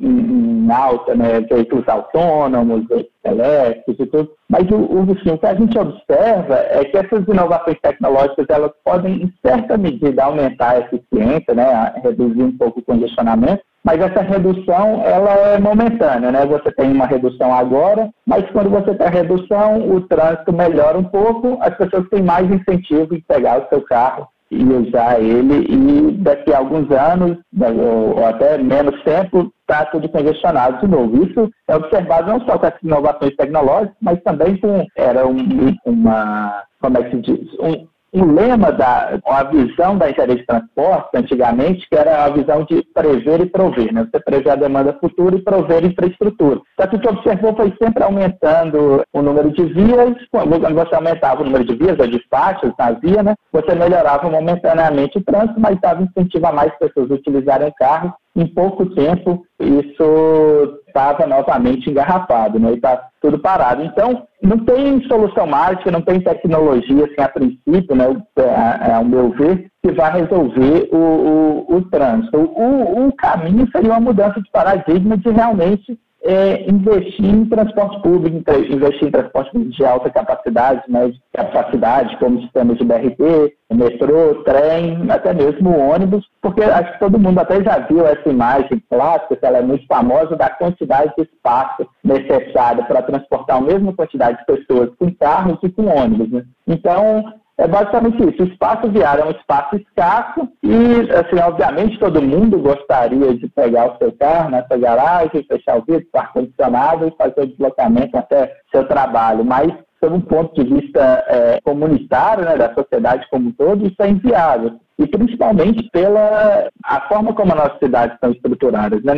em, 0.00 0.66
em, 0.66 0.70
alta, 0.70 1.14
né? 1.14 1.40
Veículos 1.40 1.88
autônomos, 1.88 2.84
elétricos 3.24 3.96
e 3.98 4.06
tudo. 4.06 4.30
Mas 4.48 4.70
o, 4.70 4.76
o, 4.76 5.02
assim, 5.10 5.30
o 5.30 5.38
que 5.38 5.46
a 5.46 5.54
gente 5.54 5.78
observa 5.78 6.56
é 6.68 6.84
que 6.84 6.98
essas 6.98 7.26
inovações 7.26 7.78
tecnológicas 7.80 8.46
elas 8.50 8.72
podem, 8.84 9.22
em 9.22 9.32
certa 9.44 9.78
medida, 9.78 10.24
aumentar 10.24 10.72
a 10.72 10.78
eficiência, 10.80 11.54
né? 11.54 11.94
reduzir 12.04 12.42
um 12.42 12.56
pouco 12.56 12.80
o 12.80 12.84
congestionamento, 12.84 13.62
mas 13.84 14.00
essa 14.00 14.20
redução 14.20 15.02
ela 15.04 15.30
é 15.54 15.58
momentânea, 15.58 16.30
né? 16.30 16.46
Você 16.46 16.70
tem 16.72 16.92
uma 16.92 17.06
redução 17.06 17.52
agora, 17.52 18.10
mas 18.26 18.48
quando 18.50 18.70
você 18.70 18.94
tem 18.94 19.06
a 19.06 19.10
redução, 19.10 19.90
o 19.90 20.00
trânsito 20.02 20.52
melhora 20.52 20.98
um 20.98 21.04
pouco, 21.04 21.58
as 21.60 21.74
pessoas 21.76 22.08
têm 22.10 22.22
mais 22.22 22.50
incentivo 22.50 23.14
em 23.14 23.20
pegar 23.20 23.62
o 23.62 23.68
seu 23.68 23.82
carro 23.82 24.28
e 24.50 24.64
usar 24.64 25.20
ele 25.20 25.66
e 25.68 26.12
daqui 26.18 26.52
a 26.52 26.58
alguns 26.58 26.90
anos, 26.90 27.38
né, 27.52 27.68
ou, 27.70 28.26
até 28.26 28.58
menos 28.58 29.00
tempo, 29.04 29.52
está 29.60 29.84
tudo 29.86 30.08
congestionado 30.08 30.80
de 30.80 30.88
novo. 30.88 31.24
Isso 31.24 31.48
é 31.68 31.76
observado 31.76 32.28
não 32.30 32.40
só 32.40 32.58
com 32.58 32.66
as 32.66 32.74
inovações 32.82 33.36
tecnológicas, 33.36 33.96
mas 34.02 34.20
também 34.22 34.56
com 34.56 34.84
era 34.96 35.26
um, 35.26 35.76
uma, 35.84 36.64
como 36.80 36.98
é 36.98 37.04
que 37.04 37.10
se 37.10 37.22
diz, 37.22 37.54
um, 37.60 37.86
um 38.12 38.32
lema 38.32 38.72
da 38.72 39.18
a 39.26 39.44
visão 39.44 39.96
da 39.96 40.10
engenharia 40.10 40.36
de 40.36 40.46
transporte, 40.46 41.10
antigamente, 41.14 41.88
que 41.88 41.96
era 41.96 42.24
a 42.24 42.30
visão 42.30 42.64
de 42.64 42.82
prever 42.92 43.40
e 43.40 43.46
prover, 43.46 43.92
né? 43.92 44.06
Você 44.10 44.20
prever 44.22 44.50
a 44.50 44.56
demanda 44.56 44.96
futura 45.00 45.36
e 45.36 45.42
prover 45.42 45.84
infraestrutura. 45.84 46.60
Só 46.80 46.86
que 46.86 46.96
o 46.96 47.00
que 47.00 47.08
observou 47.08 47.54
foi 47.54 47.72
sempre 47.80 48.02
aumentando 48.02 49.02
o 49.12 49.22
número 49.22 49.50
de 49.52 49.64
vias, 49.64 50.16
quando 50.30 50.74
você 50.74 50.94
aumentava 50.94 51.42
o 51.42 51.44
número 51.44 51.64
de 51.64 51.76
vias 51.76 51.98
ou 51.98 52.06
de 52.06 52.20
faixas 52.28 52.72
na 52.78 52.92
via, 52.92 53.22
né? 53.22 53.34
Você 53.52 53.74
melhorava 53.74 54.28
momentaneamente 54.28 55.18
o 55.18 55.24
trânsito, 55.24 55.60
mas 55.60 55.80
dava 55.80 56.02
incentivo 56.02 56.46
a 56.46 56.52
mais 56.52 56.76
pessoas 56.78 57.10
a 57.10 57.14
utilizarem 57.14 57.68
o 57.68 57.74
carro 57.74 58.12
em 58.36 58.46
pouco 58.46 58.86
tempo 58.94 59.44
isso 59.60 60.80
estava 60.86 61.26
novamente 61.26 61.90
engarrafado, 61.90 62.58
né? 62.58 62.72
está 62.72 63.09
tudo 63.20 63.38
parado. 63.38 63.82
Então, 63.82 64.26
não 64.42 64.58
tem 64.64 65.02
solução 65.04 65.46
mágica, 65.46 65.90
não 65.90 66.00
tem 66.00 66.20
tecnologia, 66.20 67.04
assim, 67.04 67.20
a 67.20 67.28
princípio, 67.28 67.94
né, 67.94 68.06
é, 68.36 68.90
é, 68.90 68.94
ao 68.94 69.04
meu 69.04 69.30
ver, 69.30 69.70
que 69.82 69.92
vai 69.92 70.12
resolver 70.12 70.88
o, 70.92 70.96
o, 70.96 71.76
o 71.76 71.82
trânsito. 71.90 72.38
O, 72.38 73.08
o 73.08 73.12
caminho 73.12 73.68
seria 73.70 73.90
uma 73.90 74.00
mudança 74.00 74.40
de 74.40 74.50
paradigma 74.50 75.16
de 75.16 75.30
realmente 75.30 75.98
é 76.22 76.70
investir 76.70 77.24
em 77.24 77.46
transporte 77.46 78.00
público, 78.02 78.36
investir 78.70 79.08
em 79.08 79.10
transporte 79.10 79.58
de 79.58 79.84
alta 79.84 80.10
capacidade, 80.10 80.82
né, 80.88 81.12
capacidade, 81.32 82.16
como 82.18 82.42
sistemas 82.42 82.76
de 82.76 82.84
BRT, 82.84 83.54
metrô, 83.72 84.42
trem, 84.44 85.10
até 85.10 85.32
mesmo 85.32 85.78
ônibus, 85.78 86.26
porque 86.42 86.62
acho 86.62 86.92
que 86.92 86.98
todo 86.98 87.18
mundo 87.18 87.38
até 87.38 87.62
já 87.62 87.78
viu 87.78 88.06
essa 88.06 88.28
imagem 88.28 88.82
clássica, 88.90 89.36
que 89.36 89.46
ela 89.46 89.58
é 89.58 89.62
muito 89.62 89.86
famosa, 89.86 90.36
da 90.36 90.50
quantidade 90.50 91.12
de 91.16 91.24
espaço 91.24 91.88
necessário 92.04 92.84
para 92.84 93.02
transportar 93.02 93.56
a 93.56 93.62
mesma 93.62 93.94
quantidade 93.94 94.38
de 94.38 94.44
pessoas 94.44 94.90
com 94.98 95.10
carros 95.14 95.58
e 95.62 95.70
com 95.70 95.86
ônibus. 95.86 96.30
Né? 96.30 96.44
Então, 96.66 97.32
é 97.60 97.68
basicamente 97.68 98.16
isso. 98.22 98.42
O 98.42 98.46
espaço 98.46 98.90
viário 98.90 99.22
é 99.22 99.26
um 99.26 99.30
espaço 99.32 99.76
escasso 99.76 100.48
e, 100.62 101.10
assim, 101.12 101.38
obviamente 101.42 101.98
todo 101.98 102.22
mundo 102.22 102.58
gostaria 102.58 103.34
de 103.34 103.46
pegar 103.48 103.92
o 103.92 103.98
seu 103.98 104.12
carro 104.12 104.50
nessa 104.50 104.78
garagem, 104.78 105.44
fechar 105.46 105.76
o 105.76 105.84
vidro, 105.84 106.08
ar-condicionado 106.14 107.06
e 107.06 107.16
fazer 107.18 107.42
o 107.42 107.46
deslocamento 107.46 108.16
até 108.16 108.56
seu 108.72 108.88
trabalho. 108.88 109.44
Mas, 109.44 109.72
sob 110.02 110.16
um 110.16 110.20
ponto 110.22 110.54
de 110.54 110.74
vista 110.74 111.22
é, 111.28 111.60
comunitário, 111.62 112.44
né, 112.44 112.56
da 112.56 112.72
sociedade 112.72 113.26
como 113.30 113.50
um 113.50 113.52
todo, 113.52 113.86
isso 113.86 113.96
é 114.00 114.08
inviável 114.08 114.80
e 114.98 115.06
principalmente 115.06 115.88
pela 115.90 116.68
a 116.84 117.00
forma 117.08 117.32
como 117.34 117.52
as 117.52 117.58
nossas 117.58 117.78
cidades 117.78 118.14
estão 118.14 118.32
estruturadas. 118.32 119.02
Né? 119.02 119.14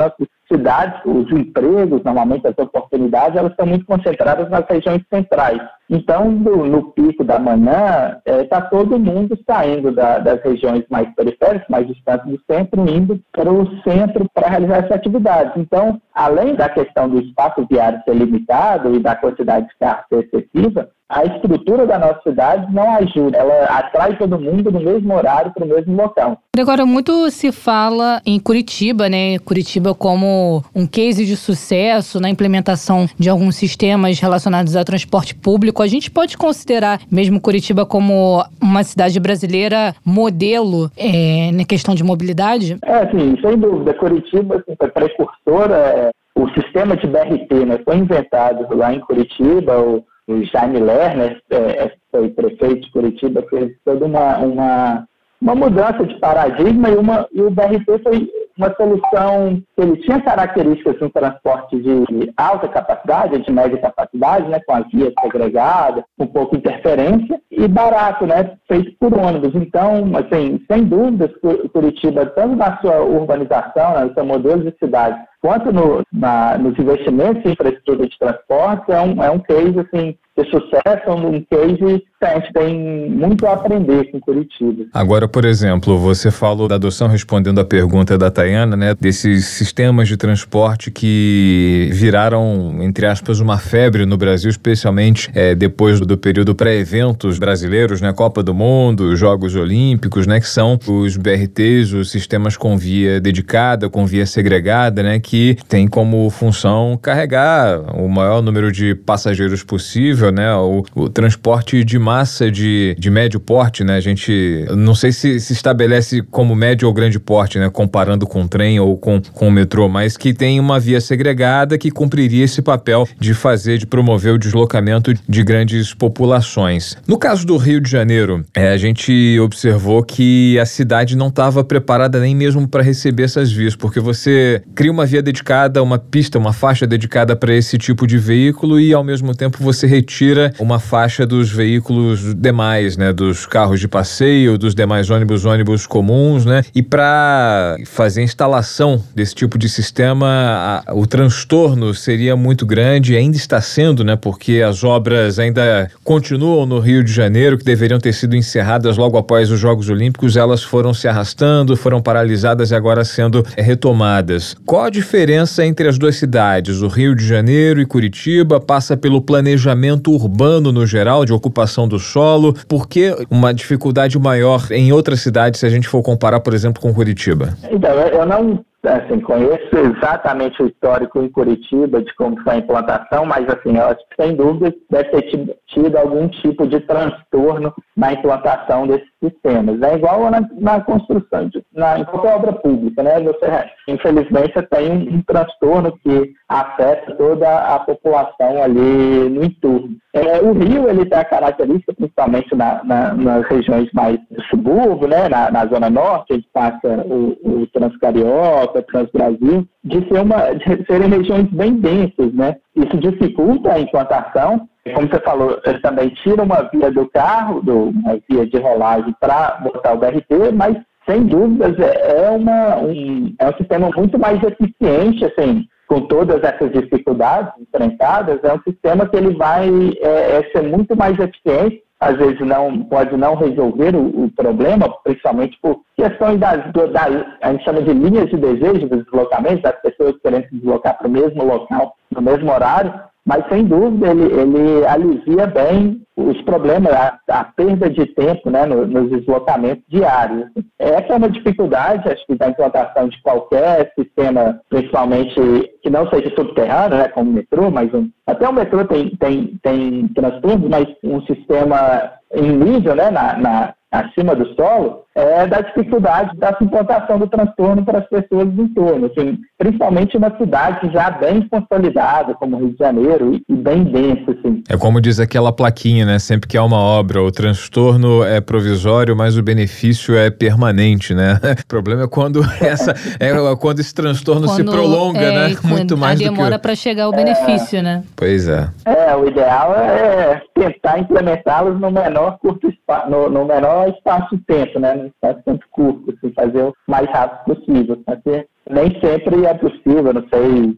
Cidades, 0.53 1.01
os 1.05 1.31
empregos, 1.33 2.03
normalmente 2.05 2.47
as 2.47 2.59
oportunidades, 2.59 3.37
elas 3.37 3.53
estão 3.53 3.67
muito 3.67 3.87
concentradas 3.87 4.51
nas 4.51 4.65
regiões 4.69 5.03
centrais. 5.13 5.61
Então, 5.89 6.31
no, 6.31 6.67
no 6.67 6.85
pico 6.93 7.25
da 7.25 7.39
manhã, 7.39 8.19
está 8.27 8.33
é, 8.33 8.45
tá 8.45 8.61
todo 8.63 8.99
mundo 8.99 9.39
saindo 9.49 9.93
da, 9.93 10.19
das 10.19 10.43
regiões 10.43 10.85
mais 10.91 11.09
periféricas, 11.15 11.69
mais 11.69 11.87
distantes 11.87 12.27
do 12.31 12.41
centro, 12.51 12.89
indo 12.89 13.21
para 13.33 13.53
o 13.53 13.67
centro 13.83 14.27
para 14.33 14.49
realizar 14.49 14.79
essas 14.79 14.93
atividades. 14.93 15.53
Então, 15.57 16.01
além 16.15 16.55
da 16.55 16.69
questão 16.69 17.09
do 17.09 17.21
espaço 17.21 17.67
viário 17.71 18.01
ser 18.05 18.15
limitado 18.15 18.95
e 18.95 19.01
da 19.01 19.15
quantidade 19.17 19.67
de 19.69 19.75
carros 19.79 20.07
ser 20.09 20.29
excessiva, 20.33 20.89
a 21.13 21.25
estrutura 21.25 21.87
da 21.87 21.99
nossa 21.99 22.21
cidade 22.23 22.73
não 22.73 22.97
ajuda. 22.97 23.37
Ela 23.37 23.65
atrai 23.65 24.17
todo 24.17 24.41
mundo 24.41 24.73
no 24.73 24.81
mesmo 24.81 25.15
horário 25.15 25.53
para 25.53 25.65
o 25.65 25.69
mesmo 25.69 25.95
local. 25.95 26.39
Agora, 26.59 26.87
muito 26.87 27.31
se 27.31 27.53
fala 27.53 28.23
em 28.25 28.41
Curitiba, 28.41 29.11
né? 29.11 29.39
Curitiba 29.41 29.95
como 29.95 30.27
um 30.75 30.87
case 30.87 31.25
de 31.25 31.37
sucesso 31.37 32.21
na 32.21 32.29
implementação 32.29 33.07
de 33.19 33.29
alguns 33.29 33.57
sistemas 33.57 34.19
relacionados 34.21 34.77
ao 34.77 34.85
transporte 34.85 35.35
público. 35.35 35.83
A 35.83 35.87
gente 35.87 36.11
pode 36.11 36.37
considerar 36.37 37.01
mesmo 37.11 37.41
Curitiba 37.41 37.85
como 37.87 38.45
uma 38.61 38.83
cidade 38.83 39.19
brasileira 39.19 39.95
modelo 40.05 40.91
é, 40.97 41.51
na 41.53 41.65
questão 41.65 41.95
de 41.95 42.05
mobilidade? 42.05 42.77
É, 42.83 43.11
sim, 43.11 43.37
sem 43.41 43.59
dúvida. 43.59 43.95
Curitiba 43.95 44.57
assim, 44.57 44.77
foi 44.77 44.89
precursora. 44.89 45.77
É, 45.77 46.11
o 46.35 46.49
sistema 46.51 46.97
de 46.97 47.07
BRT 47.07 47.67
né, 47.67 47.79
foi 47.85 47.97
inventado 47.97 48.75
lá 48.77 48.93
em 48.93 49.01
Curitiba. 49.01 49.79
O, 49.79 50.05
o 50.29 50.45
Jaime 50.45 50.81
Lerner 50.81 51.41
é, 51.51 51.57
é, 51.57 51.93
foi 52.11 52.29
prefeito 52.29 52.83
de 52.83 52.93
Curitiba, 52.93 53.45
fez 53.51 53.73
toda 53.85 54.05
uma, 54.05 54.39
uma 54.39 55.07
uma 55.43 55.57
mudança 55.57 56.05
de 56.07 56.15
paradigma 56.21 56.89
e, 56.89 56.97
uma, 56.97 57.27
e 57.33 57.43
o 57.43 57.51
BRT 57.51 57.85
foi 58.05 58.31
uma 58.57 58.75
solução 58.75 59.63
que 59.77 59.83
ele 59.83 59.97
tinha 59.99 60.21
características 60.21 60.99
de 60.99 61.05
um 61.05 61.11
transporte 61.11 61.81
de 61.81 62.33
alta 62.37 62.69
capacidade, 62.69 63.43
de 63.43 63.53
média 63.53 63.79
capacidade, 63.79 64.49
né, 64.49 64.61
com 64.67 64.75
as 64.75 64.89
vias 64.91 65.13
segregadas, 65.21 66.05
com 66.19 66.27
pouca 66.27 66.57
interferência, 66.57 67.41
e 67.51 67.69
barato, 67.69 68.27
né, 68.27 68.57
feito 68.69 68.93
por 68.99 69.17
ônibus. 69.17 69.55
Então, 69.55 70.05
assim, 70.17 70.61
sem 70.71 70.85
dúvidas, 70.85 71.31
Curitiba, 71.73 72.27
tanto 72.27 72.57
na 72.57 72.79
sua 72.79 73.03
urbanização, 73.03 73.95
né, 73.95 74.05
no 74.05 74.15
seu 74.15 74.25
modelo 74.25 74.63
de 74.65 74.77
cidade, 74.79 75.19
quanto 75.41 75.73
no, 75.73 76.03
na, 76.13 76.57
nos 76.57 76.79
investimentos 76.79 77.45
em 77.45 77.53
infraestrutura 77.53 78.07
de 78.07 78.19
transporte, 78.19 78.93
é 78.93 79.01
um, 79.01 79.23
é 79.23 79.31
um 79.31 79.41
case 79.41 79.79
assim, 79.81 80.17
de 80.37 80.51
sucesso, 80.51 81.11
um 81.11 81.45
case 81.45 82.05
gente 82.39 82.53
tem 82.53 83.11
muito 83.11 83.47
a 83.47 83.55
aprender 83.55 84.11
com 84.11 84.21
Curitiba. 84.21 84.85
Agora, 84.93 85.27
por 85.27 85.45
exemplo, 85.45 85.99
você 85.99 86.31
falou 86.31 86.69
da 86.69 86.77
adoção, 86.77 87.09
respondendo 87.09 87.61
à 87.61 87.65
pergunta 87.65 88.17
da 88.17 88.31
Tayana, 88.31 88.77
né, 88.77 88.95
desses 88.99 89.47
sistemas 89.47 90.07
de 90.07 90.17
transporte 90.17 90.91
que 90.91 91.91
viraram, 91.93 92.77
entre 92.81 93.07
aspas, 93.07 93.41
uma 93.41 93.59
febre 93.59 94.07
no 94.07 94.17
Brasil, 94.17 94.51
especialmente 94.51 95.31
é, 95.35 95.55
depois 95.55 96.01
do 96.01 96.17
período 96.17 96.55
pré-eventos 96.55 97.39
brasileiros, 97.39 98.01
né, 98.01 98.13
Copa 98.13 98.43
do 98.43 98.55
Mundo, 98.55 99.17
Jogos 99.17 99.57
Olímpicos, 99.57 100.27
né, 100.27 100.39
que 100.39 100.49
são 100.49 100.79
os 100.87 101.17
BRTs, 101.17 101.93
os 101.93 102.11
sistemas 102.11 102.57
com 102.57 102.77
via 102.77 103.21
dedicada, 103.21 103.91
com 103.91 104.07
via 104.07 104.27
segregada, 104.27 105.03
né, 105.03 105.19
que 105.19 105.57
tem 105.69 105.89
como 105.89 106.31
função 106.31 106.99
carregar 107.03 107.81
o 107.97 108.09
maior 108.09 108.41
número 108.41 108.71
de 108.71 108.95
passageiros 108.95 109.65
possível, 109.65 110.31
né, 110.31 110.55
o, 110.55 110.85
o 110.95 111.09
transporte 111.09 111.83
de 111.83 111.99
massa 111.99 112.12
de, 112.53 112.97
de 112.99 113.11
médio 113.11 113.41
porte, 113.41 113.85
né, 113.85 113.97
a 113.97 114.01
gente 114.01 114.67
não 114.77 114.95
sei 114.95 115.13
se 115.13 115.41
se 115.41 115.53
estabelece 115.53 116.23
como 116.31 116.55
médio 116.55 116.89
ou 116.89 116.95
grande 116.95 117.19
porte, 117.19 117.59
né, 117.59 117.69
comparando 117.71 118.27
com 118.27 118.43
o 118.43 118.49
trem 118.49 118.81
ou 118.81 118.97
com, 118.97 119.21
com 119.21 119.49
o 119.49 119.51
metrô, 119.51 119.89
mas 119.89 120.17
que 120.17 120.33
tem 120.33 120.59
uma 120.59 120.79
via 120.79 121.01
segregada 121.01 121.77
que 121.77 121.91
cumpriria 121.91 122.45
esse 122.45 122.63
papel 122.63 123.09
de 123.19 123.35
fazer, 123.35 123.79
de 123.79 123.87
promover 123.87 124.35
o 124.35 124.39
deslocamento 124.39 125.13
de 125.29 125.43
grandes 125.43 125.95
populações. 125.95 126.97
No 127.07 127.19
caso 127.19 127.47
do 127.47 127.57
Rio 127.57 127.81
de 127.81 127.91
Janeiro, 127.91 128.45
é, 128.55 128.69
a 128.69 128.77
gente 128.77 129.39
observou 129.41 130.03
que 130.03 130.59
a 130.59 130.67
cidade 130.67 131.17
não 131.17 131.29
estava 131.29 131.65
preparada 131.65 132.21
nem 132.21 132.35
mesmo 132.35 132.67
para 132.67 132.83
receber 132.83 133.25
essas 133.25 133.53
vias, 133.53 133.77
porque 133.77 134.01
você 134.01 134.63
cria 134.75 134.91
uma 134.91 135.07
via 135.07 135.23
dedicada, 135.23 135.83
uma 135.83 135.99
pista, 135.99 136.39
uma 136.39 136.53
faixa 136.53 136.87
dedicada 136.87 137.37
para 137.37 137.55
esse 137.55 137.79
tipo 137.79 138.07
de 138.07 138.19
veículo 138.19 138.81
e 138.81 138.93
ao 138.93 139.05
mesmo 139.05 139.35
tempo 139.35 139.59
você 139.61 139.87
retira 139.87 140.53
uma 140.59 140.79
faixa 140.79 141.27
dos 141.27 141.51
veículos 141.51 142.02
demais, 142.35 142.97
né, 142.97 143.13
dos 143.13 143.47
carros 143.47 143.81
de 143.81 143.89
passeio, 143.89 144.59
dos 144.59 144.75
demais 144.75 145.11
ônibus, 145.11 145.45
ônibus 145.45 145.87
comuns, 145.87 146.45
né? 146.45 146.63
E 146.75 146.83
para 146.83 147.77
fazer 147.87 148.21
a 148.21 148.25
instalação 148.25 149.03
desse 149.15 149.35
tipo 149.35 149.59
de 149.59 149.69
sistema, 149.69 150.83
a, 150.87 150.95
o 150.95 151.07
transtorno 151.07 151.95
seria 151.95 152.37
muito 152.37 152.65
grande, 152.67 153.17
ainda 153.17 153.37
está 153.37 153.61
sendo, 153.61 154.05
né? 154.05 154.17
Porque 154.17 154.63
as 154.63 154.85
obras 154.85 155.39
ainda 155.39 155.91
continuam 156.05 156.67
no 156.67 156.79
Rio 156.79 157.03
de 157.05 157.13
Janeiro, 157.13 157.59
que 157.59 157.65
deveriam 157.65 157.99
ter 157.99 158.13
sido 158.13 158.37
encerradas 158.37 158.97
logo 158.97 159.17
após 159.17 159.51
os 159.51 159.59
Jogos 159.59 159.89
Olímpicos, 159.89 160.37
elas 160.37 160.63
foram 160.63 160.93
se 160.95 161.09
arrastando, 161.09 161.77
foram 161.77 162.01
paralisadas 162.01 162.71
e 162.71 162.75
agora 162.75 163.05
sendo 163.05 163.45
retomadas. 163.57 164.57
Qual 164.65 164.85
a 164.85 164.91
diferença 164.91 165.65
entre 165.65 165.89
as 165.89 165.99
duas 165.99 166.17
cidades, 166.17 166.81
o 166.81 166.89
Rio 166.89 167.15
de 167.15 167.27
Janeiro 167.27 167.81
e 167.81 167.87
Curitiba? 167.87 168.61
Passa 168.61 168.97
pelo 168.97 169.21
planejamento 169.21 170.13
urbano 170.13 170.73
no 170.73 170.87
geral, 170.87 171.25
de 171.25 171.33
ocupação 171.33 171.82
do 171.87 171.99
solo, 171.99 172.55
por 172.69 172.89
que 172.89 173.15
uma 173.31 173.53
dificuldade 173.53 174.19
maior 174.19 174.71
em 174.71 174.93
outras 174.93 175.21
cidades 175.21 175.61
se 175.61 175.67
a 175.67 175.71
gente 175.71 175.89
for 175.89 176.03
comparar, 176.03 176.41
por 176.41 176.55
exemplo, 176.55 176.81
com 176.81 176.93
Curitiba? 176.93 177.57
Então, 177.71 177.91
eu 177.91 178.27
não 178.27 178.65
assim, 178.91 179.21
conheço 179.21 179.71
exatamente 179.77 180.61
o 180.63 180.67
histórico 180.67 181.23
em 181.23 181.29
Curitiba 181.29 182.03
de 182.03 182.13
como 182.15 182.41
foi 182.43 182.55
a 182.55 182.59
implantação, 182.59 183.25
mas 183.25 183.47
assim, 183.49 183.77
eu 183.77 183.87
acho 183.87 184.01
que 184.09 184.23
sem 184.23 184.35
dúvida 184.35 184.75
deve 184.91 185.09
ter 185.11 185.57
tido 185.69 185.97
algum 185.97 186.29
tipo 186.29 186.67
de 186.67 186.81
transtorno 186.81 187.73
na 187.97 188.13
implantação 188.13 188.87
desses 188.87 189.09
sistemas. 189.23 189.81
É 189.83 189.95
igual 189.95 190.31
na, 190.31 190.41
na 190.59 190.81
construção, 190.81 191.49
de, 191.49 191.65
na, 191.73 192.01
em 192.01 192.05
qualquer 192.05 192.35
obra 192.35 192.53
pública, 192.55 193.03
né? 193.03 193.21
Você, 193.21 193.47
infelizmente, 193.87 194.61
tem 194.71 194.91
um, 194.91 195.17
um 195.17 195.23
transtorno 195.23 195.97
que 196.03 196.33
afeta 196.61 197.15
toda 197.15 197.49
a 197.49 197.79
população 197.81 198.63
ali 198.63 199.31
no 199.31 199.45
entorno. 199.45 199.97
É, 200.15 200.43
o 200.43 200.53
Rio 200.53 200.89
ele 200.89 201.07
tem 201.07 201.19
a 201.19 201.25
característica, 201.25 201.95
principalmente 201.95 202.55
na, 202.55 202.85
na, 202.85 203.15
nas 203.15 203.47
regiões 203.47 203.89
mais 203.95 204.19
do 204.31 204.43
subúrbio, 204.51 205.09
né? 205.09 205.29
na, 205.29 205.51
na 205.51 205.67
zona 205.67 205.89
norte, 205.89 206.35
gente 206.35 206.49
passa 206.53 207.05
o, 207.07 207.37
o 207.43 207.67
Transcarioca, 207.69 208.83
Transbrasil, 208.83 209.67
de, 209.83 210.09
ser 210.09 210.21
uma, 210.21 210.53
de 210.53 210.87
serem 210.87 211.09
regiões 211.09 211.49
bem 211.51 211.75
densas. 211.77 212.33
Né? 212.35 212.57
Isso 212.77 212.97
dificulta 212.99 213.73
a 213.73 213.81
implantação. 213.81 214.69
Como 214.95 215.09
você 215.09 215.21
falou, 215.21 215.59
ele 215.65 215.79
também 215.79 216.11
tira 216.11 216.43
uma 216.43 216.69
via 216.73 216.91
do 216.91 217.09
carro, 217.09 217.63
do, 217.63 217.91
uma 217.91 218.19
via 218.29 218.47
de 218.47 218.59
rolagem 218.59 219.15
para 219.21 219.61
botar 219.63 219.95
o 219.95 219.99
BRT, 219.99 220.53
mas 220.53 220.77
sem 221.09 221.25
dúvidas 221.25 221.79
é, 221.79 222.27
é, 222.27 222.31
uma, 222.31 222.77
um, 222.79 223.35
é 223.39 223.49
um 223.49 223.57
sistema 223.57 223.91
muito 223.97 224.19
mais 224.19 224.41
eficiente, 224.43 225.25
assim, 225.25 225.67
com 225.87 226.01
todas 226.03 226.43
essas 226.43 226.73
dificuldades 226.73 227.53
enfrentadas, 227.61 228.43
é 228.43 228.53
um 228.53 228.63
sistema 228.63 229.07
que 229.07 229.17
ele 229.17 229.35
vai 229.37 229.69
é, 230.01 230.39
é 230.39 230.51
ser 230.53 230.63
muito 230.63 230.97
mais 230.97 231.19
eficiente, 231.19 231.83
às 232.01 232.17
vezes 232.17 232.41
não 232.41 232.83
pode 232.85 233.17
não 233.17 233.37
resolver 233.37 233.95
o, 233.95 234.25
o 234.25 234.31
problema, 234.33 234.93
principalmente 235.05 235.57
por 235.63 235.83
questões 235.97 236.41
das, 236.41 236.59
das, 236.73 237.25
a 237.41 237.53
gente 237.53 237.65
chama 237.65 237.83
de 237.83 237.93
linhas 237.93 238.29
de 238.29 238.37
desejo 238.37 238.89
dos 238.89 239.05
deslocamentos, 239.05 239.63
das 239.63 239.81
pessoas 239.81 240.17
querendo 240.21 240.49
se 240.49 240.57
deslocar 240.57 240.99
para 240.99 241.07
o 241.07 241.11
mesmo 241.11 241.45
local, 241.45 241.95
no 242.11 242.21
mesmo 242.21 242.51
horário, 242.51 242.93
mas 243.25 243.47
sem 243.49 243.65
dúvida 243.65 244.11
ele, 244.11 244.25
ele 244.25 244.87
alivia 244.87 245.47
bem 245.47 246.03
os 246.17 246.41
problemas, 246.43 246.93
a, 246.93 247.19
a 247.29 247.45
perda 247.45 247.89
de 247.89 248.05
tempo 248.15 248.51
né, 248.51 248.67
no, 248.67 248.87
nos 248.87 249.11
deslocamentos 249.11 249.83
diários. 249.89 250.47
Essa 250.79 251.15
é 251.15 251.17
uma 251.17 251.31
dificuldade, 251.31 252.09
acho 252.09 252.27
que, 252.27 252.35
da 252.35 252.49
implantação 252.49 253.09
de 253.09 253.21
qualquer 253.23 253.93
sistema, 253.99 254.61
principalmente 254.69 255.35
que 255.83 255.89
não 255.89 256.09
seja 256.11 256.35
subterrâneo, 256.35 256.99
né, 256.99 257.09
como 257.09 257.31
o 257.31 257.35
metrô, 257.35 257.71
mas 257.71 257.93
um, 257.95 258.11
até 258.27 258.47
o 258.49 258.53
metrô 258.53 258.85
tem, 258.85 259.11
tem, 259.17 259.59
tem 259.63 260.09
transtornos, 260.09 260.69
mas 260.69 260.87
um 261.03 261.23
sistema 261.23 262.13
em 262.35 262.57
nível, 262.57 262.95
né, 262.95 263.11
na, 263.11 263.39
na 263.39 263.75
acima 263.91 264.35
do 264.35 264.55
solo, 264.55 265.02
é 265.15 265.47
da 265.47 265.61
dificuldade 265.61 266.37
da 266.39 266.57
implantação 266.61 267.19
do 267.19 267.27
transtorno 267.27 267.85
para 267.85 267.99
as 267.99 268.09
pessoas 268.09 268.49
do 268.49 268.63
entorno, 268.63 269.07
assim, 269.07 269.39
principalmente 269.59 270.17
uma 270.17 270.35
cidade 270.37 270.91
já 270.93 271.11
bem 271.11 271.47
consolidada, 271.49 272.35
como 272.35 272.59
Rio 272.59 272.71
de 272.71 272.79
Janeiro, 272.79 273.41
e 273.49 273.55
bem 273.55 273.85
densa. 273.85 274.33
Assim. 274.33 274.63
É 274.69 274.77
como 274.77 275.01
diz 275.01 275.21
aquela 275.21 275.53
plaquinha, 275.53 276.07
né? 276.07 276.19
Sempre 276.19 276.49
que 276.49 276.57
há 276.57 276.65
uma 276.65 276.79
obra, 276.79 277.23
o 277.23 277.31
transtorno 277.31 278.25
é 278.25 278.41
provisório, 278.41 279.17
mas 279.17 279.37
o 279.37 279.43
benefício 279.43 280.17
é 280.17 280.31
permanente, 280.31 281.15
né? 281.15 281.39
O 281.63 281.67
problema 281.73 282.03
é 282.05 282.09
quando 282.09 282.41
essa 282.61 282.93
é 283.19 283.33
quando 283.57 283.81
esse 283.81 283.95
transtorno 283.95 284.47
quando, 284.47 284.57
se 284.57 284.65
prolonga, 284.65 285.21
é, 285.21 285.49
né? 285.49 285.57
Muito 285.65 285.97
mais 285.97 286.19
do 286.19 286.25
que 286.25 286.31
demora 286.31 286.59
para 286.59 286.75
chegar 286.75 287.09
o 287.09 287.13
benefício, 287.13 287.79
é, 287.79 287.83
né? 287.83 288.05
Pois 288.17 288.49
é. 288.49 288.69
É, 288.85 289.17
o 289.17 289.27
ideal 289.27 289.75
é 289.75 290.43
tentar 290.55 290.99
implementá-los 290.99 291.81
no 291.81 291.91
menor 291.91 292.39
curto 292.39 292.69
espaço, 292.69 293.11
no, 293.11 293.29
no 293.29 293.45
menor 293.45 293.89
espaço 293.89 294.37
de 294.37 294.43
tempo, 294.45 294.79
né? 294.79 295.02
Não 295.03 295.09
espaço 295.09 295.43
muito 295.47 295.67
curto, 295.71 296.11
assim, 296.11 296.33
fazer 296.33 296.63
o 296.63 296.75
mais 296.89 297.09
rápido 297.11 297.55
possível. 297.55 298.03
Porque 298.05 298.47
nem 298.71 298.91
sempre 299.01 299.45
é 299.45 299.55
possível, 299.55 300.13
não 300.13 300.25
sei, 300.33 300.77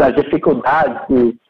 as 0.00 0.14
dificuldades 0.14 1.02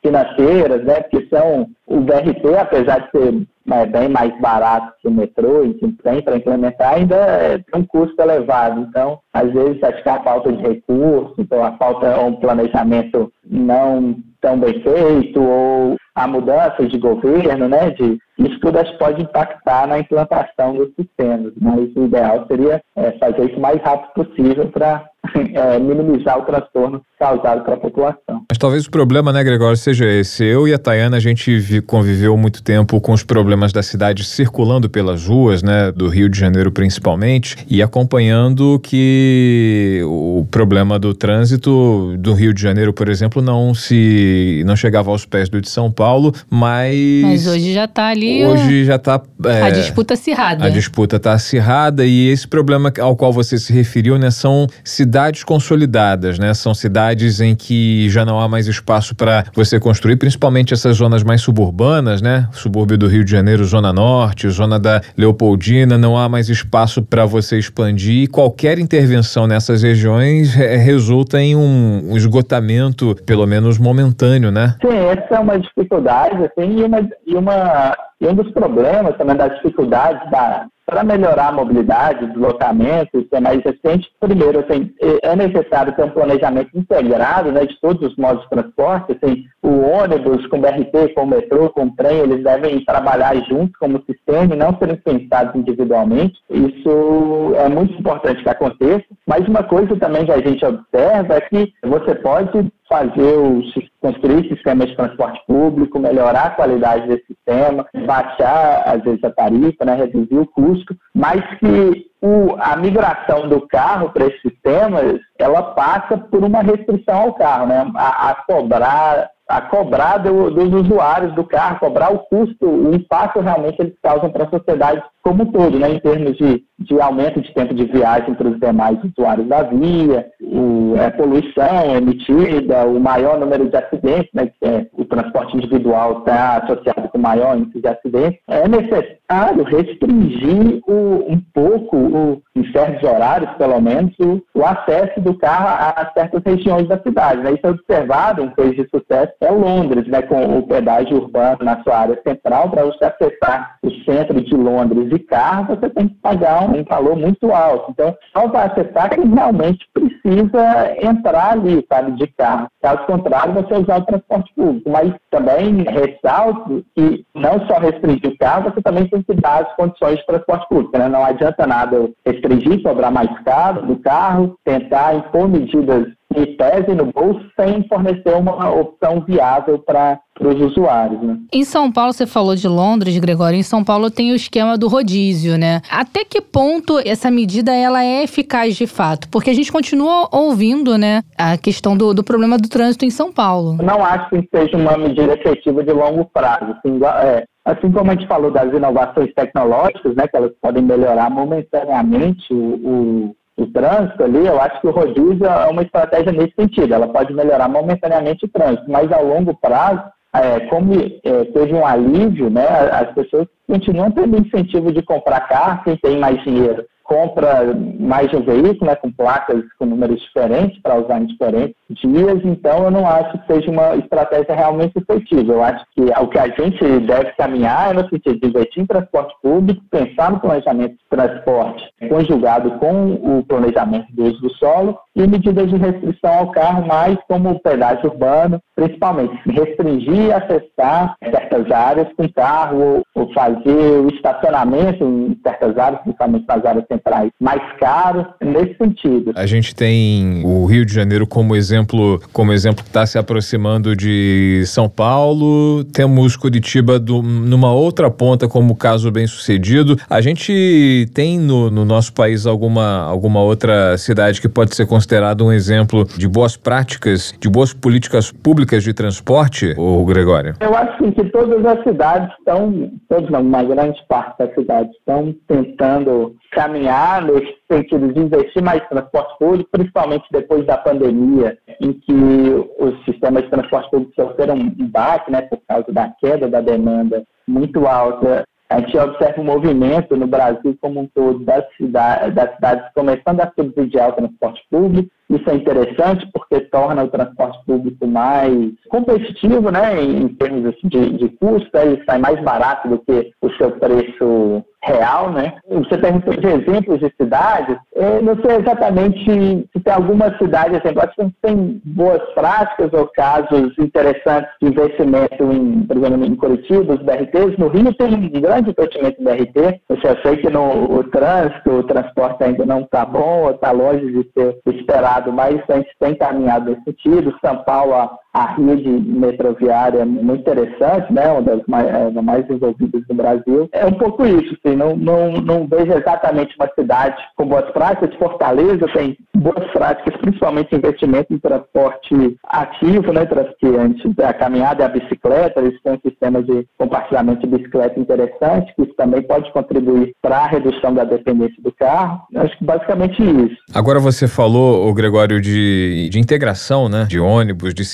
financeiras, 0.03 0.85
né, 0.85 1.01
porque 1.03 1.29
são 1.29 1.69
o 1.87 2.01
BRT, 2.01 2.57
apesar 2.59 3.01
de 3.01 3.11
ser 3.11 3.47
é, 3.71 3.87
bem 3.87 4.09
mais 4.09 4.33
barato 4.41 4.93
que 5.01 5.09
o 5.09 5.11
metrô 5.11 5.65
e 5.65 5.75
que 5.75 5.89
tem 6.03 6.23
para 6.23 6.37
implementar, 6.37 6.95
ainda 6.95 7.17
é, 7.17 7.59
tem 7.59 7.81
um 7.81 7.85
custo 7.85 8.21
elevado. 8.21 8.81
Então, 8.81 9.19
às 9.33 9.53
vezes, 9.53 9.83
acho 9.83 10.03
que 10.03 10.09
a 10.09 10.23
falta 10.23 10.53
de 10.53 10.63
recursos, 10.63 11.35
então 11.39 11.65
a 11.65 11.73
falta 11.77 12.13
de 12.13 12.21
um 12.21 12.37
planejamento 12.37 13.33
não 13.45 14.17
tão 14.41 14.59
bem 14.59 14.81
feito, 14.83 15.43
ou 15.43 15.97
a 16.15 16.27
mudança 16.27 16.87
de 16.87 16.99
governo, 16.99 17.69
né, 17.69 17.91
de, 17.91 18.19
isso 18.39 18.61
tudo 18.61 18.79
pode 18.99 19.23
impactar 19.23 19.87
na 19.87 19.99
implantação 19.99 20.75
dos 20.75 20.95
sistemas, 20.95 21.53
mas 21.61 21.95
o 21.97 22.05
ideal 22.05 22.47
seria 22.47 22.83
é, 22.97 23.13
fazer 23.13 23.51
isso 23.51 23.59
o 23.59 23.63
mais 23.63 23.81
rápido 23.83 24.25
possível 24.25 24.69
para 24.69 25.05
é, 25.55 25.79
minimizar 25.79 26.39
o 26.39 26.43
transtorno 26.43 27.03
causado 27.19 27.65
para 27.65 27.75
a 27.75 27.79
população. 27.79 28.43
Mas 28.49 28.59
talvez 28.59 28.87
o 28.87 28.91
problema, 28.91 29.33
né, 29.33 29.43
Gregório, 29.43 29.77
seja 29.77 30.05
esse. 30.05 30.45
Eu 30.45 30.69
e 30.69 30.75
a 30.75 30.79
Tayana, 30.79 31.17
a 31.17 31.21
gente 31.21 31.83
conviveu 31.87 32.37
muito 32.37 32.63
tempo 32.63 33.01
com 33.01 33.13
os 33.13 33.23
problemas 33.23 33.73
da 33.73 33.83
cidade 33.83 34.25
circulando 34.25 34.89
pelas 34.89 35.27
ruas, 35.27 35.63
né, 35.63 35.91
do 35.91 36.09
Rio 36.09 36.29
de 36.29 36.39
Janeiro 36.39 36.71
principalmente, 36.71 37.57
e 37.69 37.83
acompanhando 37.83 38.79
que 38.81 40.03
o 40.05 40.47
problema 40.51 40.99
do 40.99 41.15
trânsito 41.15 42.15
do 42.19 42.35
Rio 42.35 42.53
de 42.53 42.61
Janeiro, 42.61 42.93
por 42.93 43.09
exemplo, 43.09 43.41
não 43.41 43.75
se 43.75 44.63
não 44.67 44.77
chegava 44.77 45.11
aos 45.11 45.25
pés 45.25 45.49
do 45.49 45.61
de 45.61 45.69
São 45.69 45.91
Paulo, 45.91 46.35
mas 46.51 47.23
mas 47.23 47.47
hoje 47.47 47.73
já 47.73 47.85
está 47.85 48.09
ali 48.09 48.45
hoje 48.45 48.85
já 48.85 48.97
está 48.97 49.21
é, 49.45 49.63
a 49.63 49.71
disputa 49.71 50.15
acirrada. 50.15 50.65
A 50.65 50.69
disputa 50.69 51.17
está 51.17 51.33
acirrada 51.33 52.05
e 52.05 52.29
esse 52.29 52.47
problema 52.47 52.93
ao 53.01 53.17
qual 53.17 53.33
você 53.33 53.59
se 53.59 53.73
referiu, 53.73 54.19
né, 54.19 54.31
são 54.31 54.67
cidades 54.85 55.16
consolidadas, 55.45 56.39
né, 56.39 56.53
são 56.55 56.75
cidades 56.75 57.41
em 57.41 57.55
que 57.55 58.09
já 58.11 58.25
não 58.25 58.41
há 58.41 58.49
mais 58.49 58.67
espaço 58.67 59.15
para 59.15 59.45
você 59.55 59.81
construir, 59.81 60.17
principalmente 60.17 60.75
essas 60.75 60.97
zonas 60.97 61.23
mais 61.23 61.41
suburbanas, 61.41 62.21
né, 62.21 62.49
subúrbio 62.53 62.99
do 62.99 63.07
Rio 63.07 63.25
de 63.25 63.31
Janeiro, 63.31 63.65
zona 63.65 63.93
norte, 63.93 64.49
zona 64.49 64.79
da 64.79 65.01
Leopoldina, 65.17 65.97
não 65.97 66.17
há 66.17 66.29
mais 66.29 66.49
espaço 66.49 67.03
para 67.03 67.25
você 67.25 67.59
expandir 67.59 68.25
e 68.25 68.27
qualquer 68.27 68.79
intervenção 68.79 69.47
nessas 69.47 69.83
regiões 69.83 70.59
é, 70.59 70.77
resulta 70.77 71.41
em 71.41 71.57
um, 71.57 72.13
um 72.13 72.17
esgotamento, 72.17 73.17
pelo 73.25 73.47
menos 73.47 73.79
momentâneo, 73.79 74.51
né? 74.51 74.75
Sim, 74.81 74.97
essa 74.97 75.37
é 75.37 75.39
uma 75.39 75.59
dificuldade, 75.59 76.37
assim, 76.45 76.81
e 76.81 76.83
uma, 76.85 77.09
e 77.27 77.35
uma 77.35 77.97
e 78.21 78.27
um 78.27 78.35
dos 78.35 78.51
problemas 78.53 79.17
também 79.17 79.37
das 79.37 79.55
dificuldades 79.57 80.31
da, 80.31 80.67
para 80.87 81.03
melhorar 81.03 81.49
a 81.49 81.53
mobilidade, 81.53 82.25
o 82.25 82.29
deslocamento 82.29 83.27
ser 83.29 83.41
mais 83.41 83.59
eficiente, 83.59 84.09
primeiro, 84.21 84.61
assim, 84.61 84.93
é 85.23 85.35
necessário 85.35 85.93
ter 85.95 86.05
um 86.05 86.11
planejamento 86.11 86.71
integrado 86.79 87.51
né, 87.51 87.67
de 87.67 87.79
todos 87.81 88.09
os 88.09 88.17
modos 88.17 88.45
de 88.45 88.51
transporte. 88.51 89.19
Assim, 89.21 89.45
o 89.63 89.81
ônibus 89.81 90.47
com 90.47 90.59
o 90.59 90.61
BRT, 90.61 91.15
com 91.15 91.25
o 91.25 91.27
metrô, 91.27 91.69
com 91.71 91.87
o 91.87 91.97
trem, 91.97 92.19
eles 92.19 92.45
devem 92.45 92.85
trabalhar 92.85 93.35
juntos 93.49 93.77
como 93.81 94.03
sistema 94.07 94.55
e 94.55 94.57
não 94.57 94.79
serem 94.79 94.97
pensados 94.97 95.57
individualmente. 95.57 96.39
Isso 96.49 97.53
é 97.57 97.69
muito 97.69 97.93
importante 97.99 98.43
que 98.43 98.49
aconteça. 98.49 99.05
Mas 99.27 99.47
uma 99.49 99.65
coisa 99.65 99.97
também 99.97 100.25
que 100.25 100.33
a 100.33 100.41
gente 100.41 100.65
observa 100.65 101.35
é 101.35 101.41
que 101.41 101.73
você 101.85 102.15
pode 102.15 102.71
fazer 102.89 103.39
os, 103.39 103.73
construir 104.01 104.49
sistemas 104.49 104.89
de 104.89 104.97
transporte 104.97 105.41
público, 105.47 105.99
melhorar 105.99 106.47
a 106.47 106.51
qualidade 106.51 107.09
desse 107.09 107.27
sistema, 107.27 107.87
baixar, 108.07 108.83
às 108.87 109.03
vezes, 109.03 109.23
a 109.25 109.31
tarifa, 109.31 109.85
né, 109.85 109.95
reduzir 109.95 110.39
o 110.39 110.47
custo, 110.47 110.97
mas 111.15 111.43
que 111.59 112.07
o, 112.23 112.57
a 112.59 112.77
migração 112.77 113.49
do 113.49 113.67
carro 113.69 114.11
para 114.11 114.27
esses 114.27 114.41
sistemas, 114.41 115.21
ela 115.39 115.75
passa 115.75 116.19
por 116.19 116.45
uma 116.45 116.63
restrição 116.63 117.17
ao 117.17 117.35
carro, 117.35 117.67
né, 117.67 117.91
a, 117.97 118.31
a 118.31 118.35
cobrar 118.47 119.31
a 119.49 119.61
cobrar 119.61 120.19
do, 120.19 120.51
dos 120.51 120.73
usuários 120.73 121.33
do 121.35 121.45
carro, 121.45 121.79
cobrar 121.79 122.13
o 122.13 122.19
custo, 122.19 122.67
o 122.67 122.93
impacto 122.93 123.39
realmente 123.41 123.81
eles 123.81 123.95
causam 124.03 124.29
para 124.31 124.45
a 124.45 124.51
sociedade 124.51 125.01
como 125.27 125.43
um 125.43 125.47
todo, 125.47 125.77
né, 125.77 125.91
em 125.91 125.99
termos 125.99 126.37
de, 126.37 126.63
de 126.79 127.01
aumento 127.01 127.41
de 127.41 127.53
tempo 127.53 127.75
de 127.75 127.85
viagem 127.87 128.33
para 128.35 128.47
os 128.47 128.61
demais 128.61 128.97
usuários 129.03 129.49
da 129.49 129.65
via, 129.65 130.25
o, 130.41 130.95
a 130.97 131.03
é, 131.03 131.11
poluição 131.11 131.97
emitida, 131.97 132.87
o 132.87 133.01
maior 133.01 133.37
número 133.41 133.69
de 133.69 133.77
acidentes, 133.77 134.31
né, 134.33 134.47
que 134.47 134.65
é, 134.65 134.87
o 134.93 135.05
transporte 135.05 135.57
individual 135.57 136.21
está 136.21 136.59
associado 136.59 137.09
com 137.09 137.19
maior 137.19 137.59
índice 137.59 137.81
de 137.81 137.89
acidentes, 137.89 138.39
é 138.47 138.69
necessário 138.69 139.65
restringir 139.65 140.81
o, 140.87 141.27
um 141.29 141.43
pouco, 141.53 141.97
o, 141.97 142.43
em 142.55 142.71
certos 142.71 143.03
horários 143.03 143.51
pelo 143.57 143.81
menos, 143.81 144.15
o, 144.21 144.41
o, 144.55 144.65
acesso 144.65 145.21
do 145.23 145.37
carro 145.39 145.67
a 145.67 146.09
certas 146.17 146.41
regiões 146.47 146.87
da 146.87 147.03
cidade. 147.03 147.43
Né. 147.43 147.55
Isso 147.55 147.67
é 147.67 147.71
observado, 147.71 148.45
um 148.45 148.51
case 148.51 148.77
de 148.77 148.89
sucesso 148.91 149.33
é 149.41 149.51
Londres, 149.51 150.07
né, 150.07 150.23
com 150.23 150.57
o 150.57 150.63
pedágio 150.69 151.17
urbano 151.17 151.59
na 151.63 151.83
sua 151.83 151.99
área 151.99 152.21
central, 152.25 152.71
para 152.71 152.85
você 152.85 153.05
acessar 153.07 153.77
o 153.83 153.91
centro 154.05 154.41
de 154.41 154.55
Londres 154.55 155.16
de 155.17 155.25
carro, 155.25 155.75
você 155.75 155.89
tem 155.91 156.09
que 156.09 156.15
pagar 156.17 156.63
um, 156.63 156.85
valor 156.85 157.17
muito 157.17 157.51
alto. 157.53 157.91
Então, 157.91 158.15
só 158.37 158.47
vai 158.49 158.67
acessar 158.67 159.11
quem 159.11 159.27
realmente 159.35 159.87
precisa 159.93 160.95
entrar 161.03 161.53
ali, 161.53 161.85
sabe, 161.91 162.13
de 162.13 162.27
carro. 162.29 162.69
Caso 162.83 163.05
contrário, 163.07 163.55
você 163.55 163.75
usar 163.75 163.99
o 163.99 164.07
transporte 164.07 164.53
público. 164.55 164.91
Mas 164.91 165.13
também 165.31 165.85
ressalto 165.85 166.85
que 166.95 167.25
não 167.35 167.67
só 167.67 167.79
restringir 167.79 168.29
o 168.29 168.39
carro, 168.39 168.71
você 168.71 168.83
também 168.83 169.09
tem 169.09 169.23
que 169.23 169.35
dar 169.35 169.63
as 169.63 169.77
condições 169.77 170.19
de 170.19 170.27
transporte 170.27 170.69
público. 170.69 170.99
Né? 170.99 171.09
Não 171.09 171.25
adianta 171.25 171.67
nada 171.67 172.09
restringir, 172.25 172.83
cobrar 172.83 173.11
mais 173.11 173.31
caro 173.41 173.87
do 173.87 173.97
carro, 173.97 174.57
tentar 174.65 175.15
impor 175.17 175.49
medidas 175.49 176.07
e 176.35 176.47
pese 176.47 176.95
no 176.95 177.07
bolso 177.07 177.41
sem 177.59 177.87
fornecer 177.89 178.35
uma 178.35 178.71
opção 178.71 179.21
viável 179.27 179.79
para 179.79 180.21
os 180.41 180.61
usuários. 180.61 181.21
Né? 181.23 181.39
Em 181.53 181.65
São 181.65 181.91
Paulo, 181.91 182.13
você 182.13 182.27
falou 182.27 182.55
de 182.55 182.69
Londres, 182.69 183.19
Gregório. 183.19 183.59
Em 183.59 183.63
São 183.63 183.85
Paulo 183.85 184.11
tem 184.11 184.33
o 184.33 184.35
esquema 184.35 184.77
do 184.77 184.89
rodízio, 184.89 185.57
né? 185.57 185.81
Até 185.91 186.25
que 186.25 186.41
ponto 186.41 186.99
essa 186.99 187.31
medida 187.31 187.75
ela 187.75 188.05
é 188.05 188.25
eficaz 188.25 188.77
de 188.77 188.87
fato? 188.87 189.29
Porque 189.31 189.51
a 189.51 189.55
gente 189.55 189.73
continua 189.73 190.29
ouvindo, 190.33 190.99
né, 190.99 191.23
a 191.39 191.57
questão 191.57 191.97
do, 191.97 192.13
do 192.13 192.25
problema 192.25 192.59
do 192.59 192.69
trânsito 192.69 193.05
em 193.05 193.11
São 193.11 193.33
Paulo. 193.33 193.77
Não 193.83 194.05
acho 194.05 194.29
que 194.31 194.49
seja 194.55 194.77
uma 194.77 194.97
medida 194.97 195.35
efetiva 195.35 195.83
de 195.83 195.93
longo 195.93 196.25
prazo. 196.27 196.77
Assim, 196.79 197.01
é, 197.05 197.45
assim 197.65 197.91
como 197.91 198.11
a 198.11 198.15
gente 198.15 198.27
falou 198.27 198.51
das 198.51 198.73
inovações 198.73 199.33
tecnológicas, 199.35 200.15
né, 200.15 200.27
que 200.29 200.37
elas 200.37 200.53
podem 200.61 200.83
melhorar 200.83 201.31
momentaneamente 201.31 202.53
o, 202.53 202.57
o 202.57 203.37
o 203.57 203.67
trânsito 203.67 204.23
ali, 204.23 204.47
eu 204.47 204.61
acho 204.61 204.81
que 204.81 204.87
o 204.87 204.91
rodízio 204.91 205.47
é 205.47 205.67
uma 205.67 205.83
estratégia 205.83 206.33
nesse 206.33 206.55
sentido. 206.55 206.93
Ela 206.93 207.09
pode 207.09 207.33
melhorar 207.33 207.69
momentaneamente 207.69 208.45
o 208.45 208.49
trânsito, 208.49 208.91
mas 208.91 209.11
a 209.11 209.21
longo 209.21 209.55
prazo, 209.55 210.03
é, 210.35 210.61
como 210.67 210.93
é, 210.95 211.45
teve 211.45 211.75
um 211.75 211.87
alívio, 211.87 212.51
né, 212.51 212.67
as 212.93 213.13
pessoas 213.15 213.47
continuam 213.67 214.11
tendo 214.11 214.39
incentivo 214.39 214.93
de 214.93 215.03
comprar 215.03 215.49
carro, 215.49 215.85
quem 215.85 215.97
tem 215.97 216.19
mais 216.19 216.43
dinheiro 216.45 216.85
compra 217.07 217.75
mais 217.99 218.29
de 218.31 218.37
um 218.37 218.43
veículo, 218.43 218.91
né, 218.91 218.97
com 218.97 219.11
placas 219.11 219.63
com 219.79 219.87
números 219.87 220.21
diferentes 220.21 220.81
para 220.83 220.97
usar 220.97 221.21
em 221.21 221.27
diferentes 221.27 221.77
dias, 222.03 222.41
então 222.45 222.85
eu 222.85 222.91
não 222.91 223.07
acho 223.07 223.39
que 223.39 223.55
seja 223.55 223.71
uma 223.71 223.97
estratégia 223.97 224.55
realmente 224.55 224.97
efetiva. 224.97 225.53
Eu 225.53 225.63
acho 225.63 225.85
que 225.95 226.03
o 226.03 226.29
que 226.29 226.39
a 226.39 226.49
gente 226.49 227.01
deve 227.07 227.33
caminhar 227.33 227.91
é 227.91 227.95
no 227.95 228.09
sentido 228.09 228.41
de 228.41 228.49
investir 228.49 228.83
em 228.83 228.87
transporte 228.87 229.35
público, 229.43 229.83
pensar 229.91 230.33
no 230.33 230.41
planejamento 230.41 230.93
de 230.93 231.09
transporte 231.09 231.85
conjugado 232.09 232.73
com 232.79 233.15
o 233.15 233.45
planejamento 233.45 234.07
do 234.13 234.25
uso 234.25 234.41
do 234.41 234.51
solo 234.55 234.99
e 235.15 235.27
medidas 235.27 235.69
de 235.71 235.77
restrição 235.77 236.33
ao 236.33 236.51
carro, 236.51 236.87
mais 236.87 237.17
como 237.29 237.51
o 237.51 237.61
pedágio 237.61 238.11
urbano, 238.11 238.61
principalmente 238.75 239.35
restringir 239.47 240.27
e 240.27 240.33
acessar 240.33 241.17
certas 241.25 241.71
áreas 241.71 242.09
com 242.17 242.29
carro 242.29 243.03
ou 243.15 243.33
fazer 243.33 244.01
o 244.01 244.09
estacionamento 244.09 245.05
em 245.05 245.39
certas 245.43 245.77
áreas, 245.79 246.03
principalmente 246.03 246.47
nas 246.47 246.65
áreas 246.65 246.85
centrais, 246.97 247.31
mais 247.41 247.63
caro 247.79 248.27
nesse 248.41 248.77
sentido. 248.77 249.33
A 249.35 249.47
gente 249.47 249.75
tem 249.75 250.43
o 250.45 250.65
Rio 250.67 250.85
de 250.85 250.93
Janeiro 250.93 251.27
como 251.27 251.55
exemplo, 251.55 252.21
como 252.33 252.53
exemplo 252.53 252.83
que 252.83 252.91
está 252.91 253.07
se 253.07 253.19
aproximando 253.19 253.95
de 253.95 254.63
São 254.67 254.89
Paulo, 254.89 255.85
temos 255.85 256.37
Curitiba 256.37 256.99
do, 256.99 257.23
numa 257.23 257.73
outra 257.73 258.11
ponta 258.11 258.49
como 258.49 258.75
caso 258.77 259.11
bem 259.11 259.27
sucedido. 259.27 259.97
A 260.09 260.21
gente 260.21 261.09
tem 261.15 261.39
no, 261.39 261.71
no 261.71 261.85
nosso 261.85 262.13
país 262.13 262.47
alguma, 262.47 263.03
alguma 263.03 263.41
outra 263.41 263.97
cidade 263.99 264.41
que 264.41 264.49
pode 264.49 264.75
ser 264.75 264.87
considerada 264.87 265.45
um 265.45 265.53
exemplo 265.53 266.05
de 266.17 266.29
boas 266.29 266.57
práticas, 266.57 267.35
de 267.39 267.49
boas 267.49 267.73
políticas 267.73 268.33
públicas 268.33 268.83
de 268.83 268.93
transporte, 268.93 269.75
o 269.77 270.05
Gregório? 270.05 270.55
Eu 270.61 270.75
acho 270.75 271.13
que 271.13 271.25
todas 271.31 271.65
as 271.65 271.83
cidades 271.83 272.31
estão, 272.39 272.91
todas 273.09 273.31
não, 273.31 273.41
uma 273.41 273.63
grande 273.63 273.99
parte 274.09 274.39
das 274.39 274.55
cidades 274.55 274.93
estão 274.97 275.35
tentando 275.47 276.35
caminhar 276.57 277.23
nesse 277.23 277.55
sentido 277.71 278.11
de 278.15 278.21
investir 278.21 278.63
mais 278.63 278.83
em 278.83 278.89
transporte 278.89 279.39
público, 279.39 279.69
principalmente 279.71 280.25
depois 280.33 280.65
da 280.65 280.79
pandemia, 280.79 281.59
em 281.81 281.93
que 281.93 282.67
os 282.79 283.05
sistemas 283.05 283.43
de 283.43 283.51
transporte 283.51 283.91
público 283.91 284.13
sofreram 284.17 284.55
um 284.55 284.89
baque, 284.89 285.31
né, 285.31 285.43
por 285.43 285.61
causa 285.69 285.93
da 285.93 286.09
queda 286.19 286.49
da 286.49 286.63
demanda 286.63 287.23
muito 287.47 287.87
alta 287.87 288.45
a 288.69 288.81
gente 288.81 288.99
observa 288.99 289.41
um 289.41 289.45
movimento 289.45 290.17
no 290.17 290.27
Brasil 290.27 290.77
como 290.81 291.01
um 291.01 291.07
todo 291.07 291.39
das 291.45 291.65
cidades, 291.77 292.35
das 292.35 292.53
cidades 292.55 292.85
começando 292.95 293.41
a 293.41 293.53
subsidiar 293.57 294.11
o 294.11 294.13
transporte 294.15 294.61
público. 294.71 295.09
Isso 295.31 295.49
é 295.51 295.55
interessante 295.55 296.29
porque 296.33 296.61
torna 296.61 297.05
o 297.05 297.09
transporte 297.09 297.65
público 297.65 298.07
mais 298.07 298.73
competitivo, 298.89 299.71
né, 299.71 300.03
em, 300.03 300.29
termos 300.29 300.67
assim, 300.67 300.89
de, 300.89 301.17
de 301.17 301.29
custo, 301.31 301.71
ele 301.75 302.03
sai 302.05 302.19
mais 302.19 302.41
barato 302.43 302.89
do 302.89 302.99
que 302.99 303.33
o 303.41 303.51
seu 303.53 303.71
preço 303.73 304.65
real, 304.87 305.31
né? 305.31 305.55
Você 305.69 305.99
perguntou 305.99 306.35
de 306.35 306.47
exemplos 306.47 307.01
de 307.01 307.13
cidades, 307.21 307.77
eu 307.95 308.23
não 308.23 308.37
sei 308.37 308.57
exatamente 308.57 309.25
se 309.25 309.81
tem 309.81 309.93
alguma 309.93 310.37
cidade, 310.39 310.77
assim, 310.77 310.97
acho 310.97 311.15
que 311.17 311.37
tem 311.43 311.81
boas 311.85 312.23
práticas 312.35 312.93
ou 312.93 313.07
casos 313.09 313.77
interessantes 313.79 314.51
de 314.63 314.69
investimento 314.69 315.43
em, 315.53 315.83
por 315.83 315.97
exemplo, 315.97 316.25
em 316.25 316.37
Curitiba, 316.37 316.95
os 316.95 317.03
BRTs. 317.03 317.59
No 317.59 317.69
Rio 317.69 317.93
tem 317.95 318.15
um 318.15 318.41
grande 318.41 318.71
investimento 318.71 319.21
em 319.21 319.25
BRT. 319.25 319.81
Eu 319.89 320.17
sei 320.23 320.37
que 320.37 320.51
no 320.51 320.99
o 320.99 321.05
trânsito, 321.05 321.71
o 321.71 321.83
transporte 321.83 322.45
ainda 322.45 322.65
não 322.65 322.81
está 322.81 323.05
bom, 323.05 323.51
está 323.51 323.73
longe 323.73 324.07
de 324.07 324.31
ser 324.33 324.59
esperado, 324.67 325.33
mas 325.33 325.61
a 325.69 325.77
gente 325.77 325.91
tem 325.99 326.15
caminhado 326.15 326.71
nesse 326.71 326.85
sentido. 326.85 327.37
São 327.45 327.57
Paulo, 327.65 328.11
a, 328.37 328.55
rede 328.55 328.89
metroviária 328.89 330.01
é 330.01 330.05
muito 330.05 330.41
interessante, 330.41 331.13
né? 331.13 331.29
Uma 331.29 331.43
das 331.43 331.61
mais, 331.67 331.87
é, 331.87 332.11
mais 332.23 332.47
desenvolvidas 332.47 333.03
do 333.09 333.15
Brasil. 333.15 333.69
É 333.73 333.87
um 333.87 333.93
pouco 333.93 334.27
isso, 334.27 334.57
sim 334.67 334.77
não, 334.77 334.95
não, 334.95 335.33
não 335.33 335.67
vejo 335.67 335.93
exatamente 335.93 336.55
uma 336.57 336.69
cidade 336.79 337.17
com 337.37 337.47
boas 337.47 337.69
práticas. 337.71 338.15
Fortaleza 338.17 338.87
tem 338.93 339.17
boas 339.35 339.67
práticas, 339.73 340.17
principalmente 340.21 340.75
investimento 340.75 341.33
em 341.33 341.39
transporte 341.39 342.37
ativo, 342.45 343.13
né? 343.13 343.27
Que 343.59 343.67
antes 343.67 344.19
a 344.19 344.33
caminhada 344.33 344.83
e 344.83 344.87
a 344.87 344.89
bicicleta, 344.89 345.61
eles 345.61 345.81
têm 345.83 345.95
um 345.95 346.01
sistema 346.01 346.43
de 346.43 346.67
compartilhamento 346.79 347.47
de 347.47 347.57
bicicleta 347.57 347.99
interessante, 347.99 348.75
que 348.75 348.83
isso 348.83 348.95
também 348.97 349.23
pode 349.23 349.51
contribuir 349.53 350.15
para 350.21 350.39
a 350.39 350.47
redução 350.47 350.93
da 350.95 351.05
dependência 351.05 351.63
do 351.63 351.73
carro. 351.73 352.23
Acho 352.37 352.57
que 352.59 352.65
basicamente 352.65 353.23
isso. 353.23 353.57
Agora 353.75 353.99
você 353.99 354.29
falou, 354.29 354.93
Gregório, 354.93 355.41
de, 355.41 356.09
de 356.11 356.19
integração, 356.19 356.89
né? 356.89 357.07
De 357.09 357.19
ônibus, 357.19 357.75
de 357.75 357.85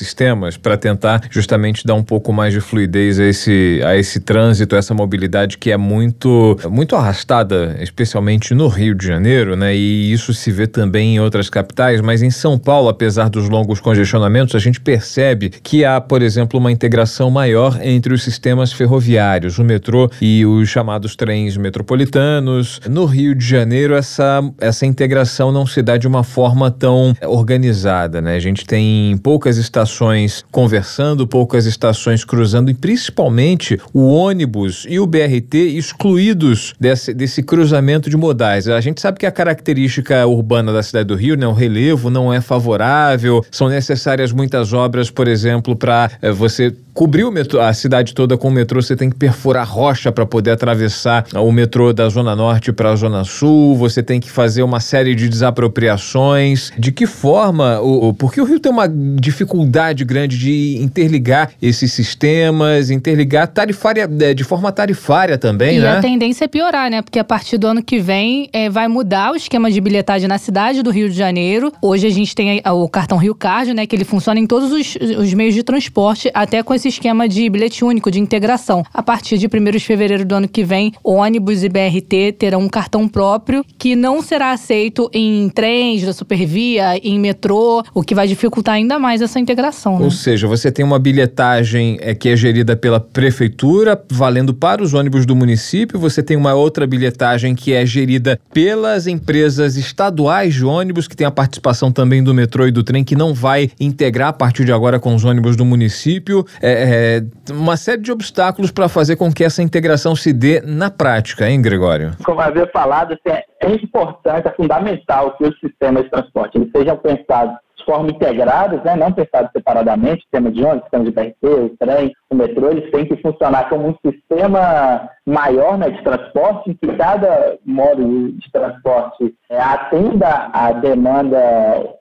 para 0.60 0.76
tentar 0.76 1.22
justamente 1.30 1.86
dar 1.86 1.94
um 1.94 2.02
pouco 2.02 2.32
mais 2.32 2.52
de 2.52 2.60
fluidez 2.60 3.18
a 3.18 3.24
esse, 3.24 3.80
a 3.84 3.96
esse 3.96 4.20
trânsito, 4.20 4.74
a 4.74 4.78
essa 4.78 4.94
mobilidade 4.94 5.58
que 5.58 5.70
é 5.70 5.76
muito 5.76 6.58
muito 6.70 6.96
arrastada, 6.96 7.76
especialmente 7.80 8.54
no 8.54 8.68
Rio 8.68 8.94
de 8.94 9.06
Janeiro, 9.06 9.56
né? 9.56 9.74
E 9.74 10.12
isso 10.12 10.32
se 10.32 10.50
vê 10.50 10.66
também 10.66 11.16
em 11.16 11.20
outras 11.20 11.48
capitais, 11.50 12.00
mas 12.00 12.22
em 12.22 12.30
São 12.30 12.58
Paulo, 12.58 12.88
apesar 12.88 13.28
dos 13.28 13.48
longos 13.48 13.80
congestionamentos, 13.80 14.54
a 14.54 14.58
gente 14.58 14.80
percebe 14.80 15.50
que 15.62 15.84
há, 15.84 16.00
por 16.00 16.22
exemplo, 16.22 16.58
uma 16.58 16.70
integração 16.70 17.30
maior 17.30 17.78
entre 17.82 18.14
os 18.14 18.22
sistemas 18.22 18.72
ferroviários, 18.72 19.58
o 19.58 19.64
metrô 19.64 20.10
e 20.20 20.44
os 20.46 20.68
chamados 20.68 21.16
trens 21.16 21.56
metropolitanos. 21.56 22.80
No 22.88 23.04
Rio 23.04 23.34
de 23.34 23.44
Janeiro, 23.44 23.94
essa, 23.94 24.40
essa 24.60 24.86
integração 24.86 25.52
não 25.52 25.66
se 25.66 25.82
dá 25.82 25.96
de 25.96 26.06
uma 26.06 26.22
forma 26.22 26.70
tão 26.70 27.14
organizada, 27.22 28.20
né? 28.20 28.36
A 28.36 28.40
gente 28.40 28.64
tem 28.64 29.16
poucas 29.18 29.56
estações 29.56 30.21
conversando, 30.50 31.26
poucas 31.26 31.66
estações 31.66 32.24
cruzando 32.24 32.70
e 32.70 32.74
principalmente 32.74 33.80
o 33.92 34.08
ônibus 34.08 34.86
e 34.88 34.98
o 34.98 35.06
BRT 35.06 35.54
excluídos 35.76 36.74
desse, 36.78 37.14
desse 37.14 37.42
cruzamento 37.42 38.10
de 38.10 38.16
modais. 38.16 38.68
A 38.68 38.80
gente 38.80 39.00
sabe 39.00 39.18
que 39.18 39.26
a 39.26 39.32
característica 39.32 40.26
urbana 40.26 40.72
da 40.72 40.82
cidade 40.82 41.06
do 41.06 41.14
Rio, 41.14 41.36
né, 41.36 41.46
o 41.46 41.52
relevo 41.52 42.10
não 42.10 42.32
é 42.32 42.40
favorável, 42.40 43.44
são 43.50 43.68
necessárias 43.68 44.32
muitas 44.32 44.72
obras, 44.72 45.10
por 45.10 45.28
exemplo, 45.28 45.74
para 45.76 46.10
é, 46.20 46.30
você 46.30 46.74
cobrir 46.94 47.24
o 47.24 47.30
metrô, 47.30 47.60
a 47.60 47.72
cidade 47.72 48.14
toda 48.14 48.36
com 48.36 48.48
o 48.48 48.50
metrô, 48.50 48.80
você 48.80 48.94
tem 48.94 49.10
que 49.10 49.16
perfurar 49.16 49.66
rocha 49.68 50.12
para 50.12 50.26
poder 50.26 50.50
atravessar 50.50 51.26
o 51.34 51.50
metrô 51.50 51.92
da 51.92 52.08
Zona 52.08 52.36
Norte 52.36 52.72
para 52.72 52.90
a 52.90 52.96
Zona 52.96 53.24
Sul, 53.24 53.76
você 53.76 54.02
tem 54.02 54.20
que 54.20 54.30
fazer 54.30 54.62
uma 54.62 54.80
série 54.80 55.14
de 55.14 55.28
desapropriações. 55.28 56.72
De 56.78 56.92
que 56.92 57.06
forma, 57.06 57.80
o, 57.80 58.12
porque 58.12 58.40
o 58.40 58.44
Rio 58.44 58.60
tem 58.60 58.70
uma 58.70 58.88
dificuldade 58.88 60.04
grande 60.04 60.38
de 60.38 60.78
interligar 60.82 61.50
esses 61.60 61.92
sistemas, 61.92 62.90
interligar 62.90 63.48
tarifária, 63.48 64.08
é, 64.20 64.34
de 64.34 64.44
forma 64.44 64.70
tarifária 64.70 65.38
também, 65.38 65.78
e 65.78 65.80
né? 65.80 65.96
a 65.96 66.00
tendência 66.00 66.44
é 66.44 66.48
piorar, 66.48 66.90
né? 66.90 67.02
Porque 67.02 67.18
a 67.18 67.24
partir 67.24 67.58
do 67.58 67.66
ano 67.66 67.82
que 67.82 67.98
vem 67.98 68.48
é, 68.52 68.68
vai 68.68 68.88
mudar 68.88 69.32
o 69.32 69.36
esquema 69.36 69.70
de 69.70 69.80
bilhetagem 69.80 70.28
na 70.28 70.38
cidade 70.38 70.82
do 70.82 70.90
Rio 70.90 71.08
de 71.08 71.16
Janeiro. 71.16 71.72
Hoje 71.80 72.06
a 72.06 72.10
gente 72.10 72.34
tem 72.34 72.62
o 72.66 72.88
cartão 72.88 73.16
Rio 73.18 73.34
Card, 73.34 73.72
né? 73.72 73.86
Que 73.86 73.96
ele 73.96 74.04
funciona 74.04 74.38
em 74.38 74.46
todos 74.46 74.72
os, 74.72 74.96
os 75.18 75.32
meios 75.34 75.54
de 75.54 75.62
transporte, 75.62 76.30
até 76.34 76.62
com 76.62 76.74
esse 76.82 76.88
esquema 76.88 77.28
de 77.28 77.48
bilhete 77.48 77.84
único, 77.84 78.10
de 78.10 78.18
integração. 78.18 78.84
A 78.92 79.02
partir 79.02 79.38
de 79.38 79.46
1 79.46 79.70
de 79.70 79.78
fevereiro 79.78 80.24
do 80.24 80.34
ano 80.34 80.48
que 80.48 80.64
vem, 80.64 80.92
ônibus 81.04 81.62
e 81.62 81.68
BRT 81.68 82.32
terão 82.38 82.60
um 82.60 82.68
cartão 82.68 83.06
próprio 83.06 83.64
que 83.78 83.94
não 83.94 84.20
será 84.20 84.50
aceito 84.50 85.08
em 85.12 85.48
trens 85.48 86.02
da 86.04 86.12
Supervia, 86.12 86.96
em 86.96 87.20
metrô, 87.20 87.84
o 87.94 88.02
que 88.02 88.14
vai 88.14 88.26
dificultar 88.26 88.74
ainda 88.74 88.98
mais 88.98 89.22
essa 89.22 89.38
integração. 89.38 89.98
Né? 89.98 90.04
Ou 90.04 90.10
seja, 90.10 90.48
você 90.48 90.72
tem 90.72 90.84
uma 90.84 90.98
bilhetagem 90.98 91.98
é, 92.00 92.14
que 92.14 92.28
é 92.28 92.36
gerida 92.36 92.74
pela 92.74 92.98
prefeitura, 92.98 94.00
valendo 94.10 94.52
para 94.52 94.82
os 94.82 94.92
ônibus 94.92 95.24
do 95.24 95.36
município, 95.36 96.00
você 96.00 96.22
tem 96.22 96.36
uma 96.36 96.54
outra 96.54 96.84
bilhetagem 96.84 97.54
que 97.54 97.72
é 97.72 97.86
gerida 97.86 98.40
pelas 98.52 99.06
empresas 99.06 99.76
estaduais 99.76 100.54
de 100.54 100.64
ônibus, 100.64 101.06
que 101.06 101.16
tem 101.16 101.26
a 101.26 101.30
participação 101.30 101.92
também 101.92 102.24
do 102.24 102.34
metrô 102.34 102.66
e 102.66 102.72
do 102.72 102.82
trem, 102.82 103.04
que 103.04 103.14
não 103.14 103.32
vai 103.32 103.70
integrar 103.78 104.28
a 104.28 104.32
partir 104.32 104.64
de 104.64 104.72
agora 104.72 104.98
com 104.98 105.14
os 105.14 105.24
ônibus 105.24 105.54
do 105.54 105.64
município. 105.64 106.44
É, 106.60 106.71
é 106.72 107.22
uma 107.50 107.76
série 107.76 108.00
de 108.00 108.12
obstáculos 108.12 108.70
para 108.70 108.88
fazer 108.88 109.16
com 109.16 109.32
que 109.32 109.44
essa 109.44 109.62
integração 109.62 110.14
se 110.16 110.32
dê 110.32 110.60
na 110.60 110.90
prática, 110.90 111.48
hein, 111.48 111.60
Gregório? 111.60 112.12
Como 112.24 112.40
havia 112.40 112.66
falado, 112.68 113.12
assim, 113.12 113.38
é 113.62 113.70
importante, 113.70 114.48
é 114.48 114.52
fundamental 114.52 115.36
que 115.36 115.44
os 115.44 115.58
sistemas 115.60 116.04
de 116.04 116.10
transporte 116.10 116.58
eles 116.58 116.70
sejam 116.74 116.96
pensados 116.96 117.54
de 117.82 117.84
forma 117.84 118.10
integradas, 118.10 118.82
né, 118.84 118.96
não 118.96 119.12
pensados 119.12 119.50
separadamente, 119.52 120.22
sistema 120.22 120.50
de 120.50 120.64
ônibus, 120.64 120.82
sistema 120.84 121.04
de 121.04 121.10
BRT, 121.10 121.36
o 121.42 121.76
trem, 121.78 122.12
o 122.30 122.34
metrô, 122.34 122.70
eles 122.70 122.90
têm 122.90 123.04
que 123.04 123.16
funcionar 123.16 123.68
como 123.68 123.88
um 123.88 123.96
sistema 124.04 125.08
maior 125.26 125.76
né, 125.76 125.90
de 125.90 126.02
transporte, 126.02 126.70
em 126.70 126.74
que 126.74 126.96
cada 126.96 127.58
modo 127.66 128.32
de 128.32 128.52
transporte 128.52 129.34
é, 129.50 129.60
atenda 129.60 130.50
a 130.52 130.72
demanda 130.72 131.38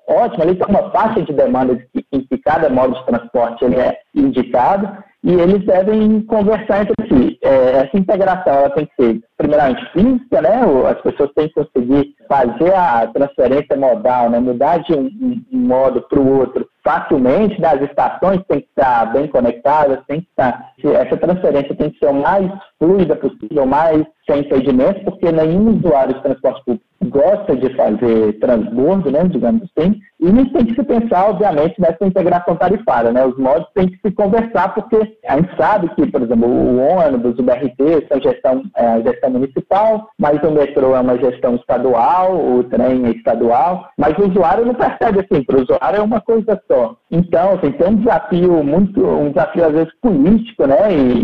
ótima, 0.08 0.44
ali 0.44 0.56
tem 0.56 0.68
uma 0.68 0.90
faixa 0.92 1.22
de 1.22 1.34
demanda 1.34 1.80
em 2.12 2.22
que 2.22 2.38
cada 2.38 2.70
modo 2.70 2.94
de 2.94 3.06
transporte 3.06 3.66
ele 3.66 3.80
é 3.80 3.98
indicado, 4.16 4.90
e 5.24 5.34
eles 5.34 5.64
devem 5.66 6.22
conversar 6.22 6.82
entre 6.82 7.08
si. 7.08 7.38
É, 7.44 7.84
essa 7.84 7.96
integração 7.98 8.54
ela 8.54 8.70
tem 8.72 8.88
que 8.88 8.96
ser, 8.96 9.22
primeiramente, 9.42 9.92
física, 9.92 10.40
né? 10.40 10.62
as 10.88 11.02
pessoas 11.02 11.32
têm 11.34 11.48
que 11.48 11.56
conseguir 11.56 12.16
fazer 12.28 12.74
a 12.76 13.08
transferência 13.08 13.76
modal, 13.76 14.30
né? 14.30 14.40
mudar 14.40 14.78
de 14.78 14.94
um, 14.94 15.10
um 15.52 15.58
modo 15.58 16.02
para 16.04 16.20
o 16.20 16.40
outro 16.40 16.70
facilmente, 16.84 17.60
né? 17.60 17.70
as 17.70 17.82
estações 17.82 18.42
têm 18.48 18.62
que 18.62 18.68
estar 18.68 19.12
bem 19.14 19.28
conectadas, 19.28 20.00
tem 20.08 20.22
que 20.22 20.28
estar, 20.28 20.72
essa 20.84 21.18
transferência 21.18 21.76
tem 21.76 21.90
que 21.90 21.98
ser 21.98 22.12
o 22.12 22.14
mais 22.14 22.52
fluida 22.80 23.16
possível, 23.16 23.66
mais 23.66 24.06
sem 24.30 24.42
impedimentos, 24.42 25.02
porque 25.04 25.32
nenhum 25.32 25.78
usuário 25.78 26.14
de 26.14 26.22
transporte 26.22 26.64
público 26.64 26.86
gosta 27.06 27.56
de 27.56 27.76
fazer 27.76 28.40
transbordo, 28.40 29.10
né, 29.10 29.24
digamos 29.24 29.64
assim, 29.64 30.00
e 30.20 30.32
tem 30.32 30.66
que 30.66 30.76
se 30.76 30.84
pensar, 30.84 31.30
obviamente, 31.30 31.82
nessa 31.82 32.06
integração 32.06 32.56
tarifária, 32.56 33.12
né, 33.12 33.26
os 33.26 33.38
modos 33.38 33.68
têm 33.74 33.90
que 33.90 33.98
se 33.98 34.12
conversar, 34.14 34.74
porque 34.76 35.18
a 35.28 35.36
gente 35.36 35.56
sabe 35.58 35.90
que, 35.96 36.06
por 36.06 36.22
exemplo, 36.22 36.48
o 36.48 36.78
ônibus, 36.80 37.40
o 37.40 37.44
BRT, 37.44 38.08
são 38.08 38.22
gestão, 38.22 38.64
é, 38.76 39.02
gestão 39.02 39.31
municipal, 39.32 40.10
mas 40.20 40.42
o 40.44 40.52
metrô 40.52 40.96
é 40.96 41.00
uma 41.00 41.18
gestão 41.18 41.56
estadual, 41.56 42.36
o 42.36 42.64
trem 42.66 43.06
é 43.06 43.12
estadual, 43.12 43.90
mas 43.98 44.18
o 44.18 44.30
usuário 44.30 44.66
não 44.66 44.74
percebe 44.74 45.20
assim, 45.20 45.44
para 45.44 45.58
o 45.58 45.62
usuário 45.62 46.00
é 46.00 46.02
uma 46.02 46.22
coisa 46.22 46.62
só. 46.70 46.96
Então, 47.10 47.54
assim, 47.54 47.72
tem 47.72 47.88
um 47.88 47.96
desafio 47.96 48.64
muito, 48.64 49.06
um 49.06 49.30
desafio 49.30 49.66
às 49.66 49.74
vezes 49.74 49.94
político, 50.02 50.66
né, 50.68 50.78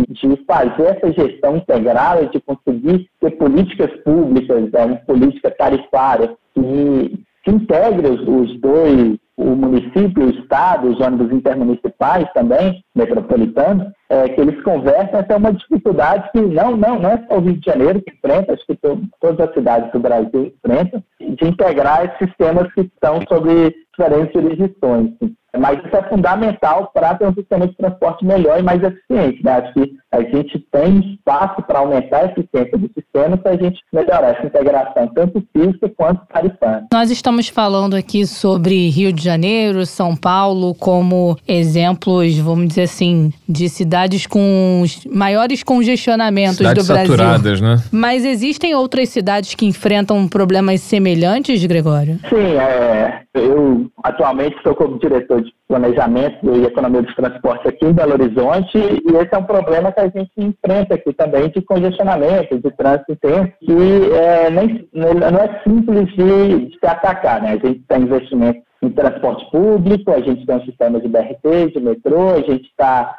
de 0.09 0.45
fazer 0.45 0.97
essa 0.97 1.11
gestão 1.11 1.57
integrada, 1.57 2.25
de 2.27 2.39
conseguir 2.41 3.07
ter 3.19 3.31
políticas 3.31 3.91
públicas, 4.03 4.71
né, 4.71 4.85
uma 4.85 4.95
política 4.97 5.51
tarifária 5.51 6.35
que, 6.53 7.23
que 7.43 7.51
integre 7.51 8.07
os 8.07 8.59
dois, 8.59 9.17
o 9.37 9.55
município, 9.55 10.25
o 10.25 10.29
estado, 10.31 10.89
os 10.89 10.99
ônibus 10.99 11.31
intermunicipais 11.31 12.25
também, 12.33 12.83
metropolitanos, 12.95 13.87
é, 14.09 14.29
que 14.29 14.41
eles 14.41 14.61
conversam, 14.63 15.19
essa 15.19 15.33
é 15.33 15.35
uma 15.35 15.53
dificuldade 15.53 16.29
que 16.31 16.41
não, 16.41 16.75
não, 16.75 16.99
não 16.99 17.09
é 17.11 17.23
só 17.27 17.37
o 17.37 17.41
Rio 17.41 17.57
de 17.57 17.65
Janeiro 17.65 18.01
que 18.01 18.13
enfrenta, 18.15 18.53
acho 18.53 18.65
que 18.65 18.75
to, 18.75 18.99
todas 19.21 19.47
as 19.47 19.53
cidades 19.53 19.91
do 19.91 19.99
Brasil 19.99 20.53
enfrentam, 20.57 21.03
de 21.19 21.47
integrar 21.47 22.05
esses 22.05 22.29
sistemas 22.29 22.71
que 22.73 22.81
estão 22.81 23.19
sob 23.27 23.75
diferentes 23.97 24.33
jurisdições. 24.33 25.11
Mas 25.59 25.79
isso 25.83 25.95
é 25.95 26.03
fundamental 26.09 26.91
para 26.93 27.15
ter 27.15 27.27
um 27.27 27.33
sistema 27.33 27.67
de 27.67 27.75
transporte 27.75 28.25
melhor 28.25 28.59
e 28.59 28.63
mais 28.63 28.81
eficiente. 28.81 29.43
Né? 29.43 29.51
Acho 29.51 29.73
que 29.73 29.97
a 30.11 30.21
gente 30.21 30.59
tem 30.71 30.99
espaço 31.13 31.61
para 31.63 31.79
aumentar 31.79 32.17
a 32.17 32.25
eficiência 32.25 32.77
do 32.77 32.89
sistema 32.93 33.37
se 33.41 33.47
a 33.47 33.57
gente 33.57 33.79
melhorar 33.91 34.29
essa 34.29 34.45
integração, 34.45 35.07
tanto 35.13 35.43
física 35.55 35.89
quanto 35.97 36.25
tarifária. 36.27 36.85
Nós 36.93 37.11
estamos 37.11 37.49
falando 37.49 37.95
aqui 37.95 38.25
sobre 38.25 38.89
Rio 38.89 39.11
de 39.11 39.23
Janeiro, 39.23 39.85
São 39.85 40.15
Paulo, 40.15 40.73
como 40.75 41.37
exemplos, 41.47 42.37
vamos 42.37 42.69
dizer 42.69 42.83
assim, 42.83 43.33
de 43.47 43.67
cidades 43.69 44.25
com 44.25 44.81
os 44.81 45.05
maiores 45.05 45.63
congestionamentos 45.63 46.57
Cidades 46.57 46.87
do 46.87 46.93
Brasil. 46.93 47.15
saturadas, 47.15 47.61
né? 47.61 47.75
Mas 47.91 48.23
existem 48.25 48.73
outras 48.75 49.09
cidades 49.09 49.55
que 49.55 49.65
enfrentam 49.65 50.27
problemas 50.27 50.81
semelhantes, 50.81 51.63
Gregório? 51.65 52.19
Sim, 52.29 52.55
é, 52.57 53.21
eu 53.33 53.89
atualmente 54.03 54.55
estou 54.57 54.75
como 54.75 54.99
diretor 54.99 55.41
de 55.41 55.46
planejamento 55.67 56.55
e 56.55 56.65
economia 56.65 57.01
dos 57.01 57.15
transportes 57.15 57.67
aqui 57.67 57.85
em 57.85 57.93
Belo 57.93 58.13
Horizonte 58.13 58.77
e 58.77 59.15
esse 59.15 59.33
é 59.33 59.37
um 59.37 59.43
problema 59.43 59.91
que 59.91 59.99
a 59.99 60.07
gente 60.07 60.31
enfrenta 60.37 60.95
aqui 60.95 61.13
também 61.13 61.49
de 61.49 61.61
congestionamento, 61.61 62.59
de 62.59 62.71
trânsito 62.71 63.11
intenso, 63.11 63.51
que 63.59 64.11
é, 64.13 64.49
nem, 64.49 64.87
não 64.93 65.39
é 65.39 65.61
simples 65.63 66.07
de, 66.15 66.69
de 66.69 66.79
se 66.79 66.85
atacar, 66.85 67.41
né? 67.41 67.59
A 67.61 67.67
gente 67.67 67.83
tem 67.87 68.01
investimento 68.01 68.61
em 68.81 68.89
transporte 68.89 69.49
público, 69.51 70.11
a 70.11 70.21
gente 70.21 70.45
tem 70.45 70.55
um 70.55 70.65
sistema 70.65 70.99
de 70.99 71.07
BRT, 71.07 71.71
de 71.73 71.79
metrô, 71.79 72.31
a 72.31 72.41
gente 72.41 72.67
está 72.67 73.15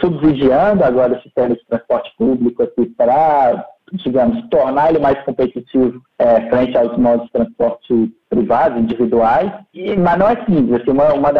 subsidiando 0.00 0.84
agora 0.84 1.18
o 1.18 1.22
sistema 1.22 1.54
de 1.54 1.66
transporte 1.66 2.10
público 2.16 2.62
aqui 2.62 2.86
para 2.86 3.66
digamos, 3.92 4.48
tornar 4.48 4.90
ele 4.90 4.98
mais 4.98 5.22
competitivo 5.24 6.00
é, 6.18 6.48
frente 6.48 6.76
aos 6.76 6.96
modos 6.96 7.26
de 7.26 7.32
transporte 7.32 8.12
privados, 8.30 8.78
individuais, 8.78 9.52
e, 9.74 9.96
mas 9.96 10.16
não 10.16 10.28
é 10.28 10.36
simples. 10.44 10.80
Assim, 10.80 10.92
uma, 10.92 11.12
uma 11.12 11.32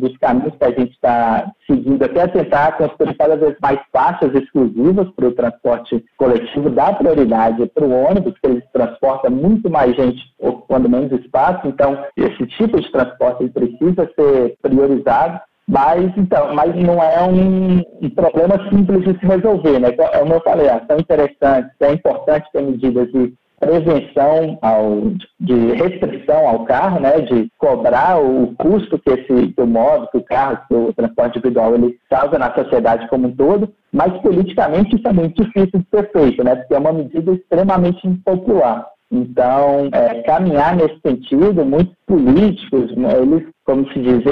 dos 0.00 0.16
caminhos 0.16 0.54
que 0.56 0.64
a 0.64 0.70
gente 0.70 0.92
está 0.92 1.52
seguindo 1.66 2.02
aqui 2.02 2.18
é 2.18 2.26
tentar 2.26 2.72
construir 2.78 3.14
cada 3.16 3.36
vez 3.36 3.54
mais 3.60 3.78
faixas 3.92 4.34
exclusivas 4.34 5.08
para 5.10 5.28
o 5.28 5.32
transporte 5.32 6.02
coletivo, 6.16 6.70
dar 6.70 6.96
prioridade 6.96 7.66
para 7.74 7.84
o 7.84 7.92
ônibus, 7.92 8.34
que 8.40 8.46
ele 8.46 8.62
transporta 8.72 9.28
muito 9.28 9.68
mais 9.68 9.94
gente 9.94 10.18
ocupando 10.38 10.88
menos 10.88 11.12
espaço, 11.12 11.68
então 11.68 12.02
esse 12.16 12.46
tipo 12.46 12.80
de 12.80 12.90
transporte 12.90 13.48
precisa 13.50 14.10
ser 14.18 14.56
priorizado 14.62 15.40
mas, 15.68 16.10
então, 16.16 16.54
mas 16.54 16.74
não 16.74 17.02
é 17.02 17.22
um, 17.22 17.82
um, 18.02 18.10
problema 18.10 18.56
simples 18.70 19.04
de 19.04 19.20
se 19.20 19.26
resolver, 19.26 19.78
né? 19.78 19.88
É 19.90 20.18
como 20.18 20.32
eu 20.32 20.40
falei, 20.40 20.66
são 20.66 20.98
interessantes, 20.98 21.70
é 21.80 21.92
importante 21.92 22.48
ter 22.50 22.62
medidas 22.62 23.12
de 23.12 23.34
prevenção, 23.60 24.58
ao, 24.62 25.12
de 25.38 25.72
restrição 25.72 26.48
ao 26.48 26.64
carro, 26.64 27.00
né? 27.00 27.20
De 27.20 27.50
cobrar 27.58 28.18
o 28.18 28.54
custo 28.56 28.98
que 28.98 29.10
esse 29.10 29.52
que 29.52 29.60
o 29.60 29.66
móvel, 29.66 30.08
que 30.10 30.16
o 30.16 30.24
carro, 30.24 30.58
que 30.66 30.74
o 30.74 30.92
transporte 30.94 31.38
individual 31.38 31.74
ele 31.74 31.98
causa 32.08 32.38
na 32.38 32.54
sociedade 32.54 33.06
como 33.08 33.28
um 33.28 33.36
todo, 33.36 33.70
mas 33.92 34.10
politicamente 34.22 34.96
isso 34.96 35.06
é 35.06 35.12
muito 35.12 35.44
difícil 35.44 35.80
de 35.80 35.86
ser 35.90 36.10
feito, 36.12 36.42
né? 36.42 36.56
Porque 36.56 36.74
é 36.74 36.78
uma 36.78 36.94
medida 36.94 37.32
extremamente 37.32 38.08
impopular. 38.08 38.86
Então, 39.10 39.88
é, 39.92 40.22
caminhar 40.22 40.76
nesse 40.76 40.98
sentido, 41.04 41.64
muitos 41.64 41.94
políticos, 42.06 42.94
né, 42.94 43.18
eles, 43.20 43.42
como 43.68 43.86
se 43.92 44.00
diz, 44.00 44.24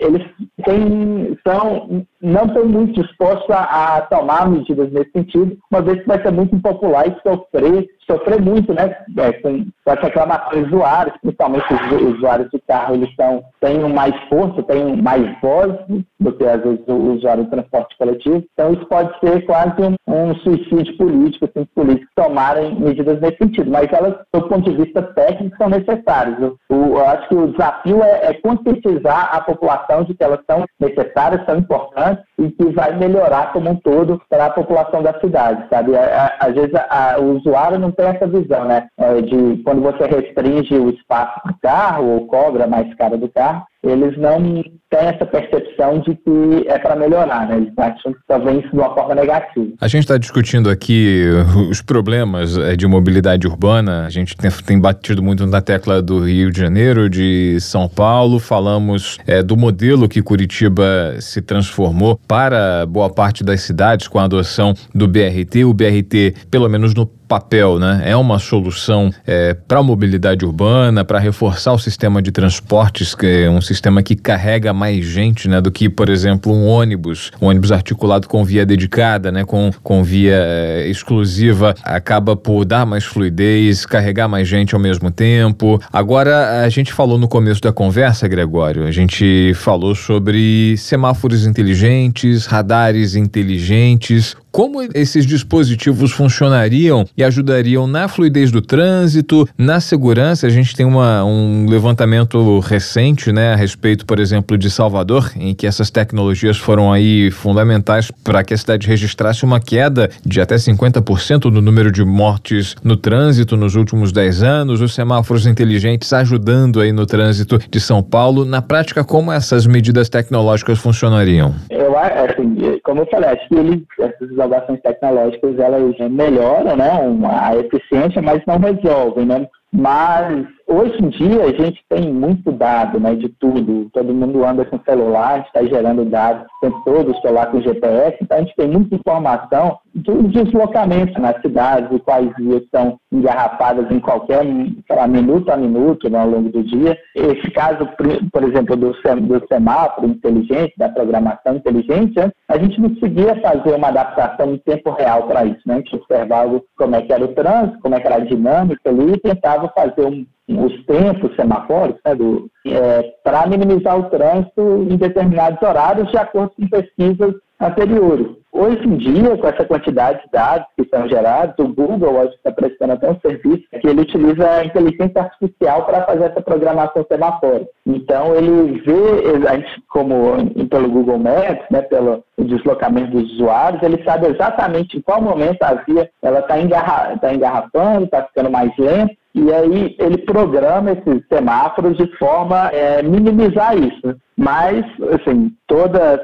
eles 0.00 0.24
têm, 0.64 1.36
são, 1.44 2.06
não 2.22 2.44
estão 2.44 2.64
muito 2.66 3.02
dispostos 3.02 3.50
a, 3.50 3.96
a, 3.96 4.00
tomar 4.02 4.48
medidas 4.48 4.92
nesse 4.92 5.10
sentido, 5.10 5.58
uma 5.72 5.82
vez 5.82 6.00
que 6.02 6.06
vai 6.06 6.22
ser 6.22 6.30
muito 6.30 6.54
impopular 6.54 7.04
e 7.08 7.28
sofrer, 7.28 7.88
sofrer 8.08 8.40
muito 8.40 8.72
né, 8.72 8.96
é, 9.18 9.32
com, 9.32 9.64
com 9.84 9.90
as 9.90 10.00
reclamações 10.00 10.68
usuários, 10.68 11.16
principalmente 11.20 11.64
os 11.74 12.14
usuários 12.14 12.48
de 12.50 12.60
carro, 12.60 12.94
eles 12.94 13.12
são, 13.16 13.42
têm 13.60 13.80
mais 13.92 14.14
força, 14.28 14.62
têm 14.62 15.02
mais 15.02 15.24
voz 15.40 15.74
do 16.20 16.32
que 16.32 16.44
às 16.44 16.62
vezes 16.62 16.80
o 16.86 17.14
usuário 17.14 17.42
do 17.42 17.50
transporte 17.50 17.98
coletivo. 17.98 18.44
Então, 18.52 18.72
isso 18.72 18.86
pode 18.86 19.18
ser 19.18 19.44
quase 19.46 19.82
um, 19.82 19.96
um 20.06 20.34
suicídio 20.36 20.96
político, 20.96 21.46
assim, 21.46 21.62
os 21.62 21.74
políticos 21.74 22.12
tomarem 22.14 22.78
medidas 22.78 23.20
nesse 23.20 23.38
sentido, 23.38 23.68
mas 23.68 23.92
elas, 23.92 24.14
do 24.32 24.48
ponto 24.48 24.70
de 24.70 24.76
vista 24.76 25.02
técnico, 25.02 25.56
são 25.56 25.68
necessárias. 25.68 26.38
O, 26.68 26.74
eu 26.74 27.04
acho 27.04 27.28
que 27.28 27.34
o 27.34 27.48
desafio 27.48 28.00
é, 28.02 28.30
é 28.30 28.34
conscientizar 28.76 29.34
a 29.34 29.40
população 29.40 30.04
de 30.04 30.14
que 30.14 30.22
elas 30.22 30.40
são 30.48 30.64
necessárias, 30.78 31.44
são 31.44 31.58
importantes 31.58 32.24
e 32.38 32.50
que 32.50 32.64
vai 32.72 32.96
melhorar 32.96 33.52
como 33.52 33.70
um 33.70 33.76
todo 33.76 34.20
para 34.28 34.46
a 34.46 34.50
população 34.50 35.02
da 35.02 35.18
cidade, 35.20 35.66
sabe? 35.70 35.92
Às 35.96 36.54
vezes 36.54 36.74
a, 36.74 37.14
a, 37.14 37.18
o 37.18 37.36
usuário 37.36 37.78
não 37.78 37.90
tem 37.90 38.06
essa 38.06 38.26
visão, 38.26 38.64
né? 38.64 38.86
É, 38.98 39.20
de 39.20 39.62
quando 39.64 39.82
você 39.82 40.04
restringe 40.06 40.74
o 40.74 40.90
espaço 40.90 41.40
do 41.46 41.54
carro 41.60 42.06
ou 42.06 42.26
cobra 42.26 42.66
mais 42.66 42.92
caro 42.94 43.16
do 43.16 43.28
carro, 43.28 43.64
eles 43.88 44.16
não 44.18 44.62
têm 44.90 45.08
essa 45.08 45.26
percepção 45.26 46.00
de 46.00 46.14
que 46.14 46.68
é 46.68 46.78
para 46.78 46.96
melhorar, 46.96 47.48
né? 47.48 47.56
Eles 47.56 47.72
acham 47.76 48.12
que 48.12 48.18
só 48.26 48.38
vem 48.38 48.60
isso 48.60 48.70
de 48.70 48.76
uma 48.76 48.94
forma 48.94 49.14
negativa. 49.14 49.66
A 49.80 49.88
gente 49.88 50.02
está 50.02 50.16
discutindo 50.16 50.70
aqui 50.70 51.24
os 51.70 51.82
problemas 51.82 52.56
é, 52.56 52.76
de 52.76 52.86
mobilidade 52.86 53.46
urbana. 53.46 54.06
A 54.06 54.10
gente 54.10 54.36
tem, 54.36 54.50
tem, 54.50 54.80
batido 54.80 55.22
muito 55.22 55.46
na 55.46 55.60
tecla 55.60 56.00
do 56.00 56.24
Rio 56.24 56.50
de 56.50 56.60
Janeiro, 56.60 57.10
de 57.10 57.58
São 57.60 57.88
Paulo. 57.88 58.38
Falamos 58.38 59.18
é, 59.26 59.42
do 59.42 59.56
modelo 59.56 60.08
que 60.08 60.22
Curitiba 60.22 61.16
se 61.20 61.42
transformou 61.42 62.18
para 62.28 62.86
boa 62.86 63.10
parte 63.10 63.42
das 63.42 63.62
cidades 63.62 64.08
com 64.08 64.18
a 64.18 64.24
adoção 64.24 64.74
do 64.94 65.08
BRT. 65.08 65.64
O 65.64 65.74
BRT, 65.74 66.34
pelo 66.50 66.68
menos 66.68 66.94
no 66.94 67.06
papel, 67.28 67.78
né? 67.78 68.02
É 68.04 68.16
uma 68.16 68.38
solução 68.38 69.10
é, 69.26 69.54
para 69.54 69.80
a 69.80 69.82
mobilidade 69.82 70.44
urbana, 70.44 71.04
para 71.04 71.18
reforçar 71.18 71.72
o 71.72 71.78
sistema 71.78 72.22
de 72.22 72.30
transportes, 72.30 73.14
que 73.14 73.26
é 73.44 73.50
um 73.50 73.60
sistema 73.60 74.02
que 74.02 74.14
carrega 74.14 74.72
mais 74.72 75.04
gente, 75.04 75.48
né? 75.48 75.60
Do 75.60 75.70
que, 75.70 75.88
por 75.88 76.08
exemplo, 76.08 76.52
um 76.52 76.66
ônibus, 76.66 77.30
um 77.40 77.46
ônibus 77.46 77.72
articulado 77.72 78.28
com 78.28 78.44
via 78.44 78.64
dedicada, 78.64 79.32
né? 79.32 79.44
Com, 79.44 79.70
com 79.82 80.02
via 80.02 80.36
é, 80.36 80.88
exclusiva, 80.88 81.74
acaba 81.82 82.36
por 82.36 82.64
dar 82.64 82.86
mais 82.86 83.04
fluidez, 83.04 83.84
carregar 83.84 84.28
mais 84.28 84.46
gente 84.46 84.74
ao 84.74 84.80
mesmo 84.80 85.10
tempo. 85.10 85.80
Agora, 85.92 86.62
a 86.64 86.68
gente 86.68 86.92
falou 86.92 87.18
no 87.18 87.28
começo 87.28 87.60
da 87.60 87.72
conversa, 87.72 88.28
Gregório, 88.28 88.86
a 88.86 88.92
gente 88.92 89.52
falou 89.54 89.94
sobre 89.94 90.76
semáforos 90.76 91.46
inteligentes, 91.46 92.46
radares 92.46 93.14
inteligentes, 93.14 94.36
como 94.56 94.80
esses 94.94 95.26
dispositivos 95.26 96.12
funcionariam 96.12 97.06
e 97.16 97.24
ajudariam 97.24 97.86
na 97.86 98.08
fluidez 98.08 98.50
do 98.50 98.60
trânsito, 98.60 99.48
na 99.56 99.80
segurança. 99.80 100.46
A 100.46 100.50
gente 100.50 100.74
tem 100.74 100.84
uma, 100.84 101.24
um 101.24 101.66
levantamento 101.68 102.58
recente, 102.60 103.32
né, 103.32 103.52
a 103.52 103.56
respeito, 103.56 104.04
por 104.04 104.18
exemplo, 104.18 104.58
de 104.58 104.70
Salvador, 104.70 105.32
em 105.36 105.54
que 105.54 105.66
essas 105.66 105.90
tecnologias 105.90 106.56
foram 106.56 106.92
aí 106.92 107.30
fundamentais 107.30 108.10
para 108.10 108.44
que 108.44 108.54
a 108.54 108.58
cidade 108.58 108.86
registrasse 108.86 109.44
uma 109.44 109.60
queda 109.60 110.10
de 110.24 110.40
até 110.40 110.56
50% 110.56 111.46
no 111.46 111.60
número 111.60 111.90
de 111.90 112.04
mortes 112.04 112.76
no 112.82 112.96
trânsito 112.96 113.56
nos 113.56 113.74
últimos 113.74 114.12
10 114.12 114.42
anos, 114.42 114.80
os 114.80 114.94
semáforos 114.94 115.46
inteligentes 115.46 116.12
ajudando 116.12 116.80
aí 116.80 116.92
no 116.92 117.06
trânsito 117.06 117.58
de 117.70 117.80
São 117.80 118.02
Paulo. 118.02 118.44
Na 118.44 118.60
prática, 118.60 119.04
como 119.04 119.32
essas 119.32 119.66
medidas 119.66 120.08
tecnológicas 120.08 120.78
funcionariam? 120.78 121.54
Eu, 121.70 121.96
assim, 121.98 122.56
como 122.86 123.00
eu 123.00 123.06
falei, 123.06 123.30
acho 123.30 123.48
que 123.48 123.56
eles, 123.56 123.82
essas 123.98 124.30
inovações 124.30 124.80
tecnológicas 124.80 125.58
elas 125.58 125.98
melhoram 126.08 126.76
né, 126.76 126.88
a 127.28 127.56
eficiência, 127.56 128.22
mas 128.22 128.40
não 128.46 128.58
resolvem. 128.58 129.26
Né? 129.26 129.48
Mas 129.72 130.46
hoje 130.66 130.96
em 131.02 131.08
dia 131.08 131.44
a 131.44 131.52
gente 131.52 131.82
tem 131.88 132.12
muito 132.12 132.50
dado 132.52 132.98
né, 133.00 133.14
de 133.14 133.28
tudo. 133.28 133.88
Todo 133.92 134.14
mundo 134.14 134.44
anda 134.44 134.64
com 134.64 134.78
celular, 134.80 135.40
está 135.40 135.64
gerando 135.64 136.04
dados 136.04 136.44
o 136.44 136.60
tempo 136.60 136.82
todo, 136.84 137.12
o 137.12 137.20
celular 137.20 137.50
com 137.50 137.60
GPS, 137.60 138.16
então 138.20 138.38
a 138.38 138.40
gente 138.40 138.56
tem 138.56 138.68
muita 138.68 138.96
informação 138.96 139.78
dos 139.94 140.32
deslocamentos 140.32 141.16
nas 141.20 141.40
cidades, 141.40 141.90
e 141.90 142.00
quais 142.00 142.30
vias 142.36 142.62
estão 142.62 142.98
engarrafadas 143.10 143.90
em 143.90 144.00
qualquer 144.00 144.44
lá, 144.90 145.06
minuto 145.06 145.50
a 145.50 145.56
minuto 145.56 146.10
né, 146.10 146.18
ao 146.18 146.28
longo 146.28 146.50
do 146.50 146.62
dia. 146.62 146.98
Esse 147.14 147.50
caso, 147.50 147.88
por 148.32 148.44
exemplo, 148.44 148.76
do, 148.76 148.92
do 148.92 149.46
semáforo 149.48 150.08
inteligente, 150.08 150.74
da 150.76 150.88
programação 150.88 151.56
inteligente, 151.56 152.14
a 152.48 152.58
gente 152.58 152.80
não 152.80 152.90
conseguia 152.90 153.40
fazer 153.40 153.74
uma 153.74 153.88
adaptação 153.88 154.52
em 154.52 154.58
tempo 154.58 154.90
real 154.90 155.24
para 155.24 155.44
isso. 155.44 155.60
Né? 155.66 155.74
A 155.74 155.76
gente 155.78 155.96
observava 155.96 156.60
como 156.76 156.96
é 156.96 157.02
que 157.02 157.12
era 157.12 157.24
o 157.24 157.34
trânsito, 157.34 157.78
como 157.80 157.94
é 157.94 158.00
que 158.00 158.06
era 158.06 158.16
a 158.16 158.24
dinâmica 158.24 158.90
ali 158.90 159.12
e 159.12 159.20
tentava 159.20 159.72
fazer 159.74 160.06
um, 160.06 160.26
os 160.48 160.84
tempos 160.86 161.34
semafóricos 161.34 162.00
né, 162.04 162.72
é, 162.72 163.02
para 163.24 163.46
minimizar 163.46 163.98
o 163.98 164.08
trânsito 164.10 164.86
em 164.88 164.96
determinados 164.96 165.60
horários 165.60 166.10
de 166.10 166.16
acordo 166.16 166.52
com 166.56 166.68
pesquisas 166.68 167.34
anteriores. 167.60 168.28
Hoje 168.58 168.88
em 168.88 168.96
dia, 168.96 169.36
com 169.36 169.46
essa 169.46 169.66
quantidade 169.66 170.22
de 170.22 170.30
dados 170.32 170.66
que 170.74 170.88
são 170.88 171.06
gerados, 171.06 171.54
o 171.58 171.68
Google 171.68 172.14
hoje 172.14 172.34
está 172.36 172.50
prestando 172.50 172.94
até 172.94 173.10
um 173.10 173.20
serviço 173.20 173.62
que 173.82 173.86
ele 173.86 174.00
utiliza 174.00 174.48
a 174.48 174.64
inteligência 174.64 175.20
artificial 175.20 175.84
para 175.84 176.06
fazer 176.06 176.24
essa 176.24 176.40
programação 176.40 177.04
semafórica. 177.06 177.68
Então, 177.84 178.34
ele 178.34 178.80
vê, 178.80 179.46
a 179.46 179.56
gente, 179.56 179.82
como 179.90 180.36
pelo 180.70 180.88
Google 180.88 181.18
Maps, 181.18 181.66
né, 181.70 181.82
pelo 181.82 182.24
deslocamento 182.38 183.10
dos 183.10 183.30
usuários, 183.34 183.82
ele 183.82 184.02
sabe 184.04 184.28
exatamente 184.28 184.96
em 184.96 185.02
qual 185.02 185.20
momento 185.20 185.62
a 185.62 185.74
via 185.74 186.08
está 186.22 186.58
engarra, 186.58 187.18
tá 187.18 187.34
engarrafando, 187.34 188.04
está 188.06 188.22
ficando 188.22 188.50
mais 188.50 188.72
lenta, 188.78 189.12
E 189.34 189.52
aí 189.52 189.94
ele 189.98 190.16
programa 190.24 190.92
esses 190.92 191.22
semáforos 191.28 191.98
de 191.98 192.06
forma 192.16 192.70
é, 192.72 193.02
minimizar 193.02 193.76
isso. 193.76 194.16
Mas, 194.36 194.84
assim, 195.14 195.50
toda 195.66 196.20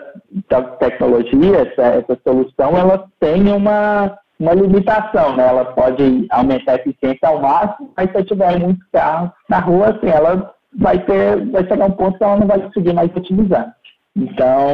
tecnologia, 0.78 1.60
essa, 1.60 1.82
essa 1.82 2.16
solução, 2.26 2.76
ela 2.76 3.06
tem 3.20 3.52
uma, 3.52 4.18
uma 4.38 4.54
limitação, 4.54 5.36
né? 5.36 5.46
Ela 5.48 5.66
pode 5.66 6.26
aumentar 6.30 6.72
a 6.72 6.76
eficiência 6.76 7.28
ao 7.28 7.40
máximo, 7.40 7.90
mas 7.96 8.10
se 8.10 8.24
tiver 8.24 8.58
muito 8.58 8.80
carro 8.92 9.32
na 9.48 9.58
rua, 9.58 9.90
assim, 9.90 10.08
ela 10.08 10.54
vai 10.78 10.98
ter, 11.04 11.44
vai 11.50 11.66
chegar 11.66 11.86
um 11.86 11.92
ponto 11.92 12.18
que 12.18 12.24
ela 12.24 12.36
não 12.36 12.46
vai 12.46 12.60
conseguir 12.60 12.92
mais 12.92 13.10
utilizar. 13.14 13.74
Então, 14.14 14.68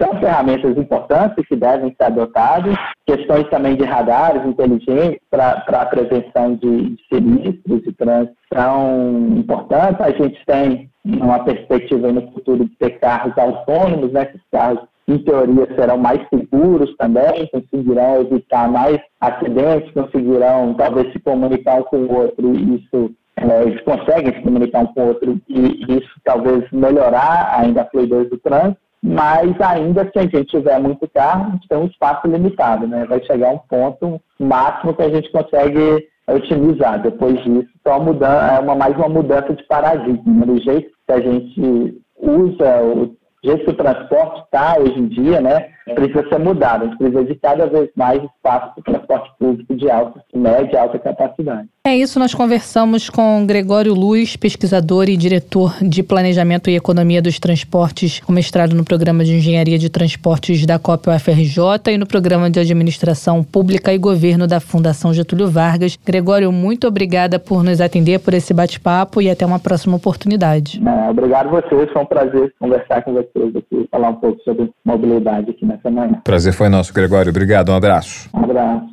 são 0.00 0.20
ferramentas 0.20 0.76
importantes 0.76 1.44
que 1.48 1.56
devem 1.56 1.94
ser 1.96 2.04
adotadas. 2.04 2.76
Questões 3.04 3.48
também 3.50 3.76
de 3.76 3.84
radares 3.84 4.46
inteligentes 4.46 5.20
para 5.28 5.64
a 5.68 5.86
prevenção 5.86 6.54
de, 6.54 6.90
de 6.90 7.02
sinistros 7.12 7.82
e 7.84 7.92
trânsito 7.92 8.36
são 8.54 9.30
importantes. 9.36 10.00
A 10.00 10.10
gente 10.10 10.38
tem 10.46 10.88
uma 11.04 11.42
perspectiva 11.42 12.12
no 12.12 12.30
futuro 12.30 12.64
de 12.64 12.76
ter 12.76 13.00
carros 13.00 13.36
autônomos, 13.36 14.12
né? 14.12 14.22
Esses 14.22 14.40
carros, 14.52 14.80
em 15.08 15.18
teoria, 15.18 15.66
serão 15.74 15.98
mais 15.98 16.20
seguros 16.28 16.94
também, 16.96 17.48
conseguirão 17.48 18.20
evitar 18.20 18.70
mais 18.70 18.98
acidentes, 19.20 19.92
conseguirão 19.92 20.74
talvez 20.74 21.12
se 21.12 21.18
comunicar 21.18 21.80
um 21.80 21.82
com 21.84 21.96
o 21.98 22.14
outro 22.14 22.54
e 22.54 22.76
isso 22.76 23.12
é, 23.36 23.62
eles 23.62 23.80
conseguem 23.82 24.32
se 24.34 24.42
comunicar 24.42 24.80
um 24.80 24.86
com 24.86 25.00
o 25.00 25.08
outro 25.08 25.40
e 25.48 25.84
isso 25.88 26.10
talvez 26.24 26.64
melhorar 26.70 27.58
ainda 27.58 27.82
a 27.82 27.86
fluidez 27.86 28.30
do 28.30 28.38
trânsito, 28.38 28.78
mas 29.02 29.60
ainda 29.60 30.04
se 30.04 30.18
a 30.18 30.22
gente 30.22 30.44
tiver 30.44 30.78
muito 30.78 31.08
carro, 31.10 31.48
a 31.48 31.50
gente 31.50 31.68
tem 31.68 31.78
um 31.78 31.86
espaço 31.86 32.28
limitado, 32.28 32.86
né? 32.86 33.04
Vai 33.06 33.20
chegar 33.24 33.50
um 33.50 33.58
ponto 33.58 34.20
máximo 34.38 34.94
que 34.94 35.02
a 35.02 35.10
gente 35.10 35.30
consegue 35.32 36.06
otimizar. 36.28 37.02
Depois 37.02 37.34
disso, 37.42 37.68
então, 37.80 38.00
mudança, 38.00 38.54
é 38.54 38.60
uma, 38.60 38.76
mais 38.76 38.96
uma 38.96 39.08
mudança 39.08 39.52
de 39.54 39.64
paradigma, 39.64 40.22
né? 40.26 40.46
do 40.46 40.62
jeito 40.62 40.90
que 41.06 41.12
a 41.12 41.20
gente 41.20 42.00
usa 42.16 42.82
o 42.82 43.16
jeito 43.44 43.64
que 43.64 43.70
o 43.70 43.76
transporte 43.76 44.42
está 44.44 44.76
hoje 44.78 44.98
em 44.98 45.08
dia, 45.08 45.40
né, 45.40 45.68
precisa 45.94 46.26
ser 46.28 46.38
mudado. 46.38 46.84
A 46.84 46.86
gente 46.86 46.98
precisa 46.98 47.24
de 47.24 47.34
cada 47.34 47.66
vez 47.66 47.90
mais 47.96 48.22
espaço 48.22 48.72
para 48.74 48.80
o 48.80 48.82
transporte 48.82 49.30
público 49.38 49.74
de 49.74 49.90
alta, 49.90 50.22
média 50.34 50.70
e 50.72 50.76
alta 50.76 50.98
capacidade. 50.98 51.68
É 51.84 51.96
isso, 51.96 52.20
nós 52.20 52.32
conversamos 52.32 53.10
com 53.10 53.44
Gregório 53.44 53.92
Luz, 53.92 54.36
pesquisador 54.36 55.08
e 55.08 55.16
diretor 55.16 55.74
de 55.82 56.02
Planejamento 56.02 56.70
e 56.70 56.76
Economia 56.76 57.20
dos 57.20 57.40
Transportes, 57.40 58.20
com 58.20 58.32
mestrado 58.32 58.74
no 58.74 58.84
Programa 58.84 59.24
de 59.24 59.34
Engenharia 59.34 59.76
de 59.76 59.90
Transportes 59.90 60.64
da 60.64 60.78
COP 60.78 61.10
UFRJ 61.10 61.92
e 61.92 61.98
no 61.98 62.06
Programa 62.06 62.48
de 62.48 62.60
Administração 62.60 63.42
Pública 63.42 63.92
e 63.92 63.98
Governo 63.98 64.46
da 64.46 64.60
Fundação 64.60 65.12
Getúlio 65.12 65.50
Vargas. 65.50 65.98
Gregório, 66.06 66.52
muito 66.52 66.86
obrigada 66.86 67.40
por 67.40 67.64
nos 67.64 67.80
atender, 67.80 68.20
por 68.20 68.32
esse 68.32 68.54
bate-papo 68.54 69.20
e 69.20 69.28
até 69.28 69.44
uma 69.44 69.58
próxima 69.58 69.96
oportunidade. 69.96 70.80
É, 70.86 71.10
obrigado 71.10 71.48
a 71.48 71.60
vocês, 71.60 71.90
foi 71.92 72.02
um 72.02 72.06
prazer 72.06 72.54
conversar 72.60 73.02
com 73.02 73.12
vocês 73.12 73.31
aqui, 73.58 73.88
falar 73.90 74.10
um 74.10 74.16
pouco 74.16 74.42
sobre 74.42 74.70
mobilidade 74.84 75.50
aqui 75.50 75.64
nessa 75.64 75.90
manhã. 75.90 76.20
Prazer 76.24 76.52
foi 76.52 76.68
nosso, 76.68 76.92
Gregório. 76.92 77.30
Obrigado, 77.30 77.70
um 77.70 77.74
abraço. 77.74 78.28
Um 78.34 78.44
abraço. 78.44 78.92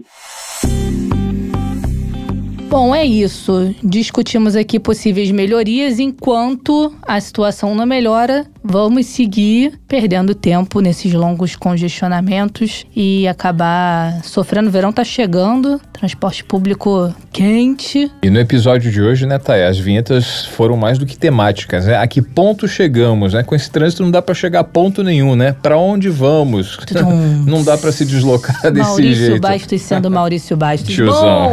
Bom, 2.69 2.93
é 2.93 3.03
isso. 3.03 3.73
Discutimos 3.83 4.55
aqui 4.55 4.79
possíveis 4.79 5.31
melhorias. 5.31 5.97
Enquanto 5.97 6.93
a 7.01 7.19
situação 7.19 7.73
não 7.73 7.83
melhora, 7.83 8.45
vamos 8.69 9.07
seguir 9.07 9.73
perdendo 9.87 10.35
tempo 10.35 10.79
nesses 10.79 11.11
longos 11.13 11.55
congestionamentos 11.55 12.85
e 12.95 13.27
acabar 13.27 14.23
sofrendo. 14.23 14.69
O 14.69 14.71
verão 14.71 14.93
tá 14.93 15.03
chegando, 15.03 15.81
transporte 15.91 16.43
público 16.43 17.13
quente. 17.33 18.11
E 18.21 18.29
no 18.29 18.39
episódio 18.39 18.91
de 18.91 19.01
hoje, 19.01 19.25
né, 19.25 19.39
Thay, 19.39 19.63
as 19.63 19.79
vinhetas 19.79 20.45
foram 20.45 20.77
mais 20.77 20.99
do 20.99 21.05
que 21.05 21.17
temáticas, 21.17 21.85
né? 21.87 21.97
A 21.97 22.07
que 22.07 22.21
ponto 22.21 22.67
chegamos, 22.67 23.33
né? 23.33 23.43
Com 23.43 23.55
esse 23.55 23.69
trânsito 23.71 24.03
não 24.03 24.11
dá 24.11 24.21
para 24.21 24.35
chegar 24.35 24.59
a 24.59 24.63
ponto 24.63 25.03
nenhum, 25.03 25.35
né? 25.35 25.55
Para 25.61 25.77
onde 25.77 26.09
vamos? 26.09 26.77
não 27.47 27.63
dá 27.63 27.77
para 27.77 27.91
se 27.91 28.05
deslocar 28.05 28.71
desse 28.71 28.87
Maurício 28.87 29.15
jeito. 29.15 29.41
Maurício 29.41 29.41
Bastos 29.41 29.81
sendo 29.81 30.11
Maurício 30.11 30.57
Bastos. 30.57 30.93
Tiozão. 30.93 31.51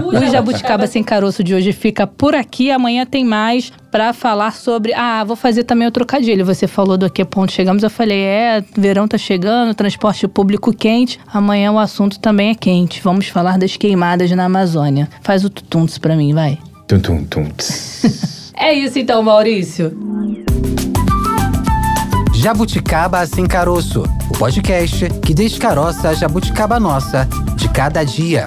Bom, 0.00 0.30
Jabuticaba 0.30 0.86
Sem 0.86 1.02
Caroço 1.02 1.42
de 1.42 1.54
hoje 1.54 1.72
fica 1.72 2.06
por 2.06 2.34
aqui. 2.34 2.70
Amanhã 2.70 3.04
tem 3.04 3.24
mais 3.24 3.72
para 3.96 4.12
falar 4.12 4.52
sobre. 4.52 4.92
Ah, 4.92 5.24
vou 5.24 5.36
fazer 5.36 5.64
também 5.64 5.88
o 5.88 5.90
trocadilho. 5.90 6.44
Você 6.44 6.66
falou 6.66 6.98
do 6.98 7.08
que 7.08 7.24
ponto 7.24 7.50
chegamos. 7.50 7.82
Eu 7.82 7.88
falei, 7.88 8.18
é, 8.18 8.62
verão 8.76 9.08
tá 9.08 9.16
chegando, 9.16 9.74
transporte 9.74 10.28
público 10.28 10.70
quente. 10.70 11.18
Amanhã 11.26 11.72
o 11.72 11.78
assunto 11.78 12.18
também 12.18 12.50
é 12.50 12.54
quente. 12.54 13.00
Vamos 13.02 13.28
falar 13.28 13.56
das 13.56 13.78
queimadas 13.78 14.30
na 14.32 14.44
Amazônia. 14.44 15.08
Faz 15.22 15.46
o 15.46 15.48
tutuntos 15.48 15.96
para 15.96 16.14
mim, 16.14 16.34
vai. 16.34 16.58
Tum, 16.86 17.00
tum, 17.00 17.24
tum. 17.24 17.48
é 18.54 18.74
isso 18.74 18.98
então, 18.98 19.22
Maurício. 19.22 19.90
Jabuticaba 22.34 23.24
Sem 23.24 23.46
Caroço, 23.46 24.02
o 24.28 24.36
podcast 24.36 25.08
que 25.24 25.32
descaroça 25.32 26.10
a 26.10 26.14
jabuticaba 26.14 26.78
nossa 26.78 27.26
de 27.56 27.66
cada 27.70 28.04
dia. 28.04 28.46